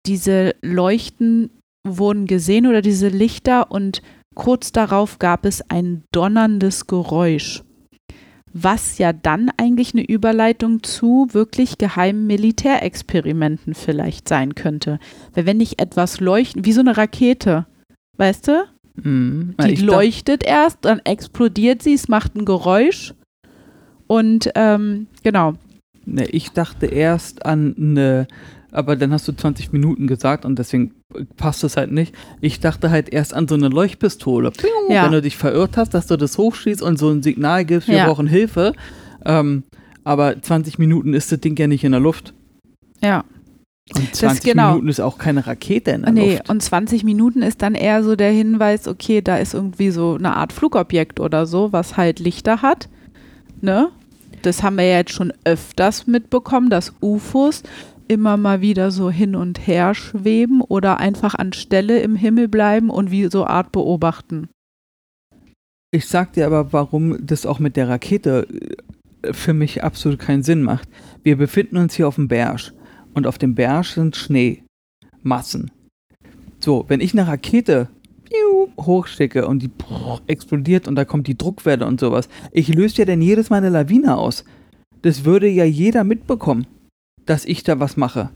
diese 0.06 0.56
Leuchten 0.62 1.50
wurden 1.88 2.28
gesehen 2.28 2.68
oder 2.68 2.82
diese 2.82 3.08
Lichter 3.08 3.72
und 3.72 4.02
kurz 4.36 4.72
darauf 4.72 5.18
gab 5.20 5.46
es 5.46 5.62
ein 5.70 6.04
donnerndes 6.12 6.88
Geräusch, 6.88 7.64
was 8.54 8.98
ja 8.98 9.14
dann 9.14 9.52
eigentlich 9.58 9.94
eine 9.94 10.06
Überleitung 10.06 10.84
zu 10.84 11.28
wirklich 11.32 11.78
geheimen 11.78 12.28
Militärexperimenten 12.28 13.74
vielleicht 13.74 14.28
sein 14.28 14.56
könnte. 14.56 15.00
Weil 15.34 15.46
wenn 15.46 15.58
nicht 15.58 15.82
etwas 15.82 16.20
leuchten, 16.20 16.66
wie 16.66 16.74
so 16.74 16.82
eine 16.82 16.98
Rakete, 16.98 17.66
weißt 18.18 18.48
du? 18.48 18.66
Mhm. 19.02 19.56
Die 19.64 19.76
leuchtet 19.76 20.44
erst, 20.44 20.80
dann 20.82 21.00
explodiert 21.00 21.82
sie, 21.82 21.94
es 21.94 22.08
macht 22.08 22.36
ein 22.36 22.46
Geräusch. 22.46 23.14
Und 24.08 24.52
ähm, 24.56 25.08
genau, 25.24 25.54
Ne, 26.10 26.26
ich 26.26 26.52
dachte 26.52 26.88
erst 26.88 27.46
an 27.46 27.76
eine, 27.78 28.28
aber 28.72 28.96
dann 28.96 29.12
hast 29.12 29.28
du 29.28 29.32
20 29.34 29.72
Minuten 29.72 30.08
gesagt 30.08 30.46
und 30.46 30.58
deswegen 30.58 30.96
passt 31.38 31.64
es 31.64 31.76
halt 31.78 31.92
nicht. 31.92 32.14
Ich 32.40 32.60
dachte 32.60 32.92
halt 32.92 33.10
erst 33.12 33.34
an 33.34 33.48
so 33.48 33.56
eine 33.56 33.70
Leuchtpistole. 33.70 34.52
Ja. 34.90 35.06
Wenn 35.06 35.12
du 35.12 35.22
dich 35.22 35.38
verirrt 35.38 35.76
hast, 35.78 35.94
dass 35.94 36.08
du 36.08 36.18
das 36.18 36.38
hochschießt 36.38 36.82
und 36.82 36.98
so 37.00 37.10
ein 37.10 37.24
Signal 37.24 37.66
gibst, 37.66 37.88
wir 37.88 37.98
Ja. 37.98 38.06
brauchen 38.08 38.28
Hilfe. 38.28 38.74
Ähm, 39.26 39.64
aber 40.04 40.40
20 40.42 40.78
Minuten 40.80 41.14
ist 41.14 41.32
das 41.32 41.40
Ding 41.40 41.58
ja 41.58 41.68
nicht 41.68 41.84
in 41.84 41.92
der 41.92 42.02
Luft. 42.02 42.34
ja. 43.02 43.24
Und 43.96 44.16
20 44.16 44.44
genau. 44.52 44.70
Minuten 44.74 44.88
ist 44.90 45.00
auch 45.00 45.18
keine 45.18 45.48
Rakete 45.48 45.90
in 45.90 46.04
der 46.04 46.12
Nee, 46.12 46.32
Luft. 46.34 46.50
und 46.52 46.62
20 46.62 47.04
Minuten 47.04 47.42
ist 47.42 47.64
dann 47.64 47.74
eher 47.74 48.04
so 48.04 48.16
der 48.16 48.30
Hinweis, 48.30 48.88
okay, 48.88 49.20
da 49.24 49.38
ist 49.38 49.56
irgendwie 49.56 49.90
so 49.90 50.14
eine 50.14 50.38
Art 50.38 50.54
Flugobjekt 50.54 51.20
oder 51.20 51.48
so, 51.48 51.74
was 51.74 51.98
halt 51.98 52.20
Lichter 52.20 52.62
hat. 52.62 52.88
Ne? 53.62 53.90
Das 54.44 54.62
haben 54.62 54.78
wir 54.78 54.84
ja 54.84 54.98
jetzt 54.98 55.14
schon 55.14 55.34
öfters 55.44 56.06
mitbekommen, 56.06 56.70
dass 56.70 56.94
UFOs 57.02 57.64
immer 58.10 58.36
mal 58.36 58.60
wieder 58.60 58.92
so 58.92 59.10
hin 59.10 59.36
und 59.36 59.66
her 59.66 59.94
schweben 59.94 60.62
oder 60.62 60.98
einfach 60.98 61.36
an 61.36 61.54
Stelle 61.54 62.02
im 62.02 62.16
Himmel 62.16 62.50
bleiben 62.50 62.90
und 62.90 63.12
wie 63.12 63.28
so 63.28 63.46
Art 63.46 63.72
beobachten. 63.72 64.50
Ich 65.92 66.08
sag 66.08 66.34
dir 66.34 66.46
aber, 66.46 66.74
warum 66.74 67.26
das 67.26 67.46
auch 67.46 67.60
mit 67.60 67.78
der 67.78 67.88
Rakete 67.88 68.48
äh, 69.22 69.34
für 69.34 69.54
mich 69.54 69.84
absolut 69.84 70.20
keinen 70.20 70.44
Sinn 70.44 70.64
macht. 70.64 70.90
Wir 71.24 71.38
befinden 71.38 71.78
uns 71.78 71.94
hier 71.94 72.08
auf 72.08 72.16
dem 72.16 72.28
Berg 72.28 72.74
und 73.14 73.28
auf 73.28 73.38
dem 73.38 73.56
Berg 73.56 73.86
sind 73.86 74.16
Schneemassen. 74.16 75.72
So, 76.60 76.86
wenn 76.88 77.00
ich 77.00 77.14
eine 77.14 77.28
Rakete 77.28 77.90
hochschicke 78.78 79.48
und 79.48 79.64
die 79.64 79.72
explodiert 80.28 80.88
und 80.88 80.96
da 80.96 81.06
kommt 81.06 81.28
die 81.28 81.38
Druckwelle 81.38 81.86
und 81.86 82.00
sowas, 82.00 82.30
ich 82.52 82.74
löse 82.74 82.98
ja 82.98 83.06
dann 83.06 83.22
jedes 83.22 83.50
Mal 83.50 83.58
eine 83.58 83.70
Lawine 83.70 84.18
aus. 84.18 84.46
Das 85.02 85.26
würde 85.26 85.48
ja 85.48 85.66
jeder 85.66 86.04
mitbekommen, 86.04 86.68
dass 87.30 87.46
ich 87.46 87.64
da 87.64 87.80
was 87.80 87.96
mache. 87.96 88.30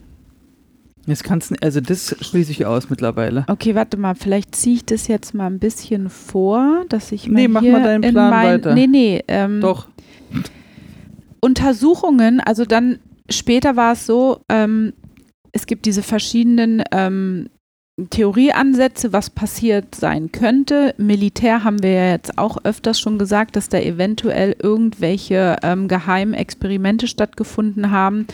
Das 1.06 1.24
kannst 1.24 1.52
du, 1.52 1.56
also 1.62 1.82
das 1.82 2.16
schließe 2.22 2.52
ich 2.52 2.66
aus 2.66 2.90
mittlerweile. 2.90 3.46
Okay, 3.50 3.76
warte 3.76 3.98
mal, 3.98 4.16
vielleicht 4.16 4.56
ziehe 4.56 4.78
ich 4.78 4.86
das 4.86 5.08
jetzt 5.08 5.34
mal 5.34 5.48
ein 5.48 5.60
bisschen 5.60 6.10
vor, 6.10 6.86
dass 6.88 7.12
ich 7.12 7.28
Nee, 7.28 7.48
mal 7.48 7.56
mach 7.56 7.62
hier 7.62 7.72
mal 7.74 7.84
deinen 7.84 8.04
in 8.04 8.14
Plan 8.14 8.30
mein, 8.30 8.48
weiter. 8.54 8.74
Nee, 8.74 8.88
nee, 8.88 9.24
ähm, 9.28 9.60
Doch. 9.60 9.88
Untersuchungen, 11.42 12.40
also 12.40 12.64
dann 12.64 13.00
später 13.30 13.76
war 13.76 13.94
es 13.94 14.06
so, 14.06 14.40
ähm, 14.48 14.94
es 15.52 15.66
gibt 15.66 15.86
diese 15.86 16.04
verschiedenen 16.04 16.84
ähm, 16.92 17.50
Theorieansätze, 18.10 19.12
was 19.12 19.30
passiert 19.30 19.94
sein 19.94 20.32
könnte. 20.32 20.96
Militär 20.98 21.64
haben 21.64 21.84
wir 21.84 21.92
ja 21.92 22.12
jetzt 22.12 22.38
auch 22.38 22.58
öfters 22.64 23.00
schon 23.00 23.20
gesagt, 23.20 23.56
dass 23.56 23.70
da 23.70 23.78
eventuell 23.78 24.56
irgendwelche 24.62 25.58
ähm, 25.64 25.88
geheimen 25.88 26.34
Experimente 26.34 27.08
stattgefunden 27.08 27.92
haben, 27.92 28.26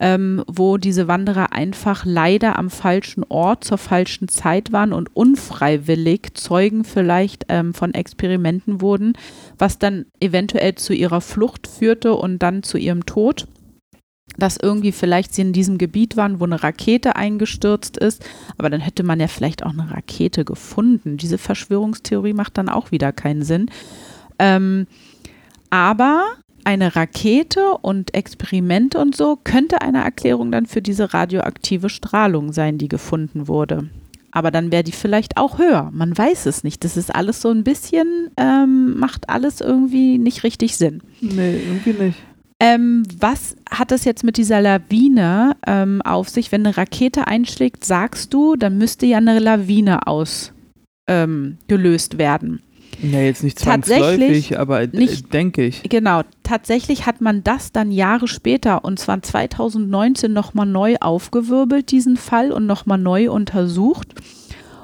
ähm, 0.00 0.42
wo 0.46 0.78
diese 0.78 1.08
Wanderer 1.08 1.52
einfach 1.52 2.06
leider 2.06 2.58
am 2.58 2.70
falschen 2.70 3.22
Ort 3.28 3.64
zur 3.64 3.76
falschen 3.76 4.28
Zeit 4.28 4.72
waren 4.72 4.94
und 4.94 5.14
unfreiwillig 5.14 6.32
Zeugen 6.34 6.84
vielleicht 6.84 7.44
ähm, 7.50 7.74
von 7.74 7.92
Experimenten 7.92 8.80
wurden, 8.80 9.12
was 9.58 9.78
dann 9.78 10.06
eventuell 10.18 10.74
zu 10.74 10.94
ihrer 10.94 11.20
Flucht 11.20 11.66
führte 11.66 12.14
und 12.14 12.38
dann 12.38 12.62
zu 12.62 12.78
ihrem 12.78 13.04
Tod. 13.04 13.46
Dass 14.38 14.56
irgendwie 14.56 14.92
vielleicht 14.92 15.34
sie 15.34 15.42
in 15.42 15.52
diesem 15.52 15.76
Gebiet 15.76 16.16
waren, 16.16 16.40
wo 16.40 16.44
eine 16.44 16.62
Rakete 16.62 17.16
eingestürzt 17.16 17.98
ist, 17.98 18.24
aber 18.56 18.70
dann 18.70 18.80
hätte 18.80 19.02
man 19.02 19.20
ja 19.20 19.26
vielleicht 19.26 19.64
auch 19.66 19.72
eine 19.72 19.90
Rakete 19.90 20.46
gefunden. 20.46 21.18
Diese 21.18 21.36
Verschwörungstheorie 21.36 22.32
macht 22.32 22.56
dann 22.56 22.70
auch 22.70 22.90
wieder 22.90 23.12
keinen 23.12 23.42
Sinn. 23.42 23.70
Ähm, 24.38 24.86
aber 25.68 26.24
eine 26.64 26.96
Rakete 26.96 27.78
und 27.82 28.14
Experimente 28.14 28.98
und 28.98 29.16
so 29.16 29.38
könnte 29.42 29.80
eine 29.80 30.02
Erklärung 30.02 30.52
dann 30.52 30.66
für 30.66 30.82
diese 30.82 31.14
radioaktive 31.14 31.88
Strahlung 31.88 32.52
sein, 32.52 32.78
die 32.78 32.88
gefunden 32.88 33.48
wurde. 33.48 33.88
Aber 34.32 34.50
dann 34.50 34.70
wäre 34.70 34.84
die 34.84 34.92
vielleicht 34.92 35.36
auch 35.36 35.58
höher. 35.58 35.90
Man 35.92 36.16
weiß 36.16 36.46
es 36.46 36.62
nicht. 36.62 36.84
Das 36.84 36.96
ist 36.96 37.14
alles 37.14 37.40
so 37.40 37.50
ein 37.50 37.64
bisschen, 37.64 38.30
ähm, 38.36 38.96
macht 38.98 39.28
alles 39.28 39.60
irgendwie 39.60 40.18
nicht 40.18 40.44
richtig 40.44 40.76
Sinn. 40.76 41.02
Nee, 41.20 41.56
irgendwie 41.56 42.04
nicht. 42.04 42.18
Ähm, 42.60 43.04
was 43.18 43.56
hat 43.70 43.90
es 43.90 44.04
jetzt 44.04 44.22
mit 44.22 44.36
dieser 44.36 44.60
Lawine 44.60 45.56
ähm, 45.66 46.02
auf 46.02 46.28
sich? 46.28 46.52
Wenn 46.52 46.66
eine 46.66 46.76
Rakete 46.76 47.26
einschlägt, 47.26 47.84
sagst 47.84 48.34
du, 48.34 48.54
dann 48.54 48.76
müsste 48.76 49.06
ja 49.06 49.16
eine 49.16 49.38
Lawine 49.38 50.06
ausgelöst 50.06 50.52
ähm, 51.08 52.18
werden. 52.18 52.62
Ja, 53.02 53.20
jetzt 53.20 53.42
nicht 53.42 53.58
Tatsächlich 53.62 54.00
zwangsläufig, 54.18 54.58
aber 54.58 54.82
äh, 54.82 54.88
nicht- 54.92 55.32
denke 55.32 55.64
ich. 55.64 55.82
Genau, 55.84 56.22
tatsächlich 56.42 57.06
hat 57.06 57.20
man 57.20 57.42
das 57.42 57.72
dann 57.72 57.90
Jahre 57.92 58.28
später, 58.28 58.84
und 58.84 58.98
zwar 58.98 59.22
2019, 59.22 60.32
nochmal 60.32 60.66
neu 60.66 60.96
aufgewirbelt, 61.00 61.90
diesen 61.90 62.16
Fall, 62.16 62.52
und 62.52 62.66
nochmal 62.66 62.98
neu 62.98 63.30
untersucht. 63.30 64.14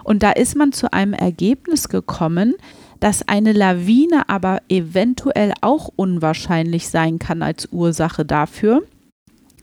Und 0.04 0.22
da 0.22 0.30
ist 0.30 0.56
man 0.56 0.72
zu 0.72 0.92
einem 0.92 1.12
Ergebnis 1.12 1.88
gekommen, 1.88 2.54
dass 3.00 3.26
eine 3.28 3.52
Lawine 3.52 4.28
aber 4.28 4.60
eventuell 4.68 5.52
auch 5.60 5.90
unwahrscheinlich 5.96 6.88
sein 6.88 7.18
kann 7.18 7.42
als 7.42 7.68
Ursache 7.72 8.24
dafür, 8.24 8.82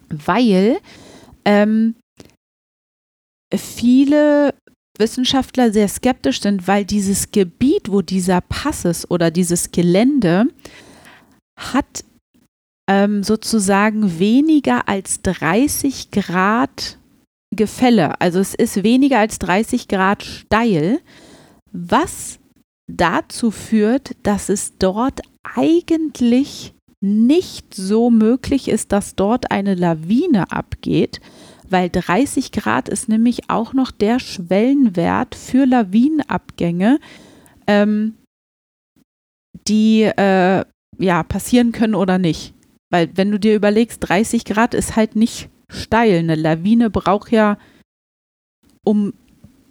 weil 0.09 0.77
ähm, 1.45 1.95
viele 3.55 4.53
Wissenschaftler 4.97 5.71
sehr 5.71 5.87
skeptisch 5.87 6.41
sind, 6.41 6.67
weil 6.67 6.85
dieses 6.85 7.31
Gebiet, 7.31 7.91
wo 7.91 8.01
dieser 8.01 8.41
Pass 8.41 8.85
ist 8.85 9.09
oder 9.09 9.31
dieses 9.31 9.71
Gelände, 9.71 10.45
hat 11.57 12.03
ähm, 12.87 13.23
sozusagen 13.23 14.19
weniger 14.19 14.87
als 14.87 15.21
30 15.21 16.11
Grad 16.11 16.99
Gefälle. 17.55 18.19
Also 18.19 18.39
es 18.39 18.53
ist 18.53 18.83
weniger 18.83 19.19
als 19.19 19.39
30 19.39 19.87
Grad 19.87 20.23
steil, 20.23 20.99
was 21.71 22.39
dazu 22.87 23.51
führt, 23.51 24.15
dass 24.23 24.49
es 24.49 24.77
dort 24.77 25.21
eigentlich 25.43 26.73
nicht 27.01 27.73
so 27.73 28.09
möglich 28.09 28.69
ist, 28.69 28.91
dass 28.91 29.15
dort 29.15 29.51
eine 29.51 29.75
Lawine 29.75 30.51
abgeht, 30.51 31.19
weil 31.73 31.89
30 31.89 32.51
Grad 32.51 32.87
ist 32.87 33.09
nämlich 33.09 33.49
auch 33.49 33.73
noch 33.73 33.91
der 33.91 34.19
Schwellenwert 34.19 35.33
für 35.33 35.65
Lawinenabgänge, 35.65 36.99
ähm, 37.65 38.13
die 39.67 40.03
äh, 40.03 40.63
ja 40.99 41.23
passieren 41.23 41.71
können 41.71 41.95
oder 41.95 42.19
nicht. 42.19 42.53
Weil 42.91 43.09
wenn 43.15 43.31
du 43.31 43.39
dir 43.39 43.55
überlegst, 43.55 44.07
30 44.07 44.45
Grad 44.45 44.75
ist 44.75 44.95
halt 44.95 45.15
nicht 45.15 45.49
steil. 45.67 46.19
Eine 46.19 46.35
Lawine 46.35 46.91
braucht 46.91 47.31
ja, 47.31 47.57
um 48.85 49.13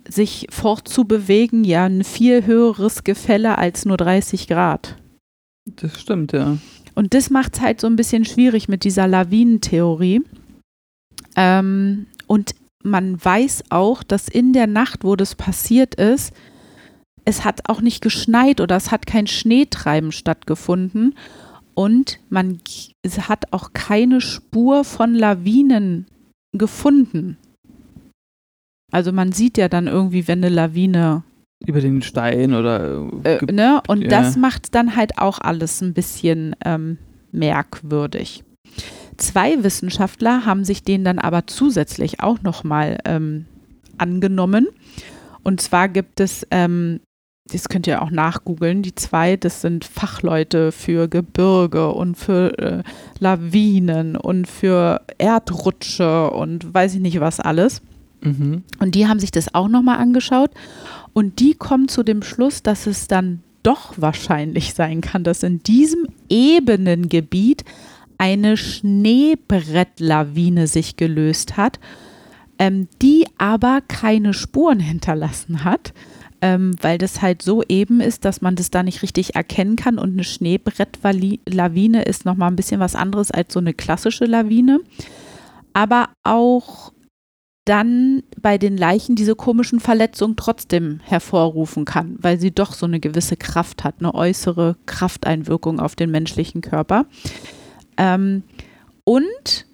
sich 0.09 0.49
fortzubewegen, 0.51 1.63
ja 1.63 1.85
ein 1.85 2.03
viel 2.03 2.45
höheres 2.45 3.05
Gefälle 3.05 3.59
als 3.59 3.85
nur 3.85 3.97
30 3.97 4.49
Grad. 4.49 4.97
Das 5.67 6.01
stimmt, 6.01 6.33
ja. 6.33 6.59
Und 6.97 7.15
das 7.15 7.31
macht 7.31 7.55
es 7.55 7.61
halt 7.61 7.81
so 7.81 7.87
ein 7.87 7.95
bisschen 7.95 8.25
schwierig 8.25 8.69
mit 8.69 8.83
dieser 8.83 9.07
Lawinentheorie. 9.07 10.23
Ähm, 11.37 12.07
und 12.27 12.55
man 12.85 13.23
weiß 13.25 13.65
auch, 13.71 14.03
dass 14.03 14.29
in 14.29 14.53
der 14.53 14.67
Nacht, 14.67 15.05
wo 15.05 15.17
das 15.17 15.35
passiert 15.35 15.95
ist, 15.95 16.33
es 17.25 17.45
hat 17.45 17.69
auch 17.69 17.81
nicht 17.81 18.03
geschneit 18.03 18.61
oder 18.61 18.77
es 18.77 18.91
hat 18.91 19.07
kein 19.07 19.27
Schneetreiben 19.27 20.11
stattgefunden. 20.13 21.15
Und 21.75 22.19
man 22.29 22.61
hat 23.29 23.53
auch 23.53 23.73
keine 23.73 24.21
Spur 24.21 24.85
von 24.85 25.15
Lawinen 25.15 26.07
gefunden. 26.57 27.39
Also 28.93 29.13
man 29.13 29.33
sieht 29.33 29.57
ja 29.57 29.69
dann 29.69 29.87
irgendwie, 29.87 30.29
wenn 30.29 30.45
eine 30.45 30.55
Lawine 30.55 31.23
Über 31.67 31.81
den 31.81 32.03
Stein 32.03 32.53
oder. 32.53 33.09
äh, 33.25 33.39
ge- 33.39 33.55
ne? 33.55 33.81
Und 33.89 34.03
ja. 34.03 34.09
das 34.09 34.37
macht 34.37 34.75
dann 34.75 34.97
halt 34.97 35.17
auch 35.17 35.39
alles 35.39 35.81
ein 35.81 35.95
bisschen 35.95 36.55
ähm, 36.65 36.99
merkwürdig. 37.31 38.45
Zwei 39.17 39.63
Wissenschaftler 39.63 40.47
haben 40.47 40.65
sich 40.65 40.83
den 40.83 41.05
dann 41.05 41.19
aber 41.19 41.47
zusätzlich 41.47 42.21
auch 42.21 42.43
nochmal 42.43 42.99
ähm, 43.05 43.47
angenommen. 43.99 44.69
Und 45.43 45.61
zwar 45.61 45.89
gibt 45.89 46.21
es 46.21 46.47
ähm, 46.51 47.01
das 47.51 47.69
könnt 47.69 47.87
ihr 47.87 48.03
auch 48.03 48.11
nachgoogeln, 48.11 48.83
die 48.83 48.95
zwei, 48.95 49.37
das 49.37 49.61
sind 49.61 49.85
Fachleute 49.85 50.71
für 50.71 51.09
Gebirge 51.09 51.93
und 51.93 52.17
für 52.17 52.59
äh, 52.59 52.83
Lawinen 53.19 54.17
und 54.17 54.47
für 54.47 55.03
Erdrutsche 55.19 56.31
und 56.31 56.73
weiß 56.73 56.95
ich 56.95 57.01
nicht 57.01 57.21
was 57.21 57.41
alles. 57.41 57.83
Mhm. 58.21 58.63
Und 58.79 58.95
die 58.95 59.09
haben 59.09 59.19
sich 59.19 59.33
das 59.33 59.55
auch 59.55 59.69
nochmal 59.69 59.99
angeschaut 59.99 60.51
und 61.13 61.41
die 61.41 61.55
kommen 61.55 61.89
zu 61.89 62.05
dem 62.05 62.23
Schluss, 62.23 62.63
dass 62.63 62.87
es 62.87 63.09
dann 63.09 63.43
doch 63.65 63.95
wahrscheinlich 63.97 64.75
sein 64.75 65.01
kann, 65.01 65.25
dass 65.25 65.43
in 65.43 65.63
diesem 65.63 66.07
Ebenengebiet 66.29 67.65
eine 68.23 68.57
Schneebrettlawine 68.57 70.69
sich 70.69 70.97
gelöst 70.97 71.57
hat, 71.57 71.81
ähm, 72.57 72.87
die 73.03 73.27
aber 73.37 73.81
keine 73.89 74.33
Spuren 74.33 74.79
hinterlassen 74.81 75.65
hat, 75.65 75.93
ähm, 76.41 76.77
weil 76.81 76.99
das 76.99 77.21
halt 77.21 77.43
so 77.43 77.65
eben 77.69 78.01
ist, 78.01 78.25
dass 78.25 78.41
man 78.41 78.55
das 78.55 78.71
da 78.71 78.85
nicht 78.85 79.03
richtig 79.03 79.35
erkennen 79.35 79.75
kann 79.75 79.99
und 79.99 80.13
eine 80.13 80.23
Schneebrettlawine 80.23 82.05
ist 82.05 82.25
nochmal 82.25 82.53
ein 82.53 82.55
bisschen 82.55 82.79
was 82.79 82.95
anderes 82.95 83.33
als 83.33 83.53
so 83.53 83.59
eine 83.59 83.75
klassische 83.75 84.27
Lawine. 84.27 84.79
Aber 85.73 86.11
auch 86.23 86.93
dann 87.65 88.23
bei 88.41 88.57
den 88.57 88.77
Leichen 88.77 89.17
diese 89.17 89.35
komischen 89.35 89.81
Verletzungen 89.81 90.37
trotzdem 90.37 91.01
hervorrufen 91.03 91.85
kann, 91.85 92.19
weil 92.21 92.39
sie 92.39 92.53
doch 92.53 92.73
so 92.73 92.87
eine 92.87 93.01
gewisse 93.01 93.37
Kraft 93.37 93.83
hat, 93.83 93.97
eine 93.99 94.15
äußere 94.15 94.77
Krafteinwirkung 94.87 95.81
auf 95.81 95.97
den 95.97 96.13
menschlichen 96.13 96.61
Körper. 96.61 97.07
Ähm, 97.97 98.43
und 99.05 99.67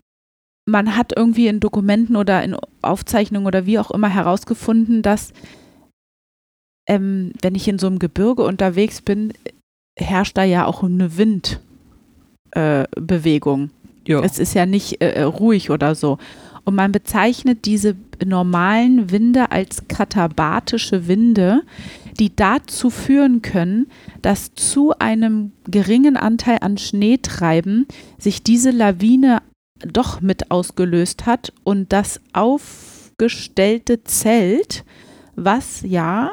man 0.66 0.96
hat 0.96 1.12
irgendwie 1.16 1.48
in 1.48 1.60
Dokumenten 1.60 2.16
oder 2.16 2.42
in 2.42 2.56
Aufzeichnungen 2.82 3.46
oder 3.46 3.64
wie 3.66 3.78
auch 3.78 3.90
immer 3.90 4.08
herausgefunden, 4.08 5.02
dass 5.02 5.32
ähm, 6.88 7.32
wenn 7.42 7.54
ich 7.54 7.68
in 7.68 7.78
so 7.78 7.86
einem 7.86 7.98
Gebirge 7.98 8.42
unterwegs 8.42 9.00
bin, 9.00 9.32
herrscht 9.98 10.36
da 10.36 10.44
ja 10.44 10.66
auch 10.66 10.82
eine 10.82 11.16
Windbewegung. 12.54 13.70
Äh, 14.06 14.12
es 14.24 14.38
ist 14.38 14.54
ja 14.54 14.66
nicht 14.66 15.00
äh, 15.00 15.22
ruhig 15.22 15.70
oder 15.70 15.94
so. 15.94 16.18
Und 16.64 16.74
man 16.74 16.92
bezeichnet 16.92 17.64
diese 17.64 17.96
normalen 18.24 19.10
Winde 19.10 19.50
als 19.50 19.88
katabatische 19.88 21.08
Winde, 21.08 21.62
die 22.18 22.34
dazu 22.34 22.90
führen 22.90 23.42
können, 23.42 23.86
dass 24.22 24.54
zu 24.54 24.98
einem 24.98 25.52
geringen 25.68 26.16
Anteil 26.16 26.58
an 26.60 26.78
Schneetreiben 26.78 27.86
sich 28.18 28.42
diese 28.42 28.70
Lawine 28.70 29.42
doch 29.80 30.20
mit 30.20 30.50
ausgelöst 30.50 31.26
hat 31.26 31.52
und 31.64 31.92
das 31.92 32.20
aufgestellte 32.32 34.02
Zelt, 34.02 34.84
was 35.36 35.82
ja 35.82 36.32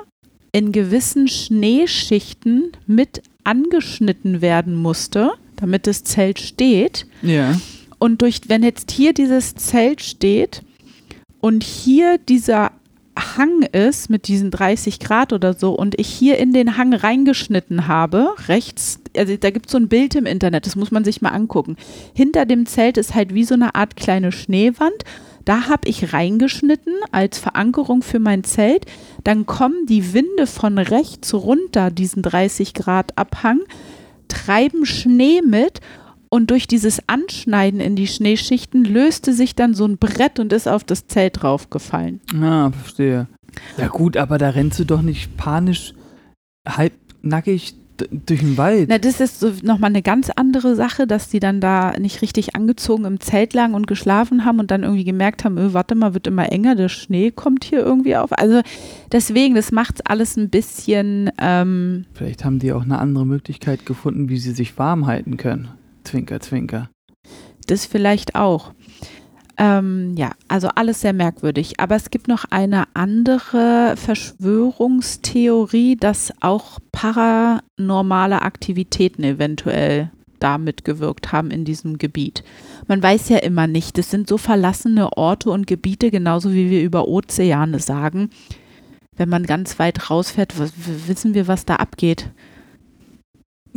in 0.51 0.71
gewissen 0.71 1.27
Schneeschichten 1.27 2.71
mit 2.87 3.21
angeschnitten 3.43 4.41
werden 4.41 4.75
musste, 4.75 5.33
damit 5.57 5.85
das 5.85 6.03
Zelt 6.03 6.39
steht. 6.39 7.05
Ja. 7.21 7.59
Und 7.99 8.21
durch, 8.21 8.41
wenn 8.47 8.63
jetzt 8.63 8.91
hier 8.91 9.13
dieses 9.13 9.55
Zelt 9.55 10.01
steht 10.01 10.63
und 11.39 11.63
hier 11.63 12.17
dieser 12.17 12.71
Hang 13.17 13.61
ist 13.61 14.09
mit 14.09 14.27
diesen 14.27 14.51
30 14.51 14.99
Grad 14.99 15.31
oder 15.33 15.53
so 15.53 15.73
und 15.73 15.99
ich 15.99 16.07
hier 16.07 16.37
in 16.37 16.53
den 16.53 16.77
Hang 16.77 16.93
reingeschnitten 16.93 17.87
habe, 17.87 18.33
rechts, 18.47 18.99
also 19.15 19.35
da 19.37 19.51
gibt 19.51 19.67
es 19.67 19.71
so 19.71 19.77
ein 19.77 19.87
Bild 19.87 20.15
im 20.15 20.25
Internet, 20.25 20.65
das 20.65 20.75
muss 20.75 20.91
man 20.91 21.05
sich 21.05 21.21
mal 21.21 21.29
angucken. 21.29 21.77
Hinter 22.13 22.45
dem 22.45 22.65
Zelt 22.65 22.97
ist 22.97 23.15
halt 23.15 23.33
wie 23.33 23.45
so 23.45 23.53
eine 23.53 23.75
Art 23.75 23.95
kleine 23.95 24.31
Schneewand. 24.31 25.03
Da 25.45 25.67
habe 25.69 25.87
ich 25.87 26.11
reingeschnitten 26.11 26.93
als 27.11 27.37
Verankerung 27.37 28.01
für 28.01 28.19
mein 28.19 28.43
Zelt. 28.43 28.85
Dann 29.23 29.45
kommen 29.45 29.85
die 29.87 30.13
Winde 30.13 30.47
von 30.47 30.79
rechts 30.79 31.33
runter, 31.33 31.91
diesen 31.91 32.23
30 32.23 32.73
Grad 32.73 33.17
Abhang, 33.17 33.61
treiben 34.27 34.85
Schnee 34.85 35.41
mit 35.41 35.81
und 36.35 36.51
durch 36.51 36.67
dieses 36.67 36.99
Anschneiden 37.07 37.79
in 37.79 37.95
die 37.95 38.07
Schneeschichten 38.07 38.83
löste 38.83 39.31
sich 39.31 39.55
dann 39.55 39.73
so 39.73 39.85
ein 39.85 39.97
Brett 39.97 40.37
und 40.37 40.51
ist 40.51 40.67
auf 40.67 40.83
das 40.83 41.07
Zelt 41.07 41.41
draufgefallen. 41.41 42.19
Ah, 42.37 42.71
verstehe. 42.71 43.27
Ja 43.77 43.87
gut, 43.87 44.17
aber 44.17 44.37
da 44.37 44.49
rennst 44.49 44.77
du 44.77 44.83
doch 44.83 45.01
nicht 45.01 45.37
panisch 45.37 45.93
halbnackig 46.67 47.75
durch 48.11 48.41
den 48.41 48.57
Wald. 48.57 48.89
Na, 48.89 48.97
das 48.97 49.21
ist 49.21 49.39
so 49.39 49.53
nochmal 49.63 49.91
eine 49.91 50.01
ganz 50.01 50.29
andere 50.29 50.75
Sache, 50.75 51.07
dass 51.07 51.29
die 51.29 51.39
dann 51.39 51.61
da 51.61 51.97
nicht 51.97 52.21
richtig 52.21 52.53
angezogen 52.53 53.05
im 53.05 53.21
Zelt 53.21 53.53
lagen 53.53 53.73
und 53.73 53.87
geschlafen 53.87 54.43
haben 54.43 54.59
und 54.59 54.71
dann 54.71 54.83
irgendwie 54.83 55.05
gemerkt 55.05 55.45
haben, 55.45 55.57
öh, 55.57 55.71
warte 55.71 55.95
mal, 55.95 56.13
wird 56.13 56.27
immer 56.27 56.51
enger, 56.51 56.75
der 56.75 56.89
Schnee 56.89 57.31
kommt 57.31 57.63
hier 57.63 57.79
irgendwie 57.79 58.17
auf. 58.17 58.37
Also 58.37 58.59
deswegen, 59.13 59.55
das 59.55 59.71
macht 59.71 59.95
es 59.95 60.05
alles 60.05 60.35
ein 60.35 60.49
bisschen. 60.49 61.31
Ähm 61.39 62.03
Vielleicht 62.13 62.43
haben 62.43 62.59
die 62.59 62.73
auch 62.73 62.83
eine 62.83 62.99
andere 62.99 63.25
Möglichkeit 63.25 63.85
gefunden, 63.85 64.27
wie 64.27 64.37
sie 64.37 64.51
sich 64.51 64.77
warm 64.77 65.07
halten 65.07 65.37
können. 65.37 65.69
Zwinker, 66.05 66.39
zwinker. 66.39 66.89
Das 67.67 67.85
vielleicht 67.85 68.35
auch. 68.35 68.71
Ähm, 69.57 70.15
ja, 70.17 70.31
also 70.47 70.67
alles 70.75 71.01
sehr 71.01 71.13
merkwürdig. 71.13 71.79
Aber 71.79 71.95
es 71.95 72.09
gibt 72.09 72.27
noch 72.27 72.45
eine 72.49 72.85
andere 72.93 73.95
Verschwörungstheorie, 73.97 75.95
dass 75.95 76.33
auch 76.41 76.79
paranormale 76.91 78.41
Aktivitäten 78.41 79.23
eventuell 79.23 80.11
da 80.39 80.57
mitgewirkt 80.57 81.31
haben 81.31 81.49
in 81.51 81.63
diesem 81.63 81.97
Gebiet. 81.97 82.43
Man 82.87 83.01
weiß 83.01 83.29
ja 83.29 83.37
immer 83.37 83.67
nicht, 83.67 83.97
es 83.97 84.11
sind 84.11 84.27
so 84.27 84.37
verlassene 84.37 85.17
Orte 85.17 85.49
und 85.49 85.65
Gebiete, 85.65 86.11
genauso 86.11 86.51
wie 86.51 86.69
wir 86.69 86.83
über 86.83 87.07
Ozeane 87.07 87.79
sagen. 87.79 88.29
Wenn 89.15 89.29
man 89.29 89.45
ganz 89.45 89.79
weit 89.79 90.09
rausfährt, 90.09 90.53
wissen 91.07 91.33
wir, 91.33 91.47
was 91.47 91.63
da 91.63 91.77
abgeht. 91.77 92.29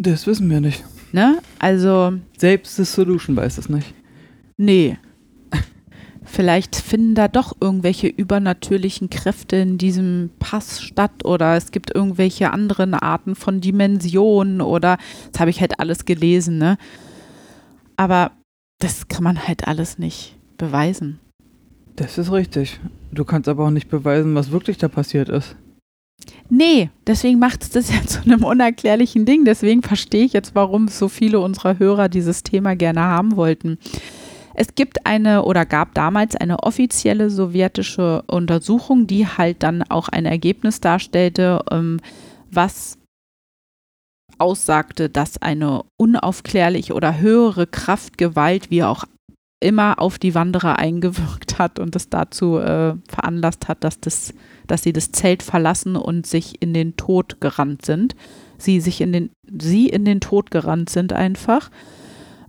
Das 0.00 0.28
wissen 0.28 0.48
wir 0.48 0.60
nicht. 0.60 0.84
Ne? 1.10 1.38
Also. 1.58 2.12
Selbst 2.36 2.78
das 2.78 2.92
Solution 2.92 3.34
weiß 3.34 3.58
es 3.58 3.68
nicht. 3.68 3.94
Nee. 4.56 4.96
Vielleicht 6.24 6.76
finden 6.76 7.16
da 7.16 7.26
doch 7.26 7.56
irgendwelche 7.60 8.06
übernatürlichen 8.06 9.10
Kräfte 9.10 9.56
in 9.56 9.76
diesem 9.76 10.30
Pass 10.38 10.80
statt 10.80 11.24
oder 11.24 11.56
es 11.56 11.72
gibt 11.72 11.92
irgendwelche 11.92 12.52
anderen 12.52 12.94
Arten 12.94 13.34
von 13.34 13.60
Dimensionen 13.60 14.60
oder 14.60 14.98
das 15.32 15.40
habe 15.40 15.50
ich 15.50 15.60
halt 15.60 15.80
alles 15.80 16.04
gelesen, 16.04 16.58
ne? 16.58 16.78
Aber 17.96 18.30
das 18.78 19.08
kann 19.08 19.24
man 19.24 19.48
halt 19.48 19.66
alles 19.66 19.98
nicht 19.98 20.36
beweisen. 20.58 21.18
Das 21.96 22.18
ist 22.18 22.30
richtig. 22.30 22.78
Du 23.10 23.24
kannst 23.24 23.48
aber 23.48 23.66
auch 23.66 23.70
nicht 23.70 23.88
beweisen, 23.88 24.36
was 24.36 24.52
wirklich 24.52 24.78
da 24.78 24.86
passiert 24.86 25.28
ist. 25.28 25.56
Nee, 26.50 26.90
deswegen 27.06 27.38
macht 27.38 27.62
es 27.62 27.70
das 27.70 27.90
ja 27.92 28.02
zu 28.06 28.22
einem 28.22 28.44
unerklärlichen 28.44 29.24
Ding. 29.24 29.44
Deswegen 29.44 29.82
verstehe 29.82 30.24
ich 30.24 30.32
jetzt, 30.32 30.54
warum 30.54 30.88
so 30.88 31.08
viele 31.08 31.40
unserer 31.40 31.78
Hörer 31.78 32.08
dieses 32.08 32.42
Thema 32.42 32.74
gerne 32.74 33.00
haben 33.00 33.36
wollten. 33.36 33.78
Es 34.54 34.74
gibt 34.74 35.06
eine 35.06 35.44
oder 35.44 35.64
gab 35.64 35.94
damals 35.94 36.34
eine 36.34 36.64
offizielle 36.64 37.30
sowjetische 37.30 38.24
Untersuchung, 38.26 39.06
die 39.06 39.26
halt 39.26 39.62
dann 39.62 39.84
auch 39.84 40.08
ein 40.08 40.26
Ergebnis 40.26 40.80
darstellte, 40.80 41.64
ähm, 41.70 42.00
was 42.50 42.98
aussagte, 44.38 45.08
dass 45.08 45.40
eine 45.40 45.84
unaufklärliche 45.96 46.94
oder 46.94 47.18
höhere 47.18 47.66
Kraft, 47.66 48.18
Gewalt, 48.18 48.70
wie 48.70 48.82
auch 48.82 49.04
immer 49.60 49.98
auf 49.98 50.18
die 50.18 50.34
Wanderer 50.34 50.78
eingewirkt 50.78 51.58
hat 51.58 51.78
und 51.78 51.96
es 51.96 52.08
dazu 52.08 52.58
äh, 52.58 52.94
veranlasst 53.08 53.68
hat, 53.68 53.82
dass, 53.82 54.00
das, 54.00 54.32
dass 54.66 54.82
sie 54.82 54.92
das 54.92 55.10
Zelt 55.12 55.42
verlassen 55.42 55.96
und 55.96 56.26
sich 56.26 56.62
in 56.62 56.74
den 56.74 56.96
Tod 56.96 57.40
gerannt 57.40 57.84
sind. 57.84 58.14
Sie 58.56 58.80
sich 58.80 59.00
in 59.00 59.12
den, 59.12 59.30
sie 59.60 59.88
in 59.88 60.04
den 60.04 60.20
Tod 60.20 60.50
gerannt 60.50 60.90
sind 60.90 61.12
einfach. 61.12 61.70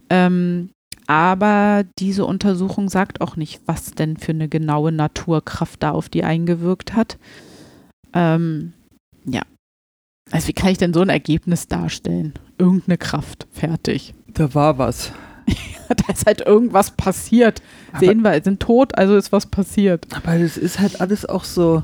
Ähm, 0.09 0.69
aber 1.07 1.85
diese 1.97 2.25
Untersuchung 2.25 2.89
sagt 2.89 3.21
auch 3.21 3.35
nicht, 3.35 3.61
was 3.65 3.91
denn 3.91 4.17
für 4.17 4.31
eine 4.31 4.47
genaue 4.47 4.91
Naturkraft 4.91 5.81
da 5.81 5.91
auf 5.91 6.09
die 6.09 6.23
eingewirkt 6.23 6.95
hat. 6.95 7.17
Ähm, 8.13 8.73
ja. 9.25 9.41
Also 10.31 10.47
wie 10.49 10.53
kann 10.53 10.69
ich 10.69 10.77
denn 10.77 10.93
so 10.93 11.01
ein 11.01 11.09
Ergebnis 11.09 11.67
darstellen? 11.67 12.33
Irgendeine 12.59 12.99
Kraft, 12.99 13.47
fertig. 13.51 14.13
Da 14.27 14.53
war 14.53 14.77
was. 14.77 15.11
da 15.89 16.13
ist 16.13 16.25
halt 16.25 16.41
irgendwas 16.41 16.91
passiert. 16.91 17.61
Aber 17.91 17.99
Sehen 18.05 18.21
wir, 18.21 18.41
sind 18.43 18.59
tot, 18.59 18.97
also 18.97 19.15
ist 19.15 19.31
was 19.31 19.45
passiert. 19.45 20.07
Aber 20.15 20.37
das 20.37 20.57
ist 20.57 20.79
halt 20.79 21.01
alles 21.01 21.25
auch 21.25 21.43
so, 21.43 21.83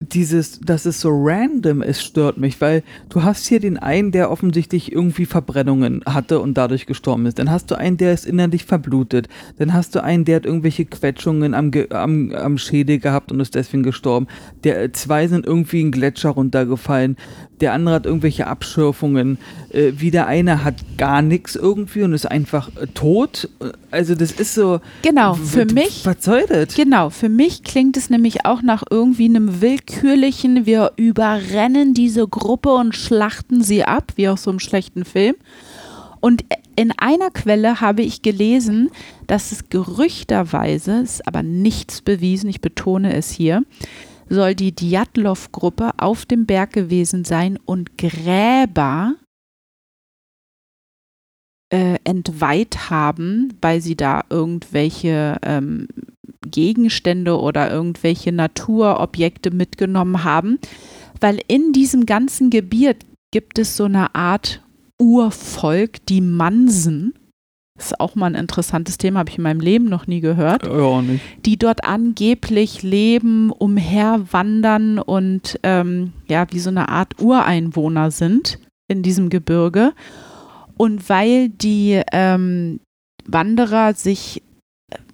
dieses, 0.00 0.60
dass 0.60 0.86
es 0.86 1.00
so 1.00 1.10
random 1.12 1.82
ist, 1.82 2.02
stört 2.02 2.38
mich, 2.38 2.60
weil 2.60 2.84
du 3.08 3.24
hast 3.24 3.46
hier 3.46 3.58
den 3.58 3.76
einen, 3.76 4.12
der 4.12 4.30
offensichtlich 4.30 4.92
irgendwie 4.92 5.26
Verbrennungen 5.26 6.02
hatte 6.06 6.38
und 6.40 6.54
dadurch 6.54 6.86
gestorben 6.86 7.26
ist. 7.26 7.38
Dann 7.38 7.50
hast 7.50 7.70
du 7.70 7.76
einen, 7.76 7.96
der 7.96 8.14
ist 8.14 8.24
innerlich 8.24 8.64
verblutet. 8.64 9.28
Dann 9.58 9.74
hast 9.74 9.94
du 9.94 10.02
einen, 10.02 10.24
der 10.24 10.36
hat 10.36 10.46
irgendwelche 10.46 10.84
Quetschungen 10.84 11.52
am, 11.52 11.72
am, 11.90 12.32
am 12.32 12.58
Schädel 12.58 12.98
gehabt 12.98 13.32
und 13.32 13.40
ist 13.40 13.56
deswegen 13.56 13.82
gestorben. 13.82 14.28
Der, 14.62 14.92
zwei 14.92 15.26
sind 15.26 15.44
irgendwie 15.44 15.80
in 15.80 15.90
Gletscher 15.90 16.30
runtergefallen 16.30 17.16
der 17.60 17.72
andere 17.72 17.96
hat 17.96 18.06
irgendwelche 18.06 18.46
Abschürfungen, 18.46 19.38
äh, 19.70 19.92
wieder 19.96 20.26
einer 20.26 20.64
hat 20.64 20.76
gar 20.96 21.22
nichts 21.22 21.56
irgendwie 21.56 22.02
und 22.02 22.12
ist 22.12 22.30
einfach 22.30 22.68
äh, 22.76 22.86
tot. 22.94 23.48
Also 23.90 24.14
das 24.14 24.32
ist 24.32 24.54
so. 24.54 24.80
Genau, 25.02 25.34
für 25.34 25.66
mich. 25.66 26.02
Das? 26.48 26.74
Genau, 26.74 27.10
für 27.10 27.28
mich 27.28 27.62
klingt 27.62 27.96
es 27.96 28.10
nämlich 28.10 28.44
auch 28.44 28.62
nach 28.62 28.82
irgendwie 28.90 29.26
einem 29.26 29.60
willkürlichen, 29.60 30.66
wir 30.66 30.92
überrennen 30.96 31.94
diese 31.94 32.26
Gruppe 32.26 32.74
und 32.74 32.94
schlachten 32.94 33.62
sie 33.62 33.84
ab, 33.84 34.12
wie 34.16 34.28
aus 34.28 34.44
so 34.44 34.50
einem 34.50 34.60
schlechten 34.60 35.04
Film. 35.04 35.34
Und 36.20 36.44
in 36.76 36.92
einer 36.96 37.30
Quelle 37.30 37.80
habe 37.80 38.02
ich 38.02 38.22
gelesen, 38.22 38.90
dass 39.26 39.52
es 39.52 39.68
gerüchterweise, 39.68 41.00
ist 41.00 41.26
aber 41.26 41.42
nichts 41.42 42.02
bewiesen, 42.02 42.48
ich 42.48 42.60
betone 42.60 43.14
es 43.14 43.30
hier, 43.30 43.62
soll 44.28 44.54
die 44.54 44.74
Djatlov-Gruppe 44.74 45.90
auf 45.98 46.26
dem 46.26 46.46
Berg 46.46 46.72
gewesen 46.72 47.24
sein 47.24 47.58
und 47.64 47.98
Gräber 47.98 49.14
äh, 51.72 51.98
entweiht 52.04 52.90
haben, 52.90 53.54
weil 53.60 53.80
sie 53.80 53.96
da 53.96 54.24
irgendwelche 54.30 55.38
ähm, 55.42 55.88
Gegenstände 56.46 57.38
oder 57.38 57.70
irgendwelche 57.70 58.32
Naturobjekte 58.32 59.50
mitgenommen 59.50 60.24
haben, 60.24 60.58
weil 61.20 61.40
in 61.48 61.72
diesem 61.72 62.06
ganzen 62.06 62.50
Gebiet 62.50 63.04
gibt 63.32 63.58
es 63.58 63.76
so 63.76 63.84
eine 63.84 64.14
Art 64.14 64.62
Urvolk, 64.98 66.04
die 66.06 66.20
Mansen. 66.20 67.14
Das 67.78 67.86
ist 67.92 68.00
auch 68.00 68.16
mal 68.16 68.26
ein 68.26 68.34
interessantes 68.34 68.98
Thema, 68.98 69.20
habe 69.20 69.30
ich 69.30 69.38
in 69.38 69.44
meinem 69.44 69.60
Leben 69.60 69.84
noch 69.84 70.08
nie 70.08 70.20
gehört. 70.20 70.66
Ja, 70.66 71.00
nicht. 71.00 71.22
Die 71.46 71.56
dort 71.56 71.84
angeblich 71.84 72.82
leben, 72.82 73.50
umherwandern 73.50 74.98
und 74.98 75.60
ähm, 75.62 76.12
ja, 76.26 76.46
wie 76.50 76.58
so 76.58 76.70
eine 76.70 76.88
Art 76.88 77.20
Ureinwohner 77.20 78.10
sind 78.10 78.58
in 78.88 79.02
diesem 79.02 79.30
Gebirge. 79.30 79.92
Und 80.76 81.08
weil 81.08 81.50
die 81.50 82.02
ähm, 82.12 82.80
Wanderer 83.26 83.94
sich, 83.94 84.42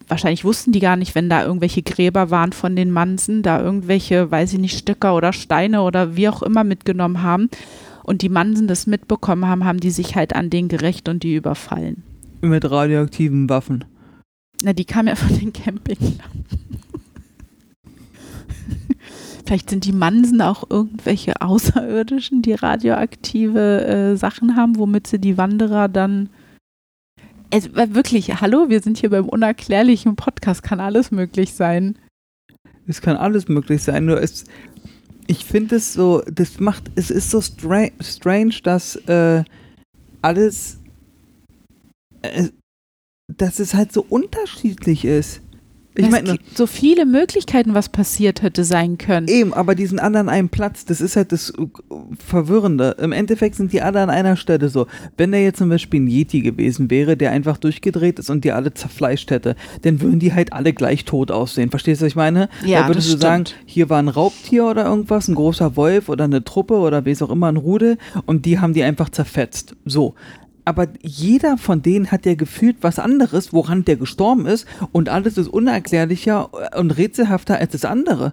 wahrscheinlich 0.09 0.45
wussten 0.45 0.73
die 0.73 0.81
gar 0.81 0.97
nicht, 0.97 1.15
wenn 1.15 1.29
da 1.29 1.45
irgendwelche 1.45 1.83
Gräber 1.83 2.31
waren 2.31 2.55
von 2.55 2.77
den 2.77 2.91
Mansen, 2.91 3.43
da 3.43 3.61
irgendwelche, 3.61 4.31
weiß 4.31 4.55
ich 4.55 4.59
nicht, 4.59 4.79
Stöcker 4.79 5.15
oder 5.15 5.35
Steine 5.35 5.83
oder 5.83 6.17
wie 6.17 6.31
auch 6.31 6.43
immer 6.43 6.65
mitgenommen 6.65 7.23
haben 7.23 7.51
und 8.05 8.23
die 8.23 8.31
Mansen 8.31 8.69
das 8.69 8.87
mitbekommen 8.87 9.47
haben, 9.47 9.67
haben 9.67 9.81
die 9.81 9.91
sich 9.91 10.17
halt 10.17 10.35
an 10.35 10.49
den 10.49 10.69
gerecht 10.69 11.11
und 11.11 11.23
die 11.23 11.35
überfallen. 11.35 12.03
Mit 12.45 12.71
radioaktiven 12.71 13.49
Waffen. 13.49 13.85
Na, 14.63 14.73
die 14.73 14.85
kamen 14.85 15.09
ja 15.09 15.17
von 15.17 15.39
den 15.39 15.53
Campinglampen. 15.53 16.45
Vielleicht 19.47 19.71
sind 19.71 19.85
die 19.85 19.93
Mansen 19.93 20.41
auch 20.41 20.71
irgendwelche 20.71 21.41
Außerirdischen, 21.41 22.43
die 22.43 22.55
radioaktive 22.55 23.85
äh, 23.85 24.17
Sachen 24.17 24.57
haben, 24.57 24.77
womit 24.77 25.07
sie 25.07 25.19
die 25.19 25.37
Wanderer 25.37 25.89
dann. 25.89 26.31
Es, 27.51 27.67
äh, 27.67 27.95
wirklich, 27.95 28.41
hallo, 28.41 28.69
wir 28.69 28.81
sind 28.81 28.99
hier 28.99 29.11
beim 29.11 29.29
unerklärlichen 29.29 30.17
Podcast, 30.17 30.63
kann 30.63 30.81
alles 30.81 31.11
möglich 31.11 31.53
sein. 31.53 31.99
Es 32.87 33.01
kann 33.01 33.17
alles 33.17 33.49
möglich 33.49 33.83
sein, 33.83 34.07
nur 34.07 34.21
es, 34.21 34.45
ich 35.27 35.45
finde 35.45 35.77
es 35.77 35.93
so, 35.93 36.23
das 36.31 36.61
macht, 36.61 36.91
es 36.95 37.11
ist 37.11 37.31
so 37.31 37.41
stra 37.41 37.89
strange, 38.01 38.57
dass 38.63 38.97
äh, 38.97 39.45
alles, 40.23 40.79
äh, 42.25 42.49
dass 43.29 43.59
es 43.59 43.75
halt 43.75 43.93
so 43.93 44.05
unterschiedlich 44.09 45.05
ist. 45.05 45.41
Ich 45.97 46.07
es 46.07 46.11
meine, 46.11 46.33
gibt 46.33 46.57
so 46.57 46.67
viele 46.67 47.07
Möglichkeiten, 47.07 47.73
was 47.73 47.89
passiert 47.89 48.43
hätte 48.43 48.65
sein 48.65 48.99
können. 48.99 49.29
eben, 49.29 49.55
aber 49.55 49.77
die 49.77 49.87
sind 49.87 50.01
alle 50.01 50.19
an 50.19 50.29
einem 50.29 50.49
Platz. 50.49 50.85
Das 50.85 51.01
ist 51.01 51.15
halt 51.15 51.31
das 51.31 51.51
äh, 51.51 51.67
Verwirrende. 52.19 52.97
Im 52.99 53.13
Endeffekt 53.13 53.55
sind 53.55 53.73
die 53.73 53.81
alle 53.81 54.01
an 54.01 54.11
einer 54.11 54.35
Stelle 54.35 54.69
so. 54.71 54.89
Wenn 55.17 55.31
der 55.31 55.45
jetzt 55.45 55.59
zum 55.59 55.69
Beispiel 55.69 56.01
ein 56.01 56.09
Yeti 56.09 56.41
gewesen 56.41 56.91
wäre, 56.91 57.17
der 57.17 57.31
einfach 57.31 57.59
durchgedreht 57.59 58.19
ist 58.19 58.29
und 58.29 58.45
die 58.45 58.51
alle 58.51 58.75
zerfleischt 58.75 59.31
hätte, 59.31 59.55
dann 59.83 60.01
würden 60.01 60.19
die 60.19 60.33
halt 60.33 60.53
alle 60.53 60.73
gleich 60.73 61.05
tot 61.05 61.31
aussehen. 61.31 61.71
Verstehst 61.71 62.01
du, 62.01 62.07
was 62.07 62.11
ich 62.11 62.17
meine? 62.17 62.49
Ja, 62.65 62.83
da 62.83 62.89
würdest 62.89 63.09
das 63.09 63.15
du 63.15 63.23
sagen, 63.23 63.45
hier 63.65 63.89
war 63.89 64.01
ein 64.01 64.09
Raubtier 64.09 64.65
oder 64.65 64.87
irgendwas, 64.87 65.29
ein 65.29 65.37
großer 65.37 65.77
Wolf 65.77 66.09
oder 66.09 66.25
eine 66.25 66.43
Truppe 66.43 66.75
oder 66.75 67.05
wie 67.05 67.13
es 67.13 67.23
auch 67.23 67.31
immer, 67.31 67.47
ein 67.47 67.57
Rudel 67.57 67.99
und 68.27 68.47
die 68.47 68.59
haben 68.59 68.75
die 68.75 68.83
einfach 68.83 69.11
zerfetzt. 69.11 69.77
So. 69.85 70.15
Aber 70.65 70.89
jeder 71.03 71.59
von 71.59 71.83
denen 71.83 72.11
hat 72.11 72.27
ja 72.27 72.35
gefühlt 72.35 72.79
was 72.81 72.99
anderes, 72.99 73.53
woran 73.53 73.85
der 73.85 73.97
gestorben 73.97 74.47
ist 74.47 74.67
und 74.93 75.09
alles 75.09 75.37
ist 75.37 75.49
unerklärlicher 75.49 76.51
und 76.79 76.91
rätselhafter 76.93 77.59
als 77.59 77.73
das 77.73 77.85
andere. 77.85 78.33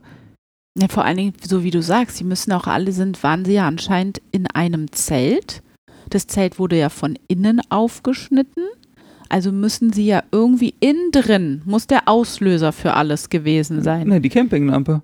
Ja, 0.77 0.87
vor 0.87 1.03
allen 1.03 1.17
Dingen, 1.17 1.33
so 1.45 1.63
wie 1.63 1.71
du 1.71 1.81
sagst, 1.81 2.17
sie 2.17 2.23
müssen 2.23 2.53
auch 2.53 2.67
alle 2.67 2.93
sind, 2.93 3.21
waren 3.23 3.43
sie 3.43 3.53
ja 3.53 3.67
anscheinend 3.67 4.21
in 4.31 4.47
einem 4.47 4.91
Zelt. 4.93 5.61
Das 6.09 6.27
Zelt 6.27 6.59
wurde 6.59 6.77
ja 6.77 6.89
von 6.89 7.19
innen 7.27 7.61
aufgeschnitten. 7.69 8.63
Also 9.27 9.51
müssen 9.51 9.93
sie 9.93 10.05
ja 10.05 10.23
irgendwie 10.31 10.75
innen 10.79 11.11
drin, 11.11 11.61
muss 11.65 11.87
der 11.87 12.07
Auslöser 12.07 12.73
für 12.73 12.93
alles 12.93 13.29
gewesen 13.29 13.81
sein. 13.81 14.07
Ne, 14.07 14.19
die 14.19 14.29
Campinglampe. 14.29 15.01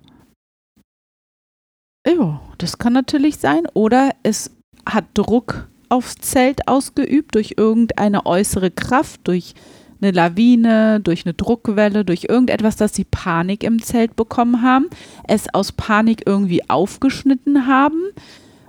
Ja, 2.06 2.40
das 2.58 2.78
kann 2.78 2.92
natürlich 2.92 3.38
sein. 3.38 3.62
Oder 3.74 4.10
es 4.22 4.50
hat 4.86 5.06
Druck 5.14 5.68
aufs 5.88 6.16
Zelt 6.16 6.68
ausgeübt 6.68 7.34
durch 7.34 7.54
irgendeine 7.56 8.26
äußere 8.26 8.70
Kraft, 8.70 9.20
durch 9.24 9.54
eine 10.00 10.12
Lawine, 10.12 11.00
durch 11.00 11.26
eine 11.26 11.34
Druckwelle, 11.34 12.04
durch 12.04 12.26
irgendetwas, 12.28 12.76
dass 12.76 12.94
sie 12.94 13.04
Panik 13.04 13.64
im 13.64 13.82
Zelt 13.82 14.16
bekommen 14.16 14.62
haben, 14.62 14.86
es 15.26 15.52
aus 15.52 15.72
Panik 15.72 16.22
irgendwie 16.26 16.68
aufgeschnitten 16.68 17.66
haben, 17.66 18.00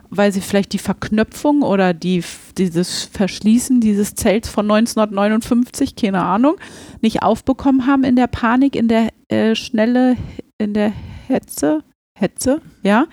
weil 0.10 0.32
sie 0.32 0.42
vielleicht 0.42 0.74
die 0.74 0.80
Verknöpfung 0.80 1.62
oder 1.62 1.94
die, 1.94 2.24
dieses 2.58 3.04
Verschließen 3.04 3.80
dieses 3.80 4.16
Zelts 4.16 4.50
von 4.50 4.70
1959, 4.70 5.96
keine 5.96 6.24
Ahnung, 6.24 6.56
nicht 7.02 7.22
aufbekommen 7.22 7.86
haben 7.86 8.04
in 8.04 8.16
der 8.16 8.28
Panik, 8.28 8.76
in 8.76 8.88
der 8.88 9.10
äh, 9.28 9.54
Schnelle, 9.54 10.16
in 10.58 10.74
der 10.74 10.92
Hetze, 11.28 11.84
Hetze, 12.18 12.62
ja. 12.84 13.06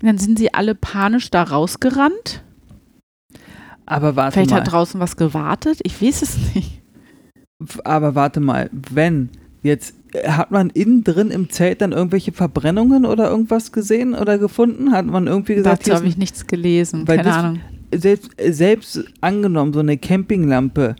Dann 0.00 0.18
sind 0.18 0.38
sie 0.38 0.52
alle 0.52 0.74
panisch 0.74 1.30
da 1.30 1.44
rausgerannt. 1.44 2.42
Aber 3.92 4.16
warte 4.16 4.32
Vielleicht 4.34 4.50
mal. 4.50 4.60
hat 4.60 4.72
draußen 4.72 5.00
was 5.00 5.16
gewartet, 5.16 5.80
ich 5.82 6.00
weiß 6.02 6.22
es 6.22 6.36
nicht. 6.54 6.80
Aber 7.84 8.14
warte 8.14 8.40
mal, 8.40 8.70
wenn 8.72 9.28
jetzt 9.62 9.94
äh, 10.14 10.28
hat 10.28 10.50
man 10.50 10.70
innen 10.70 11.04
drin 11.04 11.30
im 11.30 11.48
Zelt 11.50 11.80
dann 11.80 11.92
irgendwelche 11.92 12.32
Verbrennungen 12.32 13.06
oder 13.06 13.30
irgendwas 13.30 13.70
gesehen 13.72 14.14
oder 14.14 14.38
gefunden? 14.38 14.92
Hat 14.92 15.06
man 15.06 15.26
irgendwie 15.28 15.54
gesagt, 15.54 15.82
Dazu 15.86 15.94
habe 15.96 16.06
ich 16.08 16.16
nichts 16.16 16.46
gelesen, 16.46 17.04
keine 17.04 17.22
das- 17.22 17.36
Ahnung. 17.36 17.60
selbst, 17.94 18.30
selbst 18.50 19.04
angenommen, 19.20 19.72
so 19.72 19.80
eine 19.80 19.96
Campinglampe 19.98 20.96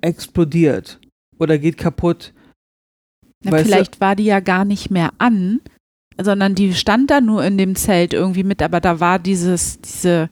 explodiert 0.00 1.00
oder 1.38 1.58
geht 1.58 1.76
kaputt. 1.78 2.32
Na, 3.42 3.52
weißt 3.52 3.64
du- 3.64 3.68
vielleicht 3.68 4.00
war 4.00 4.14
die 4.16 4.24
ja 4.24 4.40
gar 4.40 4.64
nicht 4.64 4.90
mehr 4.90 5.10
an, 5.18 5.60
sondern 6.20 6.54
die 6.54 6.74
stand 6.74 7.10
da 7.10 7.20
nur 7.20 7.44
in 7.44 7.58
dem 7.58 7.74
Zelt 7.74 8.12
irgendwie 8.12 8.44
mit, 8.44 8.62
aber 8.62 8.80
da 8.80 9.00
war 9.00 9.18
dieses, 9.18 9.80
diese 9.80 10.30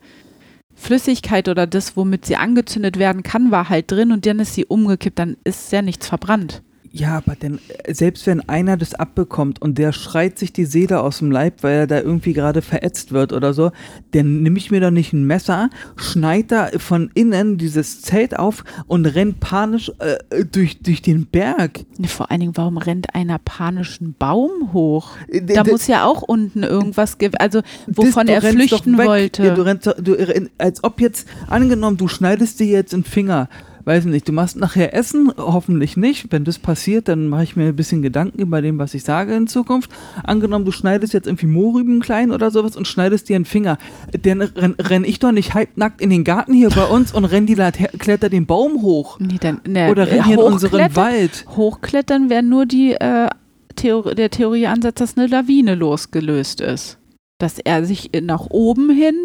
Flüssigkeit 0.75 1.47
oder 1.49 1.67
das, 1.67 1.95
womit 1.95 2.25
sie 2.25 2.35
angezündet 2.35 2.97
werden 2.97 3.23
kann, 3.23 3.51
war 3.51 3.69
halt 3.69 3.91
drin 3.91 4.11
und 4.11 4.25
dann 4.25 4.39
ist 4.39 4.53
sie 4.53 4.65
umgekippt, 4.65 5.19
dann 5.19 5.37
ist 5.43 5.71
ja 5.71 5.81
nichts 5.81 6.07
verbrannt. 6.07 6.61
Ja, 6.95 7.17
aber 7.17 7.35
denn 7.35 7.57
äh, 7.85 7.91
selbst 7.95 8.27
wenn 8.27 8.47
einer 8.47 8.77
das 8.77 8.93
abbekommt 8.93 9.59
und 9.59 9.79
der 9.79 9.93
schreit 9.93 10.37
sich 10.37 10.53
die 10.53 10.65
Seele 10.65 11.01
aus 11.01 11.17
dem 11.17 11.31
Leib, 11.31 11.63
weil 11.63 11.73
er 11.79 11.87
da 11.87 11.99
irgendwie 11.99 12.33
gerade 12.33 12.61
verätzt 12.61 13.11
wird 13.11 13.33
oder 13.33 13.51
so, 13.55 13.71
dann 14.11 14.43
nehme 14.43 14.59
ich 14.59 14.69
mir 14.69 14.79
doch 14.79 14.91
nicht 14.91 15.11
ein 15.11 15.25
Messer, 15.25 15.71
schneid 15.95 16.51
da 16.51 16.69
von 16.77 17.09
innen 17.15 17.57
dieses 17.57 18.03
Zelt 18.03 18.37
auf 18.37 18.63
und 18.85 19.07
rennt 19.07 19.39
panisch 19.39 19.91
äh, 19.97 20.45
durch, 20.45 20.81
durch 20.83 21.01
den 21.01 21.25
Berg. 21.25 21.79
Vor 22.05 22.29
allen 22.29 22.41
Dingen, 22.41 22.57
warum 22.57 22.77
rennt 22.77 23.15
einer 23.15 23.39
panischen 23.39 24.13
Baum 24.19 24.71
hoch? 24.71 25.09
Äh, 25.29 25.41
Da 25.41 25.63
d- 25.63 25.71
muss 25.71 25.87
ja 25.87 26.05
auch 26.05 26.21
unten 26.21 26.61
irgendwas, 26.61 27.17
ge- 27.17 27.31
also 27.39 27.61
Das- 27.87 27.97
wovon 27.97 28.27
du 28.27 28.33
er 28.33 28.41
flüchten 28.43 28.99
wollte. 28.99 29.43
Ja, 29.47 29.55
du 29.55 29.63
rennst, 29.65 29.87
du, 29.87 30.13
renn- 30.13 30.51
als 30.59 30.83
ob 30.83 31.01
jetzt, 31.01 31.27
angenommen, 31.47 31.97
du 31.97 32.07
schneidest 32.07 32.59
dir 32.59 32.67
jetzt 32.67 32.93
einen 32.93 33.03
Finger. 33.03 33.49
Weiß 33.85 34.05
nicht, 34.05 34.27
du 34.27 34.31
machst 34.31 34.55
nachher 34.55 34.93
Essen, 34.93 35.31
hoffentlich 35.37 35.97
nicht. 35.97 36.31
Wenn 36.31 36.45
das 36.45 36.57
passiert, 36.57 37.09
dann 37.09 37.27
mache 37.27 37.43
ich 37.43 37.55
mir 37.57 37.65
ein 37.67 37.75
bisschen 37.75 38.01
Gedanken 38.01 38.39
über 38.41 38.61
dem, 38.61 38.79
was 38.79 38.93
ich 38.93 39.03
sage 39.03 39.35
in 39.35 39.47
Zukunft. 39.47 39.91
Angenommen, 40.23 40.63
du 40.63 40.71
schneidest 40.71 41.13
jetzt 41.13 41.27
irgendwie 41.27 41.47
Mohrrüben 41.47 41.99
klein 41.99 42.31
oder 42.31 42.49
sowas 42.49 42.77
und 42.77 42.87
schneidest 42.87 43.27
dir 43.27 43.35
einen 43.35 43.43
Finger. 43.45 43.77
Dann 44.21 44.41
renn, 44.41 44.75
renn 44.79 45.03
ich 45.03 45.19
doch 45.19 45.33
nicht 45.33 45.53
halbnackt 45.53 45.99
in 46.01 46.09
den 46.09 46.23
Garten 46.23 46.53
hier 46.53 46.69
bei 46.69 46.85
uns 46.85 47.13
und 47.13 47.25
renn 47.25 47.45
die 47.45 47.55
Late- 47.55 47.89
kletter 47.97 48.29
den 48.29 48.45
Baum 48.45 48.81
hoch. 48.81 49.19
nee, 49.19 49.37
dann, 49.39 49.59
ne, 49.67 49.91
Oder 49.91 50.07
renn 50.07 50.23
hier 50.25 50.35
in 50.35 50.39
unseren 50.53 50.95
Wald. 50.95 51.45
Hochklettern 51.55 52.29
wäre 52.29 52.43
nur 52.43 52.65
die, 52.65 52.93
äh, 52.93 53.27
Theor 53.75 54.13
der 54.15 54.29
Theorieansatz, 54.29 54.95
dass 54.99 55.17
eine 55.17 55.27
Lawine 55.27 55.75
losgelöst 55.75 56.61
ist. 56.61 56.99
Dass 57.39 57.57
er 57.59 57.83
sich 57.85 58.11
nach 58.21 58.45
oben 58.49 58.89
hin 58.91 59.15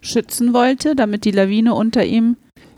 schützen 0.00 0.54
wollte, 0.54 0.94
damit 0.94 1.24
die 1.24 1.32
Lawine 1.32 1.74
unter 1.74 2.04
ihm. 2.04 2.36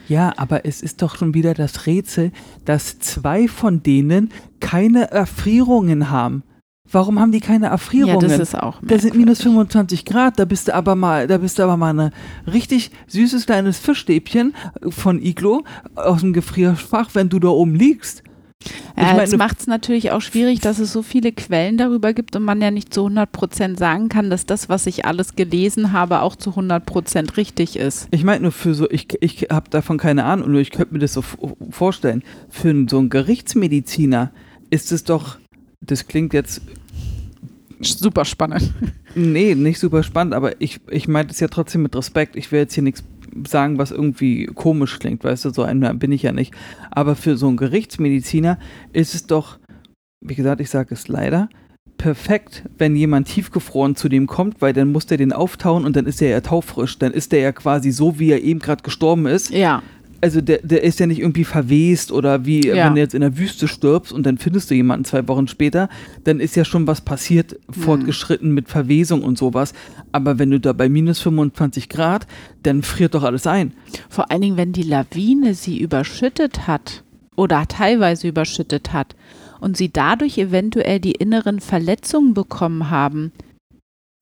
Ja, 0.08 0.32
aber 0.36 0.64
es 0.64 0.82
ist 0.82 1.02
doch 1.02 1.16
schon 1.16 1.34
wieder 1.34 1.54
das 1.54 1.86
Rätsel, 1.86 2.32
dass 2.64 2.98
zwei 2.98 3.48
von 3.48 3.82
denen 3.82 4.30
keine 4.60 5.10
Erfrierungen 5.10 6.10
haben. 6.10 6.42
Warum 6.90 7.18
haben 7.18 7.32
die 7.32 7.40
keine 7.40 7.66
Ja, 7.66 7.72
Erfrierungen? 7.72 8.20
das 8.20 8.38
ist 8.38 8.54
auch 8.54 8.80
da 8.80 8.98
sind 8.98 9.16
minus 9.16 9.38
merkwürdig. 9.38 9.42
25 9.42 10.04
Grad, 10.04 10.38
da 10.38 10.44
bist 10.44 10.68
du 10.68 10.74
aber 10.74 10.94
mal, 10.94 11.26
da 11.26 11.38
bist 11.38 11.58
du 11.58 11.64
aber 11.64 11.76
mal 11.76 11.90
eine 11.90 12.12
richtig 12.46 12.92
süßes 13.08 13.46
kleines 13.46 13.78
Fischstäbchen 13.78 14.54
von 14.88 15.20
Iglo 15.20 15.64
aus 15.96 16.20
dem 16.20 16.32
Gefrierfach, 16.32 17.10
wenn 17.14 17.28
du 17.28 17.40
da 17.40 17.48
oben 17.48 17.74
liegst. 17.74 18.22
Ja, 18.98 19.14
meine- 19.14 19.36
macht 19.36 19.60
es 19.60 19.66
natürlich 19.66 20.10
auch 20.12 20.22
schwierig, 20.22 20.60
dass 20.60 20.78
es 20.78 20.92
so 20.92 21.02
viele 21.02 21.30
Quellen 21.32 21.76
darüber 21.76 22.14
gibt 22.14 22.34
und 22.34 22.42
man 22.44 22.62
ja 22.62 22.70
nicht 22.70 22.94
zu 22.94 23.02
100 23.02 23.30
Prozent 23.30 23.78
sagen 23.78 24.08
kann, 24.08 24.30
dass 24.30 24.46
das, 24.46 24.68
was 24.70 24.86
ich 24.86 25.04
alles 25.04 25.36
gelesen 25.36 25.92
habe, 25.92 26.22
auch 26.22 26.34
zu 26.34 26.56
100 26.56 26.86
Prozent 26.86 27.36
richtig 27.36 27.76
ist. 27.76 28.08
Ich 28.10 28.24
meine 28.24 28.40
nur 28.42 28.52
für 28.52 28.74
so, 28.74 28.90
ich, 28.90 29.08
ich 29.20 29.48
habe 29.50 29.68
davon 29.68 29.98
keine 29.98 30.24
Ahnung, 30.24 30.50
nur 30.52 30.60
ich 30.60 30.70
könnte 30.70 30.94
mir 30.94 31.00
das 31.00 31.12
so 31.12 31.22
vorstellen. 31.70 32.22
Für 32.48 32.74
so 32.88 32.98
einen 32.98 33.10
Gerichtsmediziner 33.10 34.30
ist 34.70 34.90
es 34.92 35.04
doch, 35.04 35.36
das 35.82 36.06
klingt 36.08 36.32
jetzt, 36.32 36.62
Super 37.82 38.24
spannend. 38.24 38.72
nee, 39.14 39.54
nicht 39.54 39.78
super 39.78 40.02
spannend, 40.02 40.32
aber 40.32 40.58
ich, 40.62 40.80
ich 40.90 41.08
meine 41.08 41.28
das 41.28 41.40
ja 41.40 41.48
trotzdem 41.48 41.82
mit 41.82 41.94
Respekt. 41.94 42.34
Ich 42.34 42.50
will 42.50 42.60
jetzt 42.60 42.72
hier 42.72 42.82
nichts 42.82 43.04
sagen, 43.46 43.78
was 43.78 43.90
irgendwie 43.90 44.46
komisch 44.46 44.98
klingt, 44.98 45.24
weißt 45.24 45.44
du, 45.46 45.50
so 45.50 45.62
einer 45.62 45.94
bin 45.94 46.12
ich 46.12 46.22
ja 46.22 46.32
nicht. 46.32 46.54
Aber 46.90 47.16
für 47.16 47.36
so 47.36 47.48
einen 47.48 47.56
Gerichtsmediziner 47.56 48.58
ist 48.92 49.14
es 49.14 49.26
doch, 49.26 49.58
wie 50.20 50.34
gesagt, 50.34 50.60
ich 50.60 50.70
sage 50.70 50.94
es 50.94 51.08
leider, 51.08 51.48
perfekt, 51.98 52.64
wenn 52.78 52.96
jemand 52.96 53.28
tiefgefroren 53.28 53.96
zu 53.96 54.08
dem 54.08 54.26
kommt, 54.26 54.60
weil 54.60 54.72
dann 54.72 54.92
muss 54.92 55.06
der 55.06 55.18
den 55.18 55.32
auftauen 55.32 55.84
und 55.84 55.96
dann 55.96 56.06
ist 56.06 56.20
der 56.20 56.28
ja 56.28 56.40
taufrisch. 56.40 56.98
Dann 56.98 57.12
ist 57.12 57.32
der 57.32 57.40
ja 57.40 57.52
quasi 57.52 57.90
so, 57.90 58.18
wie 58.18 58.30
er 58.30 58.42
eben 58.42 58.60
gerade 58.60 58.82
gestorben 58.82 59.26
ist. 59.26 59.50
Ja, 59.50 59.82
Also 60.20 60.40
der, 60.40 60.58
der 60.62 60.82
ist 60.82 60.98
ja 60.98 61.06
nicht 61.06 61.20
irgendwie 61.20 61.44
verwest 61.44 62.10
oder 62.10 62.44
wie 62.46 62.66
Ja. 62.66 62.86
wenn 62.86 62.94
du 62.94 63.00
jetzt 63.00 63.14
in 63.14 63.20
der 63.20 63.36
Wüste 63.36 63.68
stirbst 63.68 64.12
und 64.12 64.24
dann 64.24 64.38
findest 64.38 64.70
du 64.70 64.74
jemanden 64.74 65.04
zwei 65.04 65.26
Wochen 65.28 65.46
später, 65.48 65.88
dann 66.24 66.40
ist 66.40 66.56
ja 66.56 66.64
schon 66.64 66.86
was 66.86 67.00
passiert, 67.02 67.56
fortgeschritten 67.70 68.50
mit 68.52 68.68
Verwesung 68.68 69.22
und 69.22 69.36
sowas. 69.38 69.74
Aber 70.12 70.38
wenn 70.38 70.50
du 70.50 70.58
da 70.60 70.72
bei 70.72 70.88
minus 70.88 71.20
25 71.20 71.88
Grad, 71.88 72.26
dann 72.62 72.82
friert 72.82 73.14
doch 73.14 73.22
alles 73.24 73.46
ein. 73.46 73.72
vor 74.08 74.30
allen 74.30 74.40
Dingen, 74.40 74.56
wenn 74.56 74.72
die 74.72 74.82
Lawine 74.82 75.54
sie 75.54 75.78
überschüttet 75.80 76.66
hat 76.66 77.04
oder 77.36 77.66
teilweise 77.68 78.28
überschüttet 78.28 78.92
hat 78.92 79.14
und 79.60 79.76
sie 79.76 79.92
dadurch 79.92 80.38
eventuell 80.38 81.00
die 81.00 81.12
inneren 81.12 81.60
Verletzungen 81.60 82.34
bekommen 82.34 82.90
haben. 82.90 83.32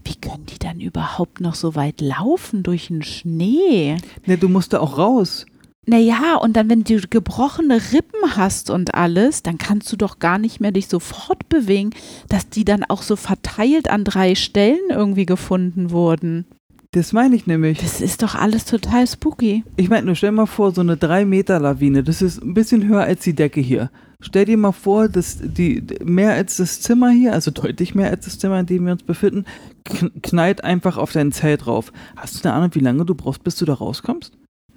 Wie 0.05 0.17
können 0.17 0.45
die 0.47 0.59
dann 0.59 0.81
überhaupt 0.81 1.41
noch 1.41 1.55
so 1.55 1.75
weit 1.77 2.01
laufen 2.03 2.63
durch 2.63 2.89
den 2.89 3.03
Schnee? 3.03 3.97
Ne, 4.27 4.37
du 4.37 4.49
musst 4.49 4.73
da 4.75 4.81
auch 4.81 4.99
raus. 4.99 5.47
Naja, 5.87 6.37
und 6.37 6.57
dann, 6.57 6.70
wenn 6.70 6.85
du 6.85 7.01
gebrochene 7.09 7.80
Rippen 7.93 8.37
hast 8.37 8.70
und 8.70 8.95
alles, 8.95 9.43
dann 9.43 9.59
kannst 9.59 9.93
du 9.93 9.97
doch 9.97 10.18
gar 10.18 10.39
nicht 10.39 10.61
mehr 10.61 10.72
dich 10.72 10.89
so 10.89 10.99
fortbewegen, 10.99 11.95
dass 12.28 12.49
die 12.49 12.64
dann 12.64 12.85
auch 12.85 13.03
so 13.03 13.16
verteilt 13.16 13.91
an 13.91 14.05
drei 14.05 14.35
Stellen 14.35 14.80
irgendwie 14.91 15.26
gefunden 15.26 15.91
wurden. 15.91 16.47
Das 16.93 17.12
meine 17.12 17.35
ich 17.35 17.47
nämlich. 17.47 17.80
Das 17.80 18.01
ist 18.01 18.22
doch 18.22 18.37
alles 18.37 18.64
total 18.66 19.07
spooky. 19.07 19.64
Ich 19.76 19.89
meine, 19.91 20.07
nur 20.07 20.14
stell 20.14 20.30
mal 20.30 20.47
vor, 20.47 20.72
so 20.72 20.80
eine 20.80 20.97
3 20.97 21.24
Meter 21.24 21.59
Lawine, 21.59 22.05
das 22.05 22.22
ist 22.22 22.41
ein 22.41 22.55
bisschen 22.55 22.87
höher 22.87 23.03
als 23.03 23.24
die 23.24 23.35
Decke 23.35 23.61
hier. 23.61 23.91
Stell 24.20 24.45
dir 24.45 24.57
mal 24.57 24.72
vor, 24.72 25.09
dass 25.09 25.39
die 25.43 25.82
mehr 26.03 26.32
als 26.32 26.57
das 26.57 26.80
Zimmer 26.80 27.11
hier, 27.11 27.32
also 27.32 27.51
deutlich 27.51 27.95
mehr 27.95 28.11
als 28.11 28.26
das 28.26 28.39
Zimmer, 28.39 28.61
in 28.61 28.66
dem 28.66 28.87
wir 28.87 28.93
uns 28.93 29.03
befinden, 29.03 29.45
kn 29.85 30.22
knallt 30.22 30.62
einfach 30.62 30.97
auf 30.97 31.12
dein 31.12 31.32
Zelt 31.32 31.66
drauf. 31.66 31.93
Hast 32.16 32.37
du 32.37 32.49
eine 32.49 32.57
Ahnung, 32.57 32.70
wie 32.74 32.80
lange 32.80 33.05
du 33.05 33.14
brauchst, 33.14 33.43
bis 33.43 33.57
du 33.57 33.64
da 33.64 33.74
rauskommst? 33.74 34.32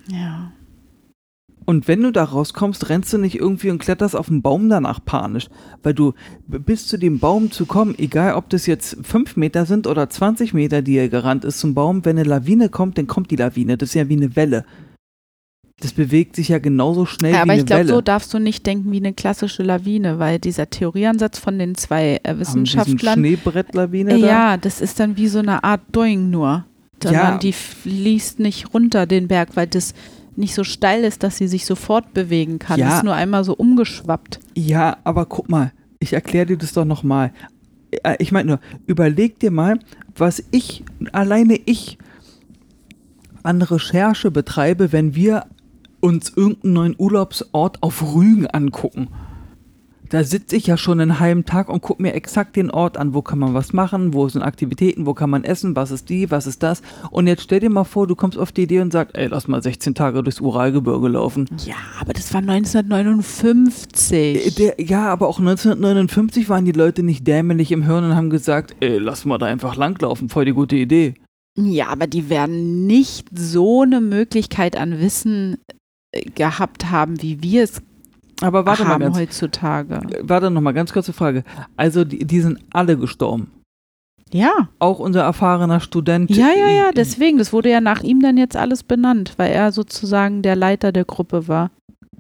Ja. 0.10 0.52
Und 1.70 1.90
wenn 1.90 2.02
du 2.02 2.12
da 2.14 2.24
rauskommst, 2.24 2.88
rennst 2.88 3.12
du 3.12 3.18
nicht 3.18 3.36
irgendwie 3.36 3.70
und 3.72 3.80
kletterst 3.80 4.16
auf 4.16 4.28
den 4.28 4.42
Baum 4.42 4.70
danach 4.70 5.04
panisch. 5.04 5.48
Weil 5.84 5.94
du 5.94 6.14
bis 6.48 6.88
zu 6.88 6.98
dem 6.98 7.20
Baum 7.20 7.52
zu 7.52 7.66
kommen, 7.66 7.94
egal 8.00 8.36
ob 8.36 8.50
das 8.50 8.68
jetzt 8.68 8.96
5 9.06 9.36
Meter 9.36 9.66
sind 9.66 9.86
oder 9.86 10.10
20 10.10 10.54
Meter, 10.54 10.82
die 10.82 10.96
er 10.96 11.10
gerannt 11.10 11.44
ist 11.44 11.60
zum 11.60 11.74
Baum, 11.74 12.06
wenn 12.06 12.18
eine 12.18 12.28
Lawine 12.28 12.70
kommt, 12.70 12.98
dann 12.98 13.06
kommt 13.08 13.32
die 13.32 13.36
Lawine. 13.36 13.78
Das 13.78 13.90
ist 13.90 13.96
ja 13.96 14.08
wie 14.08 14.16
eine 14.16 14.38
Welle. 14.38 14.64
Das 15.82 15.92
bewegt 15.92 16.38
sich 16.38 16.48
ja 16.48 16.58
genauso 16.58 17.06
schnell 17.06 17.34
Ja, 17.34 17.40
wie 17.40 17.42
aber 17.42 17.52
eine 17.52 17.62
ich 17.62 17.66
glaube, 17.68 17.80
Welle. 17.82 17.94
so 17.96 18.02
darfst 18.02 18.34
du 18.34 18.40
nicht 18.40 18.66
denken 18.66 18.90
wie 18.94 18.98
eine 18.98 19.14
klassische 19.14 19.62
Lawine, 19.62 20.20
weil 20.20 20.40
dieser 20.40 20.70
Theorieansatz 20.70 21.38
von 21.38 21.60
den 21.60 21.76
zwei 21.76 22.20
äh, 22.24 22.40
Wissenschaftlern, 22.40 23.20
Schneebrettlawine 23.20 24.14
äh, 24.18 24.22
da? 24.22 24.28
ja, 24.28 24.58
das 24.58 24.80
ist 24.80 25.00
dann 25.02 25.18
wie 25.18 25.28
so 25.28 25.40
eine 25.40 25.64
Art 25.66 25.82
Doing 25.92 26.30
nur. 26.30 26.66
Sondern 27.04 27.34
Ja. 27.34 27.38
die 27.38 27.52
fließt 27.54 28.40
nicht 28.40 28.74
runter 28.74 29.06
den 29.06 29.28
Berg, 29.28 29.50
weil 29.56 29.68
das 29.68 29.94
nicht 30.38 30.54
so 30.54 30.64
steil 30.64 31.04
ist, 31.04 31.24
dass 31.24 31.38
sie 31.38 31.48
sich 31.48 31.66
sofort 31.66 32.14
bewegen 32.14 32.60
kann. 32.60 32.80
Ja. 32.80 32.98
Ist 32.98 33.04
nur 33.04 33.16
einmal 33.16 33.44
so 33.44 33.54
umgeschwappt. 33.54 34.40
Ja, 34.56 34.98
aber 35.04 35.26
guck 35.26 35.50
mal, 35.50 35.72
ich 36.00 36.14
erkläre 36.14 36.46
dir 36.46 36.58
das 36.58 36.74
doch 36.74 36.86
nochmal. 36.86 37.32
Ich 38.20 38.32
meine 38.32 38.48
nur, 38.48 38.60
überleg 38.86 39.40
dir 39.40 39.52
mal, 39.52 39.80
was 40.16 40.44
ich, 40.52 40.84
alleine 41.12 41.60
ich, 41.66 41.98
an 43.44 43.62
Recherche 43.62 44.30
betreibe, 44.30 44.92
wenn 44.92 45.16
wir 45.16 45.46
uns 46.02 46.34
irgendeinen 46.36 46.74
neuen 46.74 46.96
Urlaubsort 46.98 47.82
auf 47.82 48.14
Rügen 48.14 48.48
angucken. 48.48 49.08
Da 50.10 50.24
sitze 50.24 50.56
ich 50.56 50.68
ja 50.68 50.78
schon 50.78 51.00
einen 51.00 51.20
halben 51.20 51.44
Tag 51.46 51.70
und 51.70 51.82
gucke 51.82 52.02
mir 52.02 52.14
exakt 52.14 52.56
den 52.56 52.72
Ort 52.72 52.98
an, 52.98 53.14
wo 53.14 53.22
kann 53.22 53.40
man 53.40 53.54
was 53.54 53.74
machen, 53.74 54.14
wo 54.14 54.28
sind 54.30 54.42
Aktivitäten, 54.42 55.06
wo 55.06 55.14
kann 55.14 55.30
man 55.30 55.44
essen, 55.44 55.76
was 55.76 55.92
ist 55.92 56.10
die, 56.10 56.32
was 56.32 56.48
ist 56.48 56.64
das. 56.64 56.82
Und 57.12 57.28
jetzt 57.28 57.44
stell 57.44 57.60
dir 57.60 57.70
mal 57.70 57.84
vor, 57.84 58.08
du 58.08 58.16
kommst 58.16 58.38
auf 58.38 58.52
die 58.52 58.64
Idee 58.64 58.80
und 58.80 58.92
sagst, 58.94 59.16
ey, 59.18 59.28
lass 59.28 59.48
mal 59.48 59.62
16 59.62 59.96
Tage 59.96 60.24
durchs 60.24 60.40
Uralgebirge 60.40 61.10
laufen. 61.10 61.50
Ja, 61.66 61.76
aber 62.00 62.14
das 62.14 62.34
war 62.34 62.40
1959. 62.42 64.12
Äh, 64.48 64.52
Der, 64.52 64.76
ja, 64.82 65.08
aber 65.10 65.28
auch 65.28 65.40
1959 65.40 66.50
waren 66.50 66.66
die 66.66 66.72
Leute 66.72 67.04
nicht 67.04 67.28
dämlich 67.28 67.72
im 67.72 67.84
Hirn 67.84 68.06
und 68.06 68.16
haben 68.16 68.30
gesagt, 68.30 68.76
ey, 68.80 68.98
lass 68.98 69.26
mal 69.26 69.38
da 69.38 69.48
einfach 69.48 69.76
langlaufen, 69.76 70.30
voll 70.30 70.46
die 70.46 70.54
gute 70.54 70.76
Idee. 70.76 71.16
Ja, 71.58 71.88
aber 71.88 72.08
die 72.08 72.30
werden 72.30 72.86
nicht 72.86 73.28
so 73.34 73.82
eine 73.82 74.00
Möglichkeit 74.00 74.78
an 74.78 75.00
Wissen 75.00 75.58
äh, 76.12 76.22
gehabt 76.30 76.92
haben, 76.92 77.22
wie 77.22 77.42
wir 77.42 77.64
es 77.64 77.82
Aber 78.42 78.66
warte 78.66 78.84
mal 78.84 78.90
haben 78.94 79.02
ganz, 79.02 79.18
heutzutage. 79.18 80.00
warte 80.22 80.50
noch 80.52 80.62
mal 80.62 80.72
ganz 80.74 80.94
kurze 80.94 81.14
Frage. 81.14 81.44
Also 81.76 82.06
die, 82.06 82.20
die 82.26 82.40
sind 82.42 82.60
alle 82.72 82.98
gestorben. 82.98 83.52
Ja, 84.32 84.68
Auch 84.80 85.00
unser 85.00 85.22
erfahrener 85.22 85.80
Student. 85.80 86.30
ja, 86.30 86.50
ja, 86.52 86.68
ja, 86.70 86.92
deswegen. 86.92 87.38
Das 87.38 87.54
wurde 87.54 87.70
ja 87.72 87.80
nach 87.82 88.04
ihm 88.04 88.20
dann 88.22 88.38
jetzt 88.38 88.58
alles 88.58 88.84
benannt, 88.84 89.34
weil 89.38 89.52
er 89.54 89.72
sozusagen 89.72 90.42
der 90.42 90.56
Leiter 90.58 90.92
der 90.92 91.06
Gruppe 91.06 91.48
war. 91.48 91.72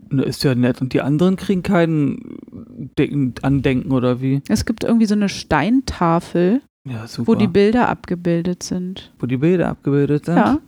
Ist 0.10 0.44
ja 0.46 0.56
nett. 0.56 0.80
Und 0.82 0.94
die 0.94 1.02
anderen 1.02 1.36
kriegen 1.36 1.64
kein 1.64 2.18
De 2.98 3.34
Andenken 3.42 3.92
oder 3.92 4.22
wie? 4.22 4.42
Es 4.48 4.64
gibt 4.66 4.86
irgendwie 4.86 5.06
so 5.06 5.16
eine 5.16 5.28
Steintafel, 5.28 6.62
Ja, 6.88 7.06
wo 7.18 7.36
die 7.36 7.48
Bilder 7.48 7.90
abgebildet 7.90 8.64
sind. 8.64 9.12
wo 9.20 9.26
die 9.26 9.36
Bilder 9.38 9.68
abgebildet 9.68 10.26
sind. 10.26 10.38
Ja. 10.38 10.60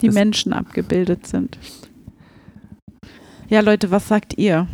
Die 0.00 0.06
Das- 0.06 0.14
Menschen 0.14 0.54
abgebildet 0.54 1.26
sind. 1.26 1.58
Ja, 3.48 3.60
Leute, 3.60 3.90
was 3.90 4.08
sagt 4.08 4.36
ihr? 4.38 4.66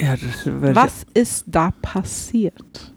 Ja, 0.00 0.14
Was 0.44 1.04
ist 1.14 1.44
da 1.46 1.72
passiert? 1.82 2.92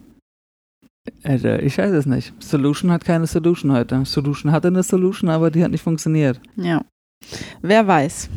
Ich, 1.05 1.25
Alter, 1.25 1.61
ich 1.61 1.77
weiß 1.77 1.91
es 1.91 2.05
nicht. 2.05 2.33
Solution 2.39 2.91
hat 2.91 3.03
keine 3.05 3.27
Solution 3.27 3.71
heute. 3.73 4.03
Solution 4.05 4.51
hatte 4.51 4.69
eine 4.69 4.83
Solution, 4.83 5.29
aber 5.29 5.51
die 5.51 5.63
hat 5.63 5.71
nicht 5.71 5.83
funktioniert. 5.83 6.39
Ja. 6.55 6.83
Wer 7.61 7.87
weiß. 7.87 8.29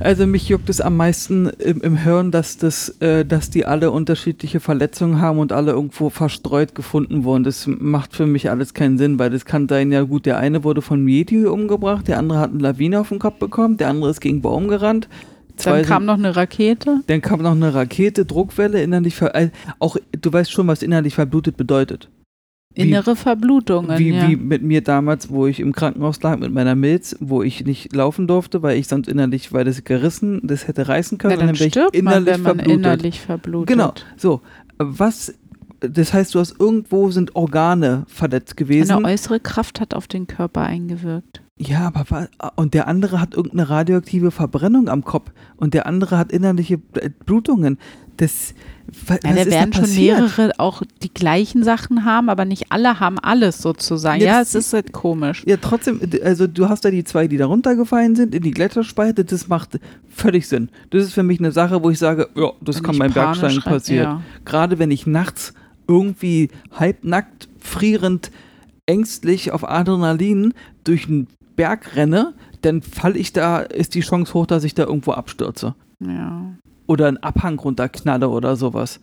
Also 0.00 0.26
mich 0.26 0.48
juckt 0.48 0.68
es 0.68 0.80
am 0.80 0.96
meisten 0.96 1.46
im, 1.46 1.80
im 1.80 1.96
Hirn, 1.96 2.30
dass 2.30 2.56
das, 2.56 2.88
äh, 3.00 3.24
dass 3.24 3.50
die 3.50 3.66
alle 3.66 3.90
unterschiedliche 3.90 4.58
Verletzungen 4.58 5.20
haben 5.20 5.38
und 5.38 5.52
alle 5.52 5.72
irgendwo 5.72 6.10
verstreut 6.10 6.74
gefunden 6.74 7.24
wurden. 7.24 7.44
Das 7.44 7.66
macht 7.66 8.16
für 8.16 8.26
mich 8.26 8.50
alles 8.50 8.74
keinen 8.74 8.98
Sinn, 8.98 9.18
weil 9.18 9.30
das 9.30 9.44
kann 9.44 9.68
sein, 9.68 9.92
ja 9.92 10.02
gut, 10.02 10.26
der 10.26 10.38
eine 10.38 10.64
wurde 10.64 10.82
von 10.82 11.06
Yeti 11.06 11.46
umgebracht, 11.46 12.08
der 12.08 12.18
andere 12.18 12.38
hat 12.38 12.50
eine 12.50 12.60
Lawine 12.60 13.00
auf 13.00 13.10
den 13.10 13.18
Kopf 13.18 13.38
bekommen, 13.38 13.76
der 13.76 13.90
andere 13.90 14.10
ist 14.10 14.20
gegen 14.20 14.42
Baum 14.42 14.66
gerannt. 14.68 15.08
Zwei 15.56 15.78
Dann 15.80 15.88
kam 15.88 16.04
noch 16.06 16.18
eine 16.18 16.34
Rakete. 16.36 17.00
dann 17.06 17.20
kam 17.20 17.42
noch 17.42 17.52
eine 17.52 17.74
Rakete, 17.74 18.24
Druckwelle, 18.24 18.82
innerlich 18.82 19.14
ver 19.14 19.34
äh, 19.34 19.50
auch 19.78 19.96
du 20.20 20.32
weißt 20.32 20.50
schon, 20.50 20.66
was 20.66 20.82
innerlich 20.82 21.14
verblutet 21.14 21.56
bedeutet. 21.56 22.08
Wie- 22.74 22.88
Innere 22.88 23.16
Verblutungen. 23.16 23.98
Wie, 23.98 24.10
ja. 24.14 24.28
wie 24.28 24.36
mit 24.36 24.62
mir 24.62 24.80
damals, 24.80 25.28
wo 25.28 25.46
ich 25.46 25.60
im 25.60 25.72
Krankenhaus 25.72 26.22
lag 26.22 26.38
mit 26.38 26.52
meiner 26.54 26.74
Milz, 26.74 27.14
wo 27.20 27.42
ich 27.42 27.66
nicht 27.66 27.94
laufen 27.94 28.26
durfte, 28.26 28.62
weil 28.62 28.78
ich 28.78 28.88
sonst 28.88 29.08
innerlich, 29.08 29.52
weil 29.52 29.64
das 29.66 29.84
gerissen, 29.84 30.40
das 30.42 30.66
hätte 30.68 30.88
reißen 30.88 31.18
können, 31.18 31.32
ja, 31.34 31.40
und 31.40 31.46
dann 31.48 31.58
wäre 31.58 31.68
ich 31.90 31.94
innerlich 31.98 32.26
wenn 32.34 32.42
man 32.42 32.56
verblutet. 32.56 32.72
innerlich 32.72 33.20
verblutet. 33.20 33.68
Genau. 33.68 33.92
So, 34.16 34.40
was, 34.78 35.34
das 35.80 36.14
heißt, 36.14 36.34
du 36.34 36.38
hast 36.38 36.58
irgendwo 36.58 37.10
sind 37.10 37.36
Organe 37.36 38.04
verletzt 38.08 38.56
gewesen. 38.56 38.90
Eine 38.92 39.04
äußere 39.06 39.38
Kraft 39.40 39.78
hat 39.80 39.92
auf 39.94 40.06
den 40.08 40.26
Körper 40.26 40.62
eingewirkt. 40.62 41.42
Ja, 41.64 41.92
aber 41.94 42.28
und 42.56 42.74
der 42.74 42.88
andere 42.88 43.20
hat 43.20 43.34
irgendeine 43.34 43.68
radioaktive 43.70 44.30
Verbrennung 44.30 44.88
am 44.88 45.04
Kopf 45.04 45.30
und 45.56 45.74
der 45.74 45.86
andere 45.86 46.18
hat 46.18 46.32
innerliche 46.32 46.80
äh, 46.94 47.10
Blutungen. 47.24 47.78
Das 48.18 48.52
wa- 49.06 49.14
Ja, 49.24 49.30
was 49.36 49.44
da 49.44 49.50
werden 49.50 49.70
da 49.70 49.78
schon 49.86 49.94
mehrere 49.94 50.52
auch 50.58 50.82
die 51.02 51.12
gleichen 51.12 51.64
Sachen 51.64 52.04
haben, 52.04 52.28
aber 52.28 52.44
nicht 52.44 52.70
alle 52.70 53.00
haben 53.00 53.18
alles 53.18 53.58
sozusagen. 53.62 54.20
Ja, 54.20 54.26
Ja, 54.26 54.38
das- 54.40 54.54
es 54.54 54.66
ist 54.66 54.72
halt 54.74 54.92
komisch. 54.92 55.44
Ja, 55.46 55.56
trotzdem, 55.56 56.00
also 56.24 56.46
du 56.46 56.68
hast 56.68 56.84
da 56.84 56.90
die 56.90 57.04
zwei, 57.04 57.26
die 57.28 57.36
da 57.38 57.46
runtergefallen 57.46 58.16
sind 58.16 58.34
in 58.34 58.42
die 58.42 58.50
Gletscherspalte, 58.50 59.24
das 59.24 59.48
macht 59.48 59.78
völlig 60.08 60.46
Sinn. 60.48 60.68
Das 60.90 61.04
ist 61.04 61.14
für 61.14 61.22
mich 61.22 61.38
eine 61.38 61.52
Sache, 61.52 61.82
wo 61.82 61.90
ich 61.90 61.98
sage, 61.98 62.28
ja, 62.34 62.50
das 62.60 62.76
Wenn 62.76 62.82
kann 62.82 62.98
beim 62.98 63.12
Bergsteigen 63.12 63.58
rein- 63.60 63.72
passieren. 63.72 64.04
ja. 64.04 64.22
Gerade 64.44 64.78
wenn 64.78 64.90
ich 64.90 65.06
nachts 65.06 65.54
irgendwie 65.88 66.48
halbnackt, 66.72 67.48
frierend, 67.60 68.30
ängstlich 68.86 69.52
auf 69.52 69.68
Adrenalin 69.68 70.54
durch 70.84 71.06
einen 71.08 71.28
Berg 71.56 71.96
renne, 71.96 72.34
dann 72.62 72.82
falle 72.82 73.18
ich 73.18 73.32
da, 73.32 73.60
ist 73.60 73.94
die 73.94 74.00
Chance 74.00 74.34
hoch, 74.34 74.46
dass 74.46 74.64
ich 74.64 74.74
da 74.74 74.84
irgendwo 74.84 75.12
abstürze. 75.12 75.74
Ja. 76.00 76.52
Oder 76.86 77.08
einen 77.08 77.16
Abhang 77.18 77.58
runterknalle 77.58 78.28
oder 78.28 78.56
sowas. 78.56 79.00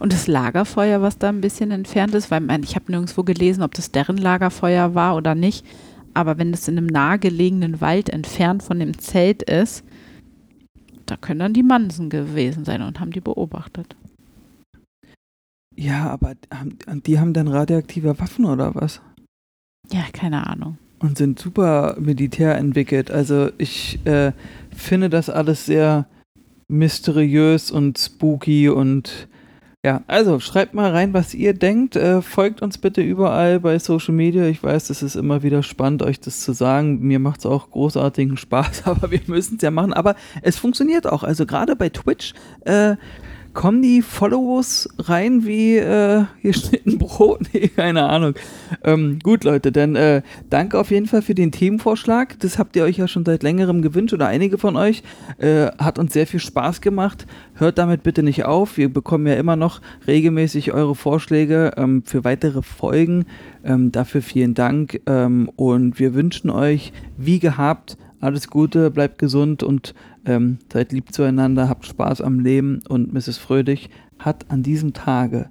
Und 0.00 0.12
das 0.12 0.26
Lagerfeuer, 0.26 1.02
was 1.02 1.18
da 1.18 1.28
ein 1.28 1.40
bisschen 1.40 1.70
entfernt 1.70 2.14
ist, 2.14 2.30
weil 2.30 2.42
ich 2.64 2.76
habe 2.76 2.90
nirgendwo 2.90 3.22
gelesen, 3.24 3.62
ob 3.62 3.74
das 3.74 3.92
deren 3.92 4.16
Lagerfeuer 4.16 4.94
war 4.94 5.16
oder 5.16 5.34
nicht. 5.34 5.66
Aber 6.14 6.38
wenn 6.38 6.54
es 6.54 6.66
in 6.66 6.78
einem 6.78 6.86
nahegelegenen 6.86 7.80
Wald 7.82 8.08
entfernt 8.08 8.62
von 8.62 8.78
dem 8.78 8.98
Zelt 8.98 9.42
ist, 9.42 9.84
da 11.04 11.16
können 11.16 11.40
dann 11.40 11.52
die 11.52 11.62
Mansen 11.62 12.08
gewesen 12.08 12.64
sein 12.64 12.80
und 12.80 13.00
haben 13.00 13.10
die 13.10 13.20
beobachtet. 13.20 13.96
Ja, 15.74 16.08
aber 16.08 16.34
die 16.86 17.20
haben 17.20 17.34
dann 17.34 17.48
radioaktive 17.48 18.18
Waffen 18.18 18.46
oder 18.46 18.74
was? 18.74 19.02
Ja, 19.92 20.04
keine 20.12 20.46
Ahnung. 20.46 20.78
Und 20.98 21.18
sind 21.18 21.38
super 21.38 21.96
militär 21.98 22.56
entwickelt. 22.56 23.10
Also 23.10 23.50
ich 23.58 23.98
äh, 24.06 24.32
finde 24.74 25.10
das 25.10 25.30
alles 25.30 25.66
sehr 25.66 26.06
mysteriös 26.68 27.70
und 27.70 27.98
spooky 27.98 28.68
und 28.68 29.28
ja, 29.84 30.02
also 30.08 30.40
schreibt 30.40 30.74
mal 30.74 30.90
rein, 30.90 31.14
was 31.14 31.32
ihr 31.32 31.54
denkt. 31.54 31.94
Äh, 31.94 32.20
folgt 32.20 32.60
uns 32.60 32.76
bitte 32.76 33.02
überall 33.02 33.60
bei 33.60 33.78
Social 33.78 34.14
Media. 34.14 34.44
Ich 34.46 34.60
weiß, 34.60 34.90
es 34.90 35.00
ist 35.00 35.14
immer 35.14 35.44
wieder 35.44 35.62
spannend, 35.62 36.02
euch 36.02 36.18
das 36.18 36.40
zu 36.40 36.52
sagen. 36.54 36.98
Mir 37.02 37.20
macht 37.20 37.40
es 37.40 37.46
auch 37.46 37.70
großartigen 37.70 38.36
Spaß, 38.36 38.82
aber 38.86 39.12
wir 39.12 39.20
müssen 39.26 39.56
es 39.56 39.62
ja 39.62 39.70
machen. 39.70 39.92
Aber 39.92 40.16
es 40.42 40.58
funktioniert 40.58 41.06
auch. 41.06 41.22
Also 41.22 41.46
gerade 41.46 41.76
bei 41.76 41.88
Twitch 41.88 42.34
äh, 42.64 42.96
kommen 43.56 43.80
die 43.80 44.02
Follows 44.02 44.86
rein 44.98 45.46
wie 45.46 45.78
äh, 45.78 46.24
geschnitten 46.42 46.98
Brot. 46.98 47.40
Nee, 47.52 47.68
keine 47.68 48.04
Ahnung. 48.04 48.34
Ähm, 48.84 49.18
gut, 49.22 49.44
Leute, 49.44 49.72
dann 49.72 49.96
äh, 49.96 50.20
danke 50.50 50.78
auf 50.78 50.90
jeden 50.90 51.06
Fall 51.06 51.22
für 51.22 51.34
den 51.34 51.52
Themenvorschlag. 51.52 52.38
Das 52.40 52.58
habt 52.58 52.76
ihr 52.76 52.84
euch 52.84 52.98
ja 52.98 53.08
schon 53.08 53.24
seit 53.24 53.42
längerem 53.42 53.80
gewünscht 53.80 54.12
oder 54.12 54.26
einige 54.26 54.58
von 54.58 54.76
euch. 54.76 55.02
Äh, 55.38 55.68
hat 55.78 55.98
uns 55.98 56.12
sehr 56.12 56.26
viel 56.26 56.38
Spaß 56.38 56.82
gemacht. 56.82 57.26
Hört 57.54 57.78
damit 57.78 58.02
bitte 58.02 58.22
nicht 58.22 58.44
auf. 58.44 58.76
Wir 58.76 58.92
bekommen 58.92 59.26
ja 59.26 59.34
immer 59.34 59.56
noch 59.56 59.80
regelmäßig 60.06 60.72
eure 60.72 60.94
Vorschläge 60.94 61.72
ähm, 61.78 62.02
für 62.04 62.24
weitere 62.24 62.60
Folgen. 62.60 63.24
Ähm, 63.64 63.90
dafür 63.90 64.20
vielen 64.20 64.52
Dank. 64.52 65.00
Ähm, 65.06 65.50
und 65.56 65.98
wir 65.98 66.12
wünschen 66.12 66.50
euch, 66.50 66.92
wie 67.16 67.38
gehabt, 67.38 67.96
alles 68.20 68.48
Gute, 68.48 68.90
bleibt 68.90 69.18
gesund 69.18 69.62
und 69.62 69.94
ähm, 70.26 70.58
seid 70.72 70.92
lieb 70.92 71.12
zueinander, 71.12 71.68
habt 71.68 71.86
Spaß 71.86 72.20
am 72.20 72.40
Leben. 72.40 72.82
Und 72.88 73.12
Mrs. 73.12 73.38
Fröhlich 73.38 73.88
hat 74.18 74.50
an 74.50 74.62
diesem 74.62 74.92
Tage 74.92 75.50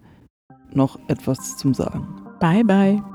noch 0.74 1.00
etwas 1.08 1.58
zum 1.58 1.74
Sagen. 1.74 2.08
Bye, 2.40 2.64
bye. 2.64 3.15